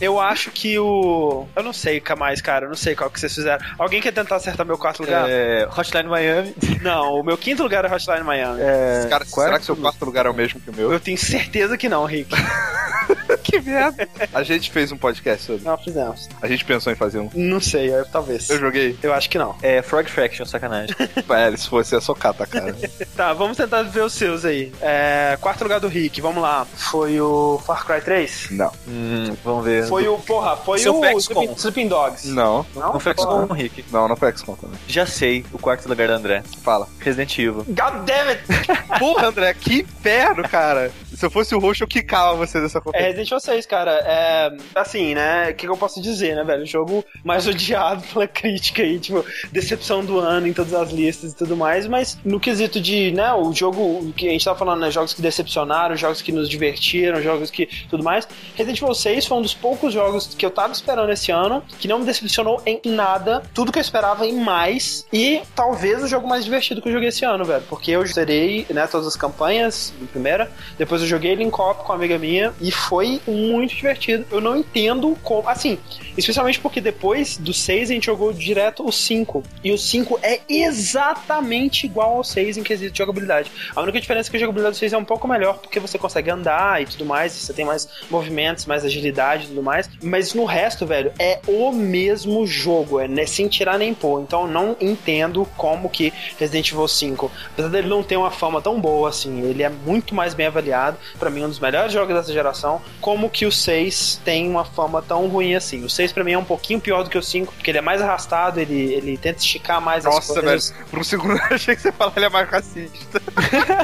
[0.00, 1.46] Eu acho que o.
[1.56, 2.66] Eu não sei mais, cara.
[2.66, 3.64] Eu não sei qual que vocês fizeram.
[3.78, 5.26] Alguém quer tentar acertar meu quarto lugar?
[5.28, 6.54] É, Hotline Miami.
[6.82, 8.60] Não, o meu quinto lugar é Hotline Miami.
[8.62, 10.90] É, Cara, será quarto- que seu quarto lugar é o mesmo que o meu?
[10.92, 12.34] Eu tenho certeza que não, Rick.
[13.42, 14.08] que merda.
[14.32, 15.64] A gente fez um podcast sobre.
[15.64, 16.28] Não fizemos.
[16.40, 17.30] A gente pensou em fazer um.
[17.34, 18.48] Não sei, eu- talvez.
[18.48, 18.96] Eu joguei.
[19.02, 19.56] Eu acho que não.
[19.62, 20.94] É Frog Fraction, sacanagem.
[21.30, 22.74] É, se fosse a socata, cara.
[23.16, 24.72] Tá, vamos tentar ver os seus aí.
[24.80, 26.66] É, quarto lugar do Rick, vamos lá.
[26.74, 28.48] Foi o Far Cry 3?
[28.52, 28.72] Não.
[28.86, 29.79] hum, vamos ver.
[29.88, 31.42] Foi o, porra, foi Seu o XCOM.
[31.42, 32.28] Sleeping, Sleeping Dogs.
[32.28, 32.66] Não.
[32.74, 33.46] Não, Não foi Porra.
[33.46, 33.84] com o Rick.
[33.90, 34.78] Não, não foi XCOM também.
[34.86, 36.42] Já sei, o quarto lugar da André.
[36.62, 36.86] Fala.
[36.98, 37.64] Resident Evil.
[37.68, 38.42] God damn it!
[38.98, 40.90] Porra, André, que inferno, cara.
[41.20, 43.06] Se eu fosse o roxo, eu quicava você dessa É competição.
[43.08, 43.90] Resident Evil 6, cara.
[44.06, 45.50] É, assim, né?
[45.50, 46.62] O que, que eu posso dizer, né, velho?
[46.62, 51.32] O jogo mais odiado pela crítica aí, tipo, decepção do ano em todas as listas
[51.32, 51.86] e tudo mais.
[51.86, 54.90] Mas no quesito de, né, o jogo que a gente tava falando, né?
[54.90, 58.26] Jogos que decepcionaram, jogos que nos divertiram, jogos que tudo mais.
[58.54, 61.86] Resident Evil 6 foi um dos poucos jogos que eu tava esperando esse ano, que
[61.86, 63.42] não me decepcionou em nada.
[63.52, 65.06] Tudo que eu esperava em mais.
[65.12, 67.62] E talvez o jogo mais divertido que eu joguei esse ano, velho.
[67.68, 70.50] Porque eu zerei, né, todas as campanhas, primeira.
[70.78, 74.24] Depois eu joguei ele em copo com uma amiga minha e foi muito divertido.
[74.30, 75.48] Eu não entendo como.
[75.48, 75.78] Assim,
[76.16, 79.42] especialmente porque depois do 6 a gente jogou direto o 5.
[79.64, 83.50] E o 5 é exatamente igual ao 6 em quesito de jogabilidade.
[83.74, 85.98] A única diferença é que a jogabilidade do 6 é um pouco melhor porque você
[85.98, 89.88] consegue andar e tudo mais, você tem mais movimentos, mais agilidade e tudo mais.
[90.02, 94.20] Mas no resto, velho, é o mesmo jogo, é sem tirar nem pôr.
[94.20, 98.80] Então não entendo como que Resident Evil 5, apesar dele não ter uma fama tão
[98.80, 100.96] boa assim, ele é muito mais bem avaliado.
[101.18, 105.02] Pra mim um dos melhores jogos dessa geração, como que o 6 tem uma fama
[105.02, 105.84] tão ruim assim.
[105.84, 107.82] O 6 pra mim é um pouquinho pior do que o 5, porque ele é
[107.82, 110.46] mais arrastado, ele, ele tenta esticar mais as Nossa, velho.
[110.46, 110.74] coisas.
[110.90, 113.20] Por um segundo eu achei que você falava ele é mais racista.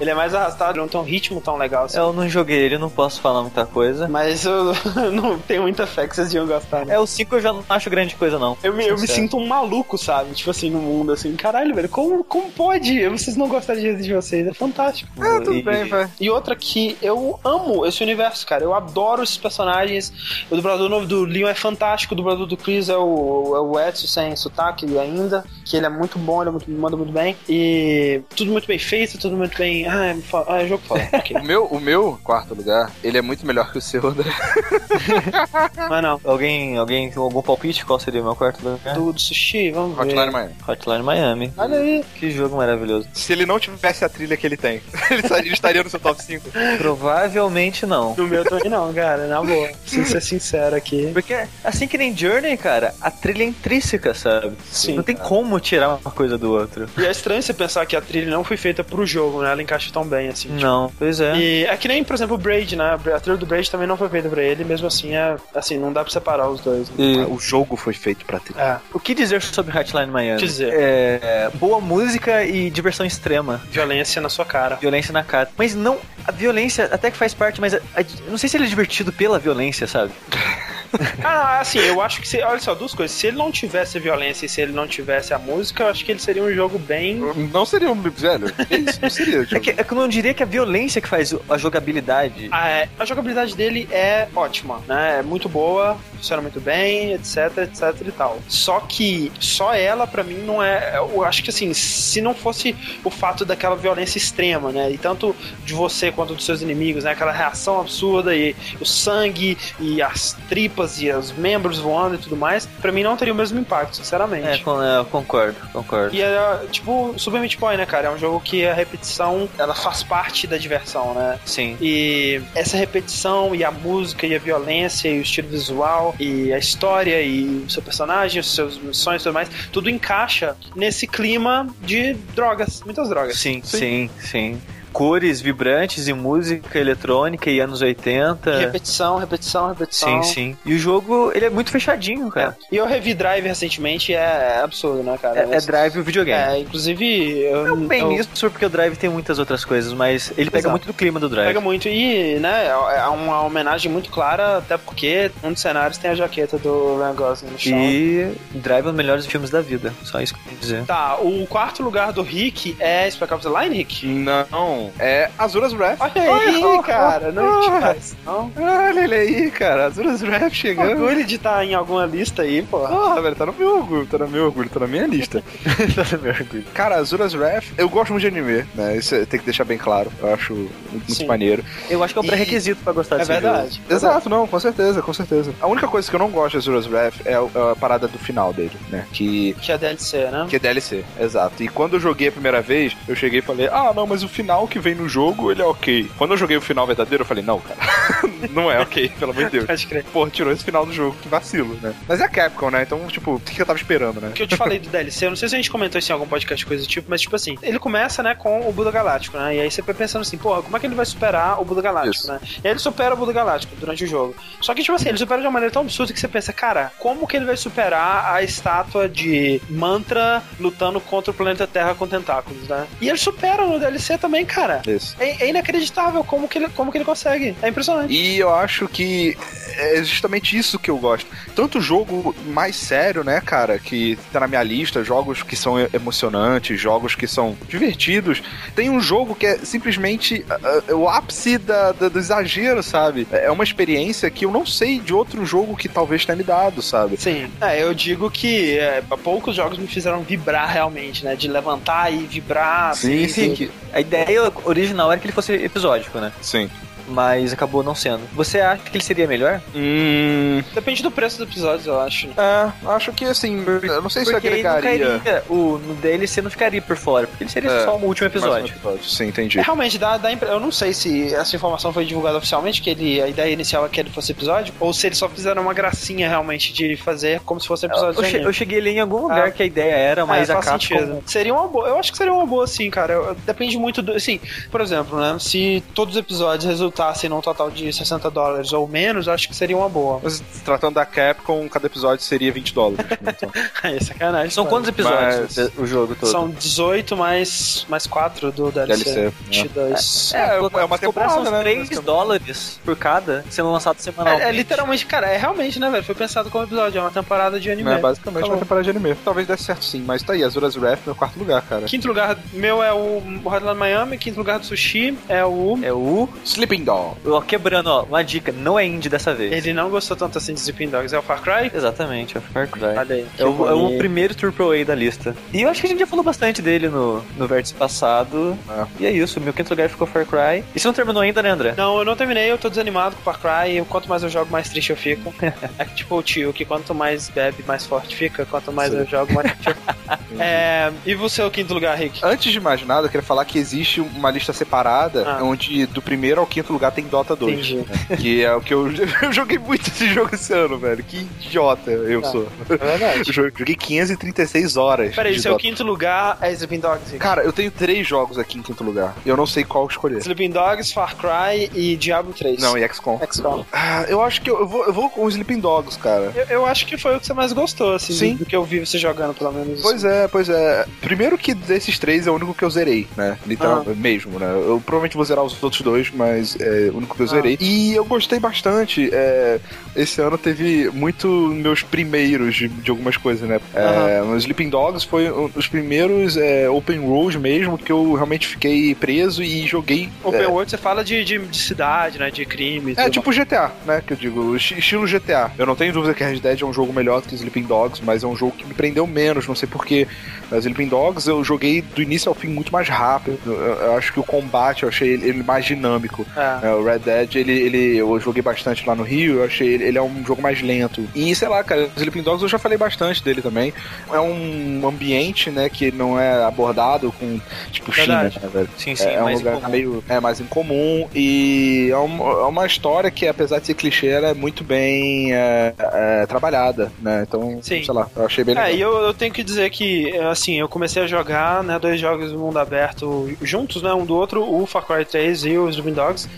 [0.00, 1.96] Ele é mais arrastado, não tem um ritmo tão legal assim.
[1.98, 4.08] Eu não joguei ele, não posso falar muita coisa.
[4.08, 4.72] Mas eu
[5.12, 6.84] não tenho muita fé que vocês iam gostar.
[6.84, 6.94] né?
[6.94, 8.58] É, o 5 eu já não acho grande coisa, não.
[8.62, 10.32] Eu me, eu me sinto um maluco, sabe?
[10.34, 11.34] Tipo assim, no mundo, assim.
[11.36, 14.48] Caralho, velho, como, como pode vocês não gostarem de 6?
[14.48, 15.10] É fantástico.
[15.20, 16.08] Ah, tudo E- bem, vai.
[16.20, 18.62] E outra que eu amo esse universo, cara.
[18.64, 20.12] Eu adoro esses personagens.
[20.50, 22.14] O dublador novo do Leon é fantástico.
[22.14, 25.44] O dublador do Chris é o, é o Edson sem sotaque ainda.
[25.64, 27.36] Que ele é muito bom, ele é muito, manda muito bem.
[27.48, 29.86] E tudo muito bem feito, tudo muito bem.
[29.88, 31.08] Ah, é, fo- ah, é jogo foda.
[31.12, 31.36] ok.
[31.44, 34.30] O meu, o meu quarto lugar, ele é muito melhor que o seu, André.
[35.88, 36.20] Mas não.
[36.24, 37.84] Alguém, alguém tem algum palpite?
[37.84, 38.94] Qual seria o meu quarto lugar?
[38.94, 40.02] Do, do sushi, vamos ver.
[40.04, 40.54] Hotline Miami.
[40.66, 41.52] Hotline Miami.
[41.56, 42.04] Olha aí.
[42.18, 43.08] Que jogo maravilhoso.
[43.12, 44.80] Se ele não tivesse a trilha que ele tem,
[45.10, 46.50] ele estaria- ele estaria no seu top 5.
[46.78, 48.14] Provavelmente não.
[48.14, 49.26] No meu também não, cara.
[49.26, 49.68] Na boa.
[49.82, 51.10] Preciso ser sincero aqui.
[51.12, 54.52] Porque, assim que nem Journey, cara, a trilha é intrínseca, sabe?
[54.70, 55.28] Sim, Não tem cara.
[55.28, 56.88] como tirar uma coisa do outro.
[56.96, 59.52] E é estranho você pensar que a trilha não foi feita pro jogo, né?
[59.52, 60.48] Ela encaixa tão bem, assim.
[60.48, 60.60] tipo.
[60.60, 61.36] Não, pois é.
[61.36, 62.98] E é que nem, por exemplo, o Braid, né?
[63.14, 65.92] A trilha do Braid também não foi feita pra ele, mesmo assim, é, assim, não
[65.92, 66.88] dá pra separar os dois.
[66.90, 66.94] né?
[66.98, 68.60] E O jogo foi feito pra trilha.
[68.60, 70.40] É, o que dizer sobre Hotline Miami?
[70.40, 70.72] Que dizer?
[70.74, 73.60] É, boa música e diversão extrema.
[73.70, 74.76] violência na sua cara.
[74.76, 75.48] Violência na cara.
[75.56, 78.56] Mas não, a violência até que faz parte, mas a- a- eu não sei se
[78.56, 80.12] ele é divertido pela violência, sabe?
[81.24, 83.16] Ah, assim, eu acho que, se, olha só, duas coisas.
[83.16, 86.12] Se ele não tivesse violência e se ele não tivesse a música, eu acho que
[86.12, 87.16] ele seria um jogo bem.
[87.52, 87.94] Não seria um.
[87.94, 89.46] Velho, isso não seria.
[89.50, 92.48] É que, é que eu não diria que a violência que faz a jogabilidade.
[92.50, 95.20] Ah, é, a jogabilidade dele é ótima, né?
[95.20, 98.38] É muito boa, funciona muito bem, etc, etc e tal.
[98.48, 100.96] Só que só ela, pra mim, não é.
[100.96, 104.90] Eu acho que assim, se não fosse o fato daquela violência extrema, né?
[104.90, 105.34] E tanto
[105.64, 107.12] de você quanto dos seus inimigos, né?
[107.12, 112.36] Aquela reação absurda e o sangue e as tripas e os membros voando e tudo
[112.36, 114.46] mais, pra mim não teria o mesmo impacto, sinceramente.
[114.46, 116.14] É, é, eu concordo, concordo.
[116.14, 118.08] E é tipo Super Meat Boy, né, cara?
[118.08, 121.38] É um jogo que a repetição ela faz parte da diversão, né?
[121.44, 121.76] Sim.
[121.80, 126.58] E essa repetição e a música e a violência e o estilo visual e a
[126.58, 131.66] história e o seu personagem, os seus missões e tudo mais, tudo encaixa nesse clima
[131.82, 133.38] de drogas, muitas drogas.
[133.38, 134.60] Sim, sim, sim.
[134.94, 138.58] Cores vibrantes e música eletrônica e anos 80.
[138.58, 140.22] Repetição, repetição, repetição.
[140.22, 140.56] Sim, sim.
[140.64, 142.30] E o jogo, ele é muito fechadinho, É.
[142.30, 142.56] cara.
[142.70, 145.40] E eu revi Drive recentemente, é absurdo, né, cara?
[145.50, 146.54] É, é Drive o videogame.
[146.54, 147.40] É, inclusive.
[147.40, 150.60] Eu, Não bem eu- isso, porque o Drive tem muitas outras coisas, mas ele pega
[150.60, 150.70] Exato.
[150.70, 151.48] muito do clima do Drive.
[151.48, 156.12] Pega muito e, né, é uma homenagem muito clara, até porque um dos cenários tem
[156.12, 157.76] a jaqueta do Ryan Gosling no chão.
[157.78, 159.92] E Drive é um dos melhores filmes da vida.
[160.04, 160.84] Só isso que eu tenho que dizer.
[160.84, 164.06] Tá, o quarto lugar do Rick é Spec Ops The Line, Rick?
[164.06, 165.98] Não, é Azuras Wrath.
[166.00, 168.50] Olha aí, cara, não te faz, não.
[168.56, 169.86] Olha ele aí, cara.
[169.86, 171.02] Azuras Wrath chegando.
[171.02, 172.80] Orgulho de estar em alguma lista aí, pô.
[172.80, 175.42] Porra, velho, tá no meu orgulho, tá no meu orgulho, tá na minha lista.
[176.74, 178.96] Cara, Azuras Wrath, eu gosto muito de anime, né?
[178.96, 180.10] Isso tem que deixar bem claro.
[180.20, 180.54] Eu acho
[180.90, 181.26] muito Sim.
[181.26, 181.64] maneiro.
[181.88, 183.82] Eu acho que é um E- pré-requisito pra gostar É desse verdade.
[183.88, 185.52] Exato, não, com certeza, com certeza.
[185.60, 188.06] A única coisa que eu não gosto de Azuras Wrath é a, é a parada
[188.08, 189.06] do final dele, né?
[189.12, 190.46] Que Que é DLC, né?
[190.48, 191.62] que é DLC, exato.
[191.62, 194.28] E quando eu joguei a primeira vez, eu cheguei e falei, ah, não, mas o
[194.28, 196.10] final que vem no jogo, ele é ok.
[196.18, 197.78] Quando eu joguei o final verdadeiro, eu falei, não, cara,
[198.50, 199.86] não é ok, pelo amor de Deus.
[200.12, 201.94] Pô, tirou esse final do jogo, que vacilo, né?
[202.08, 202.82] Mas é a Capcom, né?
[202.82, 204.32] Então, tipo, o que eu tava esperando, né?
[204.34, 206.12] que eu te falei do DLC, eu não sei se a gente comentou isso em
[206.12, 209.38] algum podcast, coisa do tipo, mas tipo assim, ele começa, né, com o Buda Galáctico,
[209.38, 209.54] né?
[209.54, 211.80] E aí você vai pensando assim, porra, como é que ele vai superar o Buda
[211.80, 212.32] Galáctico, Isso.
[212.32, 212.40] né?
[212.42, 214.34] E aí ele supera o Buda Galáctico durante o jogo.
[214.60, 216.90] Só que, tipo assim, ele supera de uma maneira tão absurda que você pensa, cara,
[216.98, 222.08] como que ele vai superar a estátua de Mantra lutando contra o planeta Terra com
[222.08, 222.88] tentáculos, né?
[223.00, 224.63] E ele supera no DLC também, cara.
[224.86, 225.16] Isso.
[225.18, 227.54] É, é inacreditável como que, ele, como que ele consegue.
[227.62, 228.12] É impressionante.
[228.12, 229.36] E eu acho que
[229.76, 231.26] é justamente isso que eu gosto.
[231.54, 236.80] Tanto jogo mais sério, né, cara, que tá na minha lista, jogos que são emocionantes,
[236.80, 238.42] jogos que são divertidos.
[238.74, 243.26] Tem um jogo que é simplesmente ah, o ápice da- da- do exagero, sabe?
[243.32, 246.80] É uma experiência que eu não sei de outro jogo que talvez tenha me dado,
[246.82, 247.16] sabe?
[247.16, 251.34] Sim, é, eu digo que é, poucos jogos me fizeram vibrar realmente, né?
[251.36, 252.94] De levantar e vibrar.
[252.94, 253.54] Sim, assim, sim.
[253.54, 256.32] que- A ideia original era que ele fosse episódico, né?
[256.40, 256.70] Sim.
[257.08, 258.20] Mas acabou não sendo.
[258.32, 259.60] Você acha que ele seria melhor?
[259.74, 260.62] Hum.
[260.74, 262.28] Depende do preço dos episódios, eu acho.
[262.36, 264.80] É, acho que assim, eu não sei se Porque agregaria.
[265.20, 268.28] cairia, o no DLC não ficaria por fora, porque ele seria É, só um último
[268.28, 268.74] mais um episódio.
[268.74, 269.04] episódio.
[269.04, 269.58] Sim, entendi.
[269.58, 272.90] É, realmente, dá, dá impre- eu não sei se essa informação foi divulgada oficialmente, que
[272.90, 275.74] ele, a ideia inicial é que ele fosse episódio, ou se eles só fizeram uma
[275.74, 278.44] gracinha realmente de fazer como se fosse episódio Eu, che- anime.
[278.44, 279.50] eu cheguei ali em algum lugar Ah.
[279.50, 280.98] que a ideia era, mas é, a faz Capcom...
[280.98, 281.22] sentido.
[281.26, 281.88] Seria uma boa.
[281.88, 283.12] Eu acho que seria uma boa, sim, cara.
[283.14, 284.12] Eu- depende muito do.
[284.12, 284.40] Assim,
[284.70, 285.36] por exemplo, né?
[285.38, 289.56] Se todos os episódios resultassem num total de 60 dólares ou menos, eu acho que
[289.56, 290.20] seria uma boa.
[290.22, 293.06] Mas tratando da Capcom, cada episódio seria 20 dólares.
[293.20, 293.50] né, então.
[293.82, 294.50] é sacanagem.
[294.50, 294.74] São cara.
[294.76, 296.30] quantos episódios Mas- o jogo todo?
[296.30, 299.04] São 18 mais, mais 4 do DLC.
[299.04, 299.32] DLC, né?
[299.50, 300.32] 22.
[300.34, 301.60] É, é uma Colocar- temporada, são né?
[301.60, 302.04] 3 basicamente.
[302.06, 304.44] dólares por cada, sendo lançado semanalmente.
[304.44, 306.04] É, é literalmente, cara, é realmente, né, velho?
[306.04, 307.90] Foi pensado como episódio, é uma temporada de anime.
[307.90, 308.56] É, basicamente Acabou.
[308.56, 309.14] uma temporada de anime.
[309.24, 311.86] Talvez desse certo sim, mas tá aí, Azura's Wrath, meu quarto lugar, cara.
[311.86, 315.78] Quinto lugar meu é o Hotline Miami, quinto lugar do Sushi é o.
[315.82, 316.28] É o...
[316.44, 317.16] Sleeping Doll.
[317.26, 319.52] Ó, quebrando, ó, uma dica, não é indie dessa vez.
[319.52, 321.70] Ele não gostou tanto assim de Sleeping Dogs, é o Far Cry?
[321.74, 322.84] Exatamente, é o Far Cry.
[322.96, 323.26] Olha aí.
[323.38, 325.34] É o, é o primeiro AAA da lista.
[325.52, 328.56] E eu acho que a gente já falou bastante dele no, no vértice passado.
[328.68, 328.86] É.
[329.00, 330.64] E é isso, meu quinto lugar ficou Far Cry.
[330.74, 331.74] E você não terminou ainda, né, André?
[331.76, 333.78] Não, eu não terminei, eu tô desanimado com Far Cry.
[333.78, 335.32] e Quanto mais eu jogo, mais triste eu fico.
[335.78, 338.44] É tipo o tio, que quanto mais bebe, mais forte fica.
[338.46, 338.98] Quanto mais Sim.
[338.98, 339.94] eu jogo, mais triste eu fico.
[340.38, 342.20] É, e você, o quinto lugar, Rick?
[342.22, 345.44] Antes de mais nada, eu queria falar que existe uma lista separada Ah.
[345.44, 347.58] onde do primeiro ao quinto lugar tem Dota 2.
[347.70, 347.84] Entendi.
[348.20, 348.88] Que é o que eu,
[349.22, 351.02] eu joguei muito esse jogo esse ano, velho.
[351.02, 352.30] Que idiota eu Tá.
[352.30, 352.48] sou.
[352.68, 353.22] É verdade.
[353.26, 355.14] Eu joguei 536 horas.
[355.14, 355.62] Peraí, seu Dota.
[355.62, 357.16] quinto lugar é Sleeping Dogs?
[357.18, 359.14] Cara, eu tenho três jogos aqui em quinto lugar.
[359.24, 360.18] Eu não sei qual escolher.
[360.18, 362.60] Sleeping Dogs, Far Cry e Diablo 3.
[362.60, 363.18] Não, e XCOM.
[363.30, 363.64] XCOM.
[363.72, 366.32] Ah, eu acho que eu, eu vou, eu vou com os Sleeping Dogs, cara.
[366.34, 368.36] Eu, eu acho que foi o que você mais gostou, assim, Sim.
[368.36, 369.80] do que eu vi você jogando, pelo menos.
[369.80, 370.86] Pois é, pois é.
[371.00, 373.38] Primeiro que desses três é o único que eu zerei, né?
[373.46, 373.94] Literal, Ah.
[373.94, 374.46] mesmo, né?
[374.54, 377.30] Eu provavelmente vou zerar os outros dois, mas é o único que eu Ah.
[377.30, 377.56] zerei.
[377.60, 379.08] E eu gostei bastante.
[379.12, 379.58] é,
[379.94, 383.60] esse ano teve muito meus primeiros de, de algumas coisas, né?
[383.74, 388.46] É, o Sleeping Dogs foi um dos primeiros é, open world mesmo que eu realmente
[388.46, 390.08] fiquei preso e joguei.
[390.22, 392.30] Open é, World você fala de, de, de cidade, né?
[392.30, 392.94] De crime.
[392.96, 394.02] É tipo GTA, né?
[394.04, 395.50] Que eu digo, esti- estilo GTA.
[395.58, 398.02] Eu não tenho dúvida que Red Dead é um jogo melhor do que Sleeping Dogs,
[398.04, 400.06] mas é um jogo que me prendeu menos, não sei porquê.
[400.54, 403.38] Mas Sleeping Dogs eu joguei do início ao fim muito mais rápido.
[403.44, 406.24] Eu, eu acho que o combate eu achei ele, ele mais dinâmico.
[406.36, 406.68] É.
[406.68, 409.84] É, o Red Dead, ele, ele, eu joguei bastante lá no Rio, eu achei ele,
[409.84, 411.06] ele é um jogo mais lento.
[411.14, 413.72] E sei lá, cara, Sleeping Dogs eu já falei bastante dele também.
[414.12, 417.40] É um ambiente, né, que não é abordado com,
[417.72, 418.38] tipo, China, Verdade.
[418.40, 418.68] né, velho?
[418.76, 419.70] Sim, sim, É, é um lugar incomum.
[419.72, 424.06] meio é, mais incomum e é, um- é uma história que, apesar de ser clichê,
[424.08, 427.24] ela é muito bem é, é, trabalhada, né?
[427.26, 427.82] Então, Sim.
[427.82, 428.70] sei lá, eu achei bem legal.
[428.70, 432.00] É, e eu, eu tenho que dizer que, assim, eu comecei a jogar, né, dois
[432.00, 435.68] jogos do mundo aberto juntos, né, um do outro, o Far Cry 3 e o
[435.68, 436.28] Sleeping Dogs,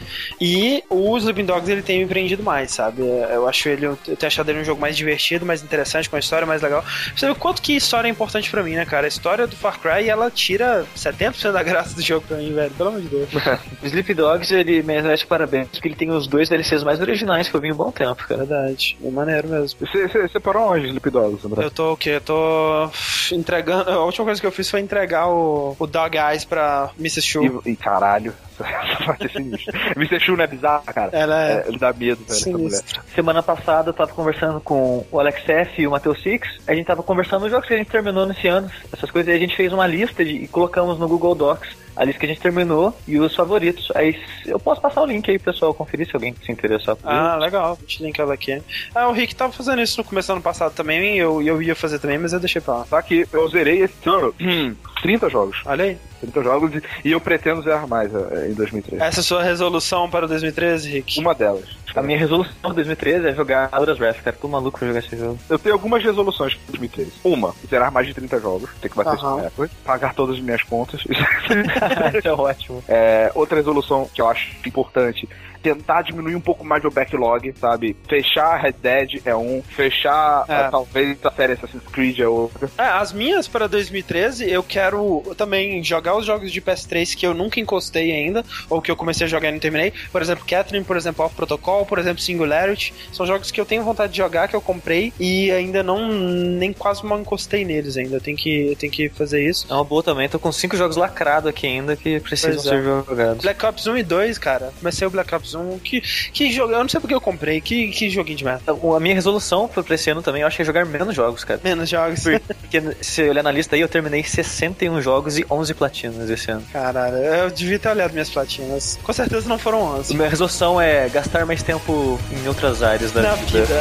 [0.40, 3.02] e o Sleeping Dogs, ele tem me prendido mais, sabe?
[3.02, 6.18] Eu acho ele, eu tenho achado ele um jogo mais divertido, mais interessante, com a
[6.18, 6.84] história mais legal.
[7.14, 9.06] Você vê o quanto que história é importante pra mim, né, cara?
[9.06, 12.70] A história do Far Cry, ela tira 70% da graça do jogo pra mim, velho,
[12.72, 13.28] pelo amor de Deus.
[13.82, 17.54] O Sleep Dogs, ele merece parabéns, porque ele tem os dois DLCs mais originais que
[17.54, 18.44] eu vi em um bom tempo, cara.
[18.44, 19.78] Verdade, é maneiro mesmo.
[19.80, 21.64] Você, você, você parou onde, Sleep Dogs, André?
[21.64, 22.10] Eu tô o quê?
[22.10, 22.90] Eu tô
[23.32, 23.85] entregando.
[23.86, 27.22] A última coisa que eu fiz foi entregar o, o Dog Eyes pra Mrs.
[27.22, 27.62] Shu.
[27.64, 28.34] E, e caralho,
[28.64, 29.78] essa parte é sinistra.
[29.96, 30.20] Mr.
[30.20, 31.10] Shu não é bizarra, cara?
[31.12, 31.52] Ela é.
[31.52, 32.82] É, ele dá medo, velho, essa mulher.
[33.14, 36.48] Semana passada eu tava conversando com o Alex F e o Matheus Six.
[36.66, 39.36] A gente tava conversando nos jogos que a gente terminou nesse ano, essas coisas, e
[39.36, 42.28] a gente fez uma lista de, e colocamos no Google Docs a lista que a
[42.28, 43.90] gente terminou e os favoritos.
[43.94, 46.96] Aí eu posso passar o link aí pro pessoal conferir se alguém se interessar.
[47.02, 47.74] Ah, legal.
[47.74, 48.62] Vou te linkar ela aqui.
[48.94, 51.16] Ah, o Rick tava fazendo isso no começo do ano passado também.
[51.16, 52.84] Eu, eu ia fazer também, mas eu deixei pra lá.
[52.84, 55.62] Só que eu zerei esse ano hum, 30 jogos.
[55.64, 55.98] Olha aí.
[56.26, 59.02] 30 jogos e, e eu pretendo zerar mais é, em 2013.
[59.02, 61.20] Essa é a sua resolução para o 2013, Rick?
[61.20, 61.64] Uma delas.
[61.94, 64.36] A minha resolução de 2013 é jogar Auras Wrath, cara.
[64.38, 65.38] Tô maluco pra jogar esse jogo.
[65.48, 67.12] Eu tenho algumas resoluções para 2013.
[67.24, 69.36] Uma, zerar mais de 30 jogos, tem que bater Aham.
[69.36, 69.72] esse recorde.
[69.82, 71.00] Pagar todas as minhas contas.
[71.08, 72.84] Isso é ótimo.
[72.86, 75.26] É, outra resolução que eu acho importante,
[75.62, 77.96] tentar diminuir um pouco mais o backlog, sabe?
[78.08, 80.54] Fechar Red Dead é um, fechar É.
[80.54, 82.70] ah, talvez a série Assassin's Creed é outra.
[82.78, 87.34] É, as minhas para 2013, eu quero também jogar os jogos de PS3 que eu
[87.34, 89.92] nunca encostei ainda, ou que eu comecei a jogar e não terminei.
[90.12, 92.94] Por exemplo, Catherine, por exemplo, Off Protocol, por exemplo, Singularity.
[93.12, 96.72] São jogos que eu tenho vontade de jogar, que eu comprei e ainda não, nem
[96.72, 98.16] quase mal encostei neles ainda.
[98.16, 99.66] Eu tenho que, eu tenho que fazer isso.
[99.70, 100.28] É uma boa também.
[100.28, 102.58] Tô com cinco jogos lacrados aqui ainda que precisam é.
[102.58, 103.42] ser jogados.
[103.42, 104.72] Black Ops 1 e 2, cara.
[104.78, 106.00] Comecei o Black Ops Um, que,
[106.32, 108.62] que jogo, eu não sei porque eu comprei, que, que joguinho de merda.
[108.72, 111.60] A minha resolução pra esse ano também, eu acho que é jogar menos jogos, cara.
[111.62, 112.24] Menos jogos.
[112.66, 116.62] Porque se olhar na lista aí, eu terminei 61 jogos e 11 platinas esse ano.
[116.72, 118.98] Caralho, eu devia ter olhado minhas platinas.
[119.02, 120.14] Com certeza não foram 11.
[120.14, 123.64] Minha resolução é gastar mais tempo em outras áreas da Na vida.
[123.64, 123.80] vida.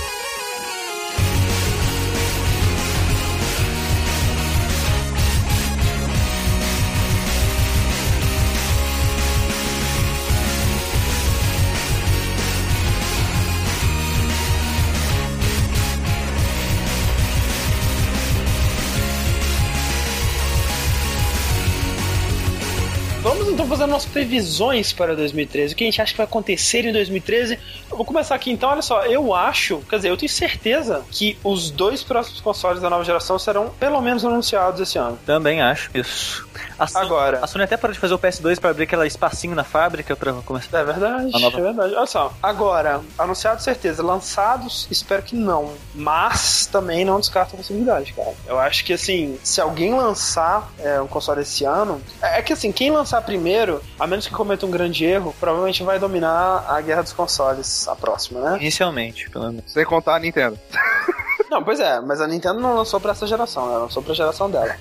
[24.21, 25.75] previsões para 2013.
[25.75, 27.59] O que a gente acha que vai acontecer em 2013?
[27.91, 28.71] Eu vou começar aqui então.
[28.71, 32.89] Olha só, eu acho, quer dizer, eu tenho certeza que os dois próximos consoles da
[32.89, 35.19] nova geração serão pelo menos anunciados esse ano.
[35.27, 36.47] Também acho isso.
[36.79, 37.39] A Sony, Agora.
[37.43, 40.33] a Sony até parou de fazer o PS2 pra abrir aquele espacinho na fábrica pra
[40.33, 40.79] começar.
[40.79, 41.95] É verdade, A nova- é verdade.
[41.95, 45.73] Olha só, agora, anunciados certeza, lançados, espero que não.
[45.95, 48.33] Mas também não descarto a possibilidade, cara.
[48.47, 52.53] Eu acho que assim, se alguém lançar é, um console esse ano, é é que
[52.53, 56.81] assim, quem lançar primeiro, a menos que cometa um grande erro, provavelmente vai dominar a
[56.81, 58.59] guerra dos consoles, a próxima, né?
[58.61, 59.73] Inicialmente, pelo menos.
[59.73, 60.59] Sem contar a Nintendo.
[61.51, 64.51] Não, pois é, mas a Nintendo não lançou pra essa geração, ela lançou pra geração
[64.51, 64.75] dela.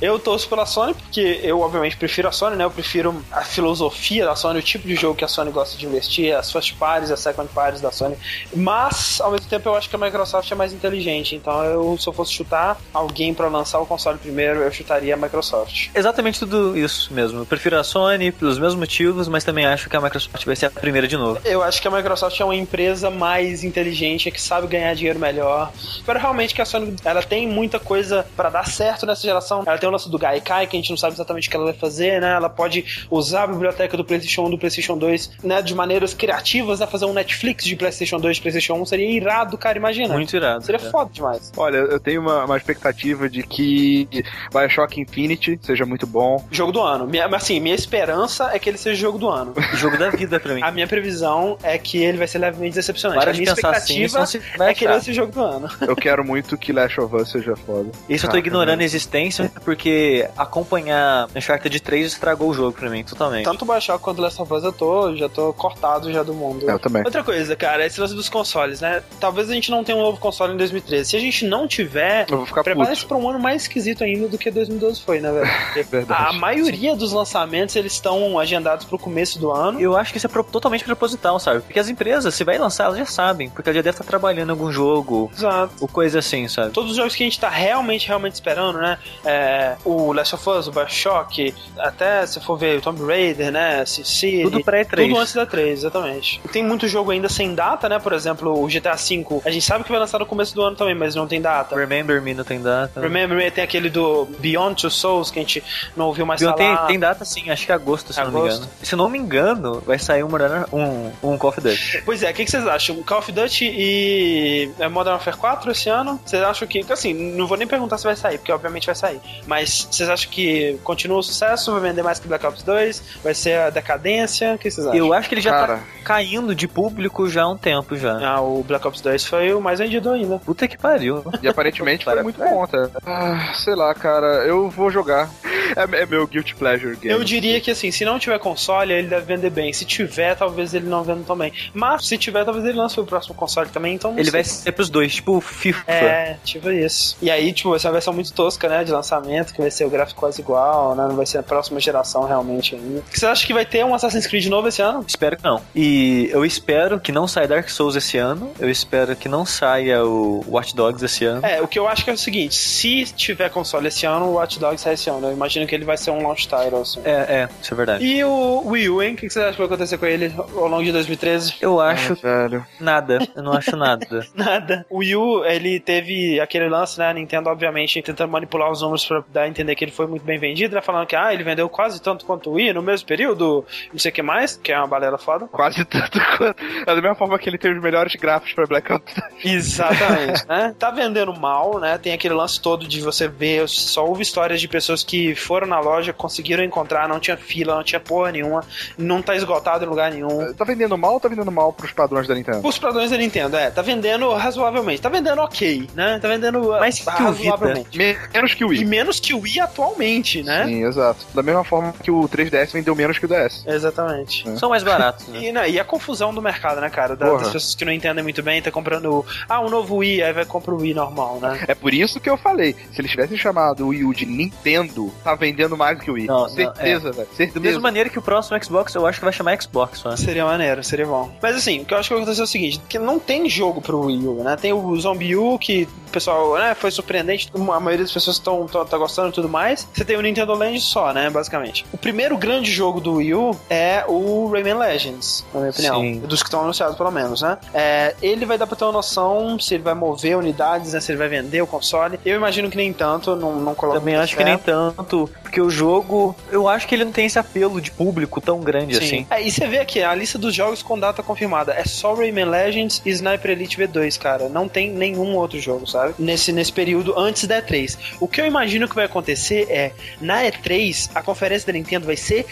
[0.00, 2.64] Eu torço pela Sony porque eu, obviamente, prefiro a Sony, né?
[2.64, 5.86] Eu prefiro a filosofia da Sony, o tipo de jogo que a Sony gosta de
[5.86, 8.16] investir, as first parties, as second parties da Sony.
[8.54, 11.36] Mas, ao mesmo tempo, eu acho que a Microsoft é mais inteligente.
[11.36, 15.16] Então, eu, se eu fosse chutar alguém pra lançar o console primeiro, eu chutaria a
[15.16, 15.90] Microsoft.
[15.94, 17.40] Exatamente tudo isso mesmo.
[17.40, 20.66] Eu prefiro a Sony pelos mesmos motivos, mas também acho que a Microsoft vai ser
[20.66, 21.40] a primeira de novo.
[21.44, 25.70] Eu acho que a Microsoft é uma empresa mais inteligente, que sabe ganhar dinheiro melhor.
[26.00, 29.62] Espero realmente que a Sony ela tem muita coisa pra dar certo nessa geração.
[29.66, 31.66] Ela tem o lance do Gaikai, que a gente não sabe exatamente o que ela
[31.66, 32.32] vai fazer, né?
[32.32, 35.60] Ela pode usar a biblioteca do PlayStation 1 do PlayStation 2, né?
[35.62, 36.86] De maneiras criativas, né?
[36.86, 39.76] Fazer um Netflix de PlayStation 2 de PlayStation 1 seria irado, cara.
[39.78, 40.14] Imagina.
[40.14, 40.64] Muito irado.
[40.64, 40.90] Seria É.
[40.90, 41.52] foda demais.
[41.56, 44.08] Olha, eu tenho uma, uma expectativa de que
[44.52, 46.44] Bioshock Infinity seja muito bom.
[46.50, 47.06] Jogo do ano.
[47.06, 49.54] Minha, mas, assim, minha esperança é que ele seja o jogo do ano.
[49.74, 50.62] Jogo da vida pra mim.
[50.62, 53.20] A minha previsão é que ele vai ser levemente decepcionante.
[53.20, 55.04] Para a minha assim, expectativa vai é que ele vai achar.
[55.04, 55.68] ser o jogo do ano.
[55.90, 57.90] Eu quero muito que Last of Us seja foda.
[58.08, 62.88] Isso eu tô Ah, ignorando a existência porque acompanhar Uncharted 3 estragou o jogo pra
[62.90, 63.44] mim, totalmente.
[63.44, 66.34] Tanto o Bioshock quanto o Last of Us eu tô, já tô cortado já do
[66.34, 66.68] mundo.
[66.68, 67.02] Eu também.
[67.04, 69.02] Outra coisa, cara, esse lance dos consoles, né?
[69.18, 71.10] Talvez a gente não tenha um novo console em 2013.
[71.10, 73.08] Se a gente não tiver, Eu vou ficar prepare-se puto.
[73.08, 75.50] pra um ano mais esquisito ainda do que 2012 foi, né, velho?
[75.66, 76.24] Porque Verdade.
[76.28, 79.80] A maioria dos lançamentos, eles estão agendados pro começo do ano.
[79.80, 81.60] Eu acho que isso é pro- totalmente proposital, sabe?
[81.60, 84.48] Porque as empresas, se vai lançar, elas já sabem, porque ela já deve estar trabalhando
[84.48, 85.79] em algum jogo, Exato.
[85.80, 86.70] Ou coisa assim, sabe?
[86.72, 88.98] Todos os jogos que a gente tá realmente, realmente esperando, né?
[89.24, 93.84] É, o Last of Us, o Bioshock, até se for ver o Tomb Raider, né?
[93.86, 95.08] City, Tudo pré-3.
[95.08, 96.40] Tudo antes da 3, exatamente.
[96.52, 97.98] Tem muito jogo ainda sem data, né?
[97.98, 99.40] Por exemplo, o GTA V.
[99.44, 101.74] A gente sabe que vai lançar no começo do ano também, mas não tem data.
[101.76, 103.00] Remember Me não tem data.
[103.00, 105.62] Remember Me tem aquele do Beyond Two Souls que a gente
[105.96, 106.76] não ouviu mais Beyond falar.
[106.78, 108.56] tem, tem data sim, acho que é agosto, se eu não me Agosto.
[108.58, 108.72] engano.
[108.82, 110.28] Se não me engano, vai sair um,
[110.72, 112.02] um, um Call of Duty.
[112.04, 113.02] Pois é, o que, que vocês acham?
[113.02, 116.20] Call of Duty e é, Modern Warfare 4 esse ano?
[116.24, 116.84] Vocês acham que.
[116.90, 119.20] Assim, não vou nem perguntar se vai sair, porque obviamente vai sair.
[119.46, 121.72] Mas vocês acham que continua o sucesso?
[121.72, 123.02] Vai vender mais que Black Ops 2?
[123.22, 124.54] Vai ser a decadência?
[124.54, 124.98] O que vocês acham?
[124.98, 125.76] Eu acho que ele já Cara.
[125.76, 128.18] tá caindo de público já há um tempo já.
[128.26, 130.38] Ah, o Black Ops 2 foi o mais vendido ainda.
[130.38, 131.22] Puta que pariu.
[131.42, 132.88] E aparentemente foi muito bom, até.
[133.06, 134.44] Ah, sei lá, cara.
[134.46, 135.28] Eu vou jogar.
[135.76, 137.14] É, é meu Guilty Pleasure game.
[137.14, 139.72] Eu diria que assim, se não tiver console, ele deve vender bem.
[139.72, 141.52] Se tiver, talvez ele não venda também.
[141.72, 143.94] Mas se tiver, talvez ele lance o próximo console também.
[143.94, 144.32] Então não Ele sei.
[144.32, 145.84] vai ser pros dois, tipo FIFA.
[145.90, 147.16] É, tipo isso.
[147.22, 149.84] E aí, tipo, vai ser uma versão muito tosca, né, de lançamento, que vai ser
[149.84, 153.02] o gráfico quase igual, né, não vai ser a próxima geração realmente ainda.
[153.10, 155.04] Você acha que vai ter um Assassin's Creed novo esse ano?
[155.06, 155.60] Espero que não.
[155.74, 158.52] E eu espero que não saia Dark Souls esse ano.
[158.58, 161.44] Eu espero que não saia o Watch Dogs esse ano.
[161.44, 164.32] É, o que eu acho que é o seguinte, se tiver console esse ano, o
[164.34, 165.26] Watch Dogs sai esse ano.
[165.28, 167.00] Eu imagino que ele vai ser um launch title, assim.
[167.04, 168.04] É, é, isso é verdade.
[168.04, 169.14] E o Wii U, hein?
[169.14, 171.54] O que você acha que vai acontecer com ele ao longo de 2013?
[171.60, 172.64] Eu Ah, acho velho.
[172.78, 173.18] nada.
[173.34, 174.26] Eu não acho nada.
[174.34, 174.86] Nada.
[174.88, 177.08] O Wii U, ele teve aquele lance, né?
[177.08, 180.24] A Nintendo, obviamente, tentando manipular os números pra dar a entender que ele foi muito
[180.24, 180.80] bem vendido, né?
[180.80, 184.10] Falando que, ah, ele vendeu quase tanto quanto o Wii no mesmo período, não sei
[184.10, 185.46] o que mais, que é uma balela foda.
[185.48, 186.62] Quase tanto quanto.
[186.62, 189.14] É da mesma forma que ele teve os melhores gráficos pra Black Ops.
[189.44, 190.46] Exatamente.
[190.48, 190.74] né?
[190.78, 191.98] Tá vendendo mal, né?
[191.98, 195.80] Tem aquele lance todo de você ver, só ouve histórias de pessoas que foram na
[195.80, 198.64] loja, conseguiram encontrar, não tinha fila, não tinha porra nenhuma,
[198.96, 200.52] não tá esgotado em lugar nenhum.
[200.54, 202.66] Tá vendendo mal ou tá vendendo mal pros padrões da Nintendo?
[202.66, 205.00] Os padrões da Nintendo, é, tá vendendo razoavelmente.
[205.00, 206.18] Tá vendendo ok, né?
[206.20, 207.98] Tá vendendo Mais que o razoavelmente.
[207.98, 208.84] Menos que o E Wii.
[208.84, 210.64] menos que o Wii atualmente, né?
[210.66, 211.26] Sim, exato.
[211.34, 213.64] Da mesma forma que o 3DS vendeu menos que o DS.
[213.66, 214.44] Exatamente.
[214.58, 215.40] São mais baratos, né?
[215.50, 217.16] E, não, e a confusão do mercado, né, cara?
[217.16, 219.24] Da- das pessoas que não entendem muito bem, tá comprando.
[219.48, 221.64] Ah, um novo Wii, aí vai comprar o Wii normal, né?
[221.66, 222.74] É por isso que eu falei.
[222.92, 226.14] Se eles tivessem chamado o Wii U de Nintendo, tá vendendo mais do que o
[226.14, 226.26] Wii.
[226.26, 227.26] Não, não, Certeza, velho.
[227.28, 227.60] Da Certeza.
[227.60, 230.14] mesma maneira que o próximo Xbox, eu acho que vai chamar Xbox só.
[230.16, 231.32] Seria maneiro, seria bom.
[231.40, 233.48] Mas assim, o que eu acho que vai acontecer é o seguinte: que não tem
[233.48, 234.56] jogo pro Wii U, né?
[234.56, 238.66] Tem o Zombie U, que o pessoal, né, foi surpreendente, a maioria das pessoas estão
[238.66, 239.86] tá gostando e tudo mais.
[239.94, 241.86] Você tem o Nintendo Land só, né, basicamente.
[241.92, 246.00] O primeiro grande jogo do Wii U é o Rayman Legends, na minha opinião.
[246.00, 246.18] Sim.
[246.20, 247.58] Dos que estão anunciados, pelo menos, né?
[247.72, 251.00] É, ele vai dar pra ter uma noção se ele vai mover unidades, né?
[251.00, 252.18] Se ele vai vender o console.
[252.24, 254.38] Eu imagino que nem tanto, não, não coloco Também acho fé.
[254.42, 257.90] que nem tanto, porque o jogo, eu acho que ele não tem esse apelo de
[257.90, 259.26] público tão grande assim.
[259.30, 262.46] É, e você vê aqui, a lista dos jogos com data confirmada é só Rayman
[262.46, 264.48] Legends e Sniper Elite V2, cara.
[264.48, 266.14] Não tem nenhum outro jogo, sabe?
[266.18, 267.96] Nesse, nesse período antes da E3.
[268.20, 272.16] O que eu imagino que vai acontecer é, na E3, a conferência da Nintendo vai
[272.16, 272.46] ser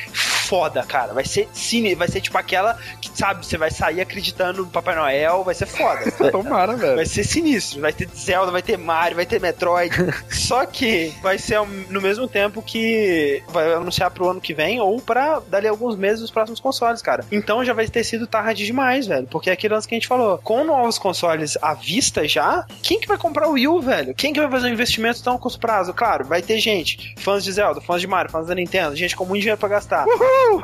[0.48, 1.12] foda, cara.
[1.12, 4.94] Vai ser cine, vai ser tipo aquela que, sabe, você vai sair acreditando no Papai
[4.94, 6.10] Noel, vai ser foda.
[6.32, 6.96] Tomara, velho.
[6.96, 7.80] Vai ser sinistro.
[7.82, 9.94] Vai ter Zelda, vai ter Mario, vai ter Metroid.
[10.30, 11.60] Só que vai ser
[11.90, 16.22] no mesmo tempo que vai anunciar pro ano que vem ou pra dali alguns meses
[16.22, 17.24] os próximos consoles, cara.
[17.30, 19.26] Então já vai ter sido tarde demais, velho.
[19.26, 20.38] Porque é aquilo que a gente falou.
[20.38, 24.14] Com novos consoles à vista já, quem que vai comprar o Wii U, velho?
[24.14, 25.92] Quem que vai fazer um investimento tão a curto prazo?
[25.92, 27.14] Claro, vai ter gente.
[27.18, 30.06] Fãs de Zelda, fãs de Mario, fãs da Nintendo, gente com muito dinheiro pra gastar.
[30.38, 30.62] Woo!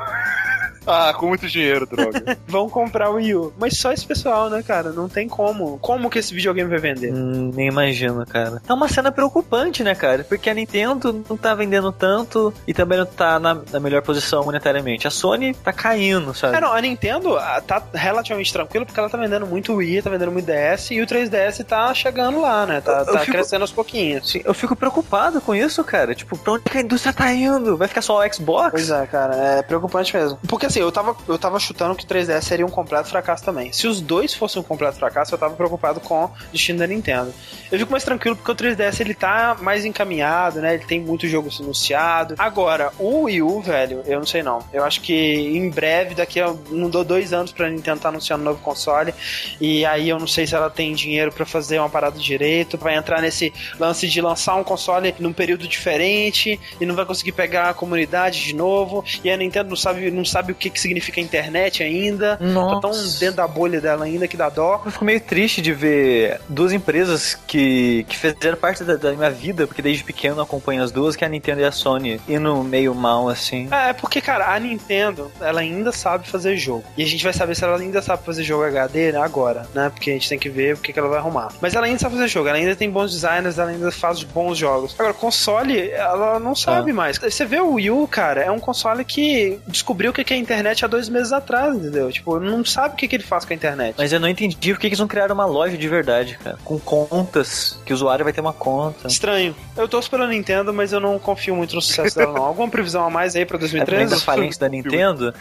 [0.86, 2.36] Ah, com muito dinheiro, droga.
[2.46, 3.52] Vão comprar o Wii U.
[3.58, 4.90] Mas só esse pessoal, né, cara?
[4.90, 5.78] Não tem como.
[5.78, 7.12] Como que esse videogame vai vender?
[7.12, 8.60] Hum, nem imagino, cara.
[8.68, 10.24] É uma cena preocupante, né, cara?
[10.24, 14.44] Porque a Nintendo não tá vendendo tanto e também não tá na, na melhor posição
[14.44, 15.06] monetariamente.
[15.06, 16.56] A Sony tá caindo, sabe?
[16.56, 20.10] É, não, a Nintendo ah, tá relativamente tranquila porque ela tá vendendo muito Wii, tá
[20.10, 22.80] vendendo muito DS e o 3DS tá chegando lá, né?
[22.80, 24.30] Tá, Eu- eu tá fico- crescendo aos pouquinhos.
[24.30, 26.14] Sim, eu fico preocupado com isso, cara.
[26.14, 27.76] Tipo, pra onde que a indústria tá indo?
[27.76, 28.70] Vai ficar só o Xbox?
[28.70, 30.38] Pois é, cara, é preocupante mesmo.
[30.46, 33.72] Porque assim, eu tava, eu tava chutando que o 3DS seria um completo fracasso também.
[33.72, 37.32] Se os dois fossem um completo fracasso, eu tava preocupado com o destino da Nintendo.
[37.70, 40.74] Eu fico mais tranquilo porque o 3DS ele tá mais encaminhado, né?
[40.74, 42.34] Ele tem muito jogo anunciado.
[42.38, 44.60] Agora, o Wii U, velho, eu não sei não.
[44.72, 48.42] Eu acho que em breve, daqui a não dou dois anos pra Nintendo tá anunciando
[48.42, 49.14] um novo console.
[49.60, 52.96] E aí eu não sei se ela tem dinheiro pra fazer uma parada direito, vai
[52.96, 57.70] entrar nesse lance de lançar um console num período diferente e não vai conseguir pegar
[57.70, 59.04] a comunidade de novo.
[59.22, 62.38] E a Nintendo não sabe, não sabe o que, que significa internet ainda.
[62.40, 62.74] Nossa.
[62.74, 64.82] Tá tão dentro da bolha dela ainda que dá dó.
[64.84, 69.30] Eu fico meio triste de ver duas empresas que, que fizeram parte da, da minha
[69.30, 72.20] vida, porque desde pequeno eu acompanho as duas, que é a Nintendo e a Sony,
[72.28, 73.68] indo meio mal, assim.
[73.70, 76.84] É, porque, cara, a Nintendo, ela ainda sabe fazer jogo.
[76.96, 79.90] E a gente vai saber se ela ainda sabe fazer jogo HD né, agora, né?
[79.90, 81.52] Porque a gente tem que ver o que, que ela vai arrumar.
[81.60, 84.58] Mas ela ainda sabe fazer jogo, ela ainda tem bons designers, ela ainda faz bons
[84.58, 84.94] jogos.
[84.98, 87.18] Agora, console, ela não sabe mais.
[87.18, 90.36] Você vê o Wii U, cara, é um console que descobriu o que que é
[90.36, 92.10] a internet há dois meses atrás, entendeu?
[92.10, 93.94] Tipo, não sabe o que, que ele faz com a internet.
[93.98, 96.58] Mas eu não entendi por que que eles não criaram uma loja de verdade, cara.
[96.64, 99.08] Com contas, que o usuário vai ter uma conta.
[99.08, 99.54] Estranho.
[99.76, 102.44] Eu torço pela Nintendo, mas eu não confio muito no sucesso dela, não.
[102.44, 104.14] Alguma previsão a mais aí pra É também 2013?
[104.14, 105.34] da falência da Nintendo?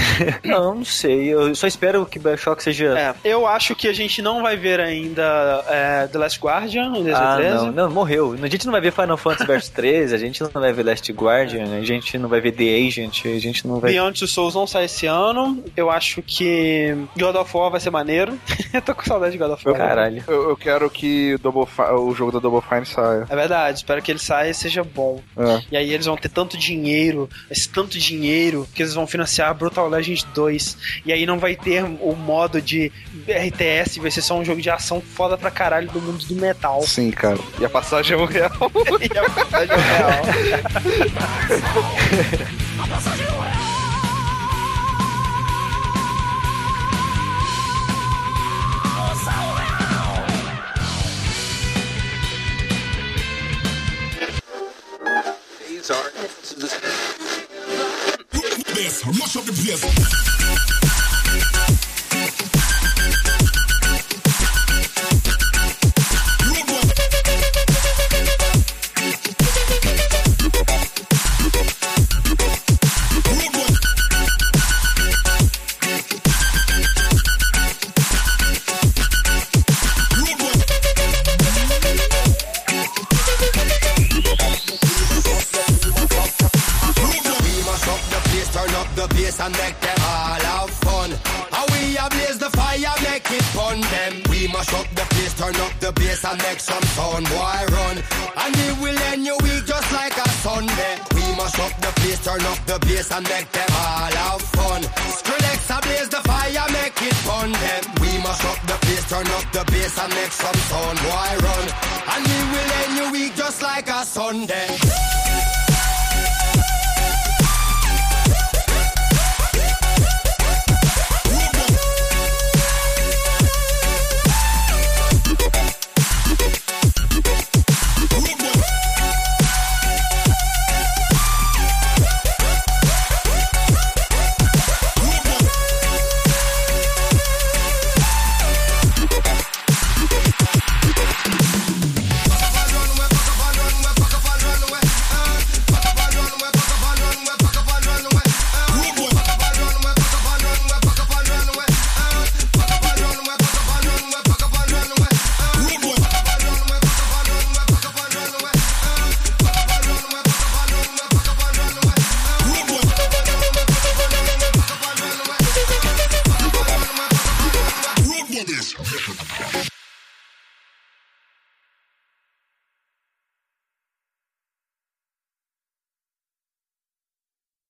[0.44, 1.32] não, não sei.
[1.32, 2.98] Eu só espero que Bioshock seja.
[2.98, 7.04] É, eu acho que a gente não vai ver ainda é, The Last Guardian em
[7.04, 7.16] 2013.
[7.16, 8.36] Ah, não, não, morreu.
[8.40, 11.12] A gente não vai ver Final Fantasy Versus 13, a gente não vai ver Last
[11.12, 13.92] Guardian, a gente não vai ver The Agent, a gente não vai.
[13.92, 15.64] Beyond Two Souls não sai esse ano.
[15.76, 18.38] Eu acho que God of War vai ser maneiro.
[18.72, 19.76] eu tô com saudade de God of War.
[19.76, 20.22] Caralho.
[20.26, 23.26] Eu, eu quero que o jogo da Double Fine saia.
[23.28, 25.20] É verdade, espero que ele saia e seja bom.
[25.36, 25.62] É.
[25.72, 29.88] E aí eles vão ter tanto dinheiro, esse tanto dinheiro, que eles vão financiar Brutal
[29.88, 30.76] Legend 2.
[31.06, 32.92] E aí não vai ter o modo de
[33.26, 36.82] RTS, vai ser só um jogo de ação foda pra caralho do mundo do metal.
[36.82, 37.38] Sim, cara.
[37.58, 38.50] E a passagem é um real.
[39.00, 40.20] e a passagem é real.
[43.02, 43.49] this,
[59.06, 60.29] rush up the place.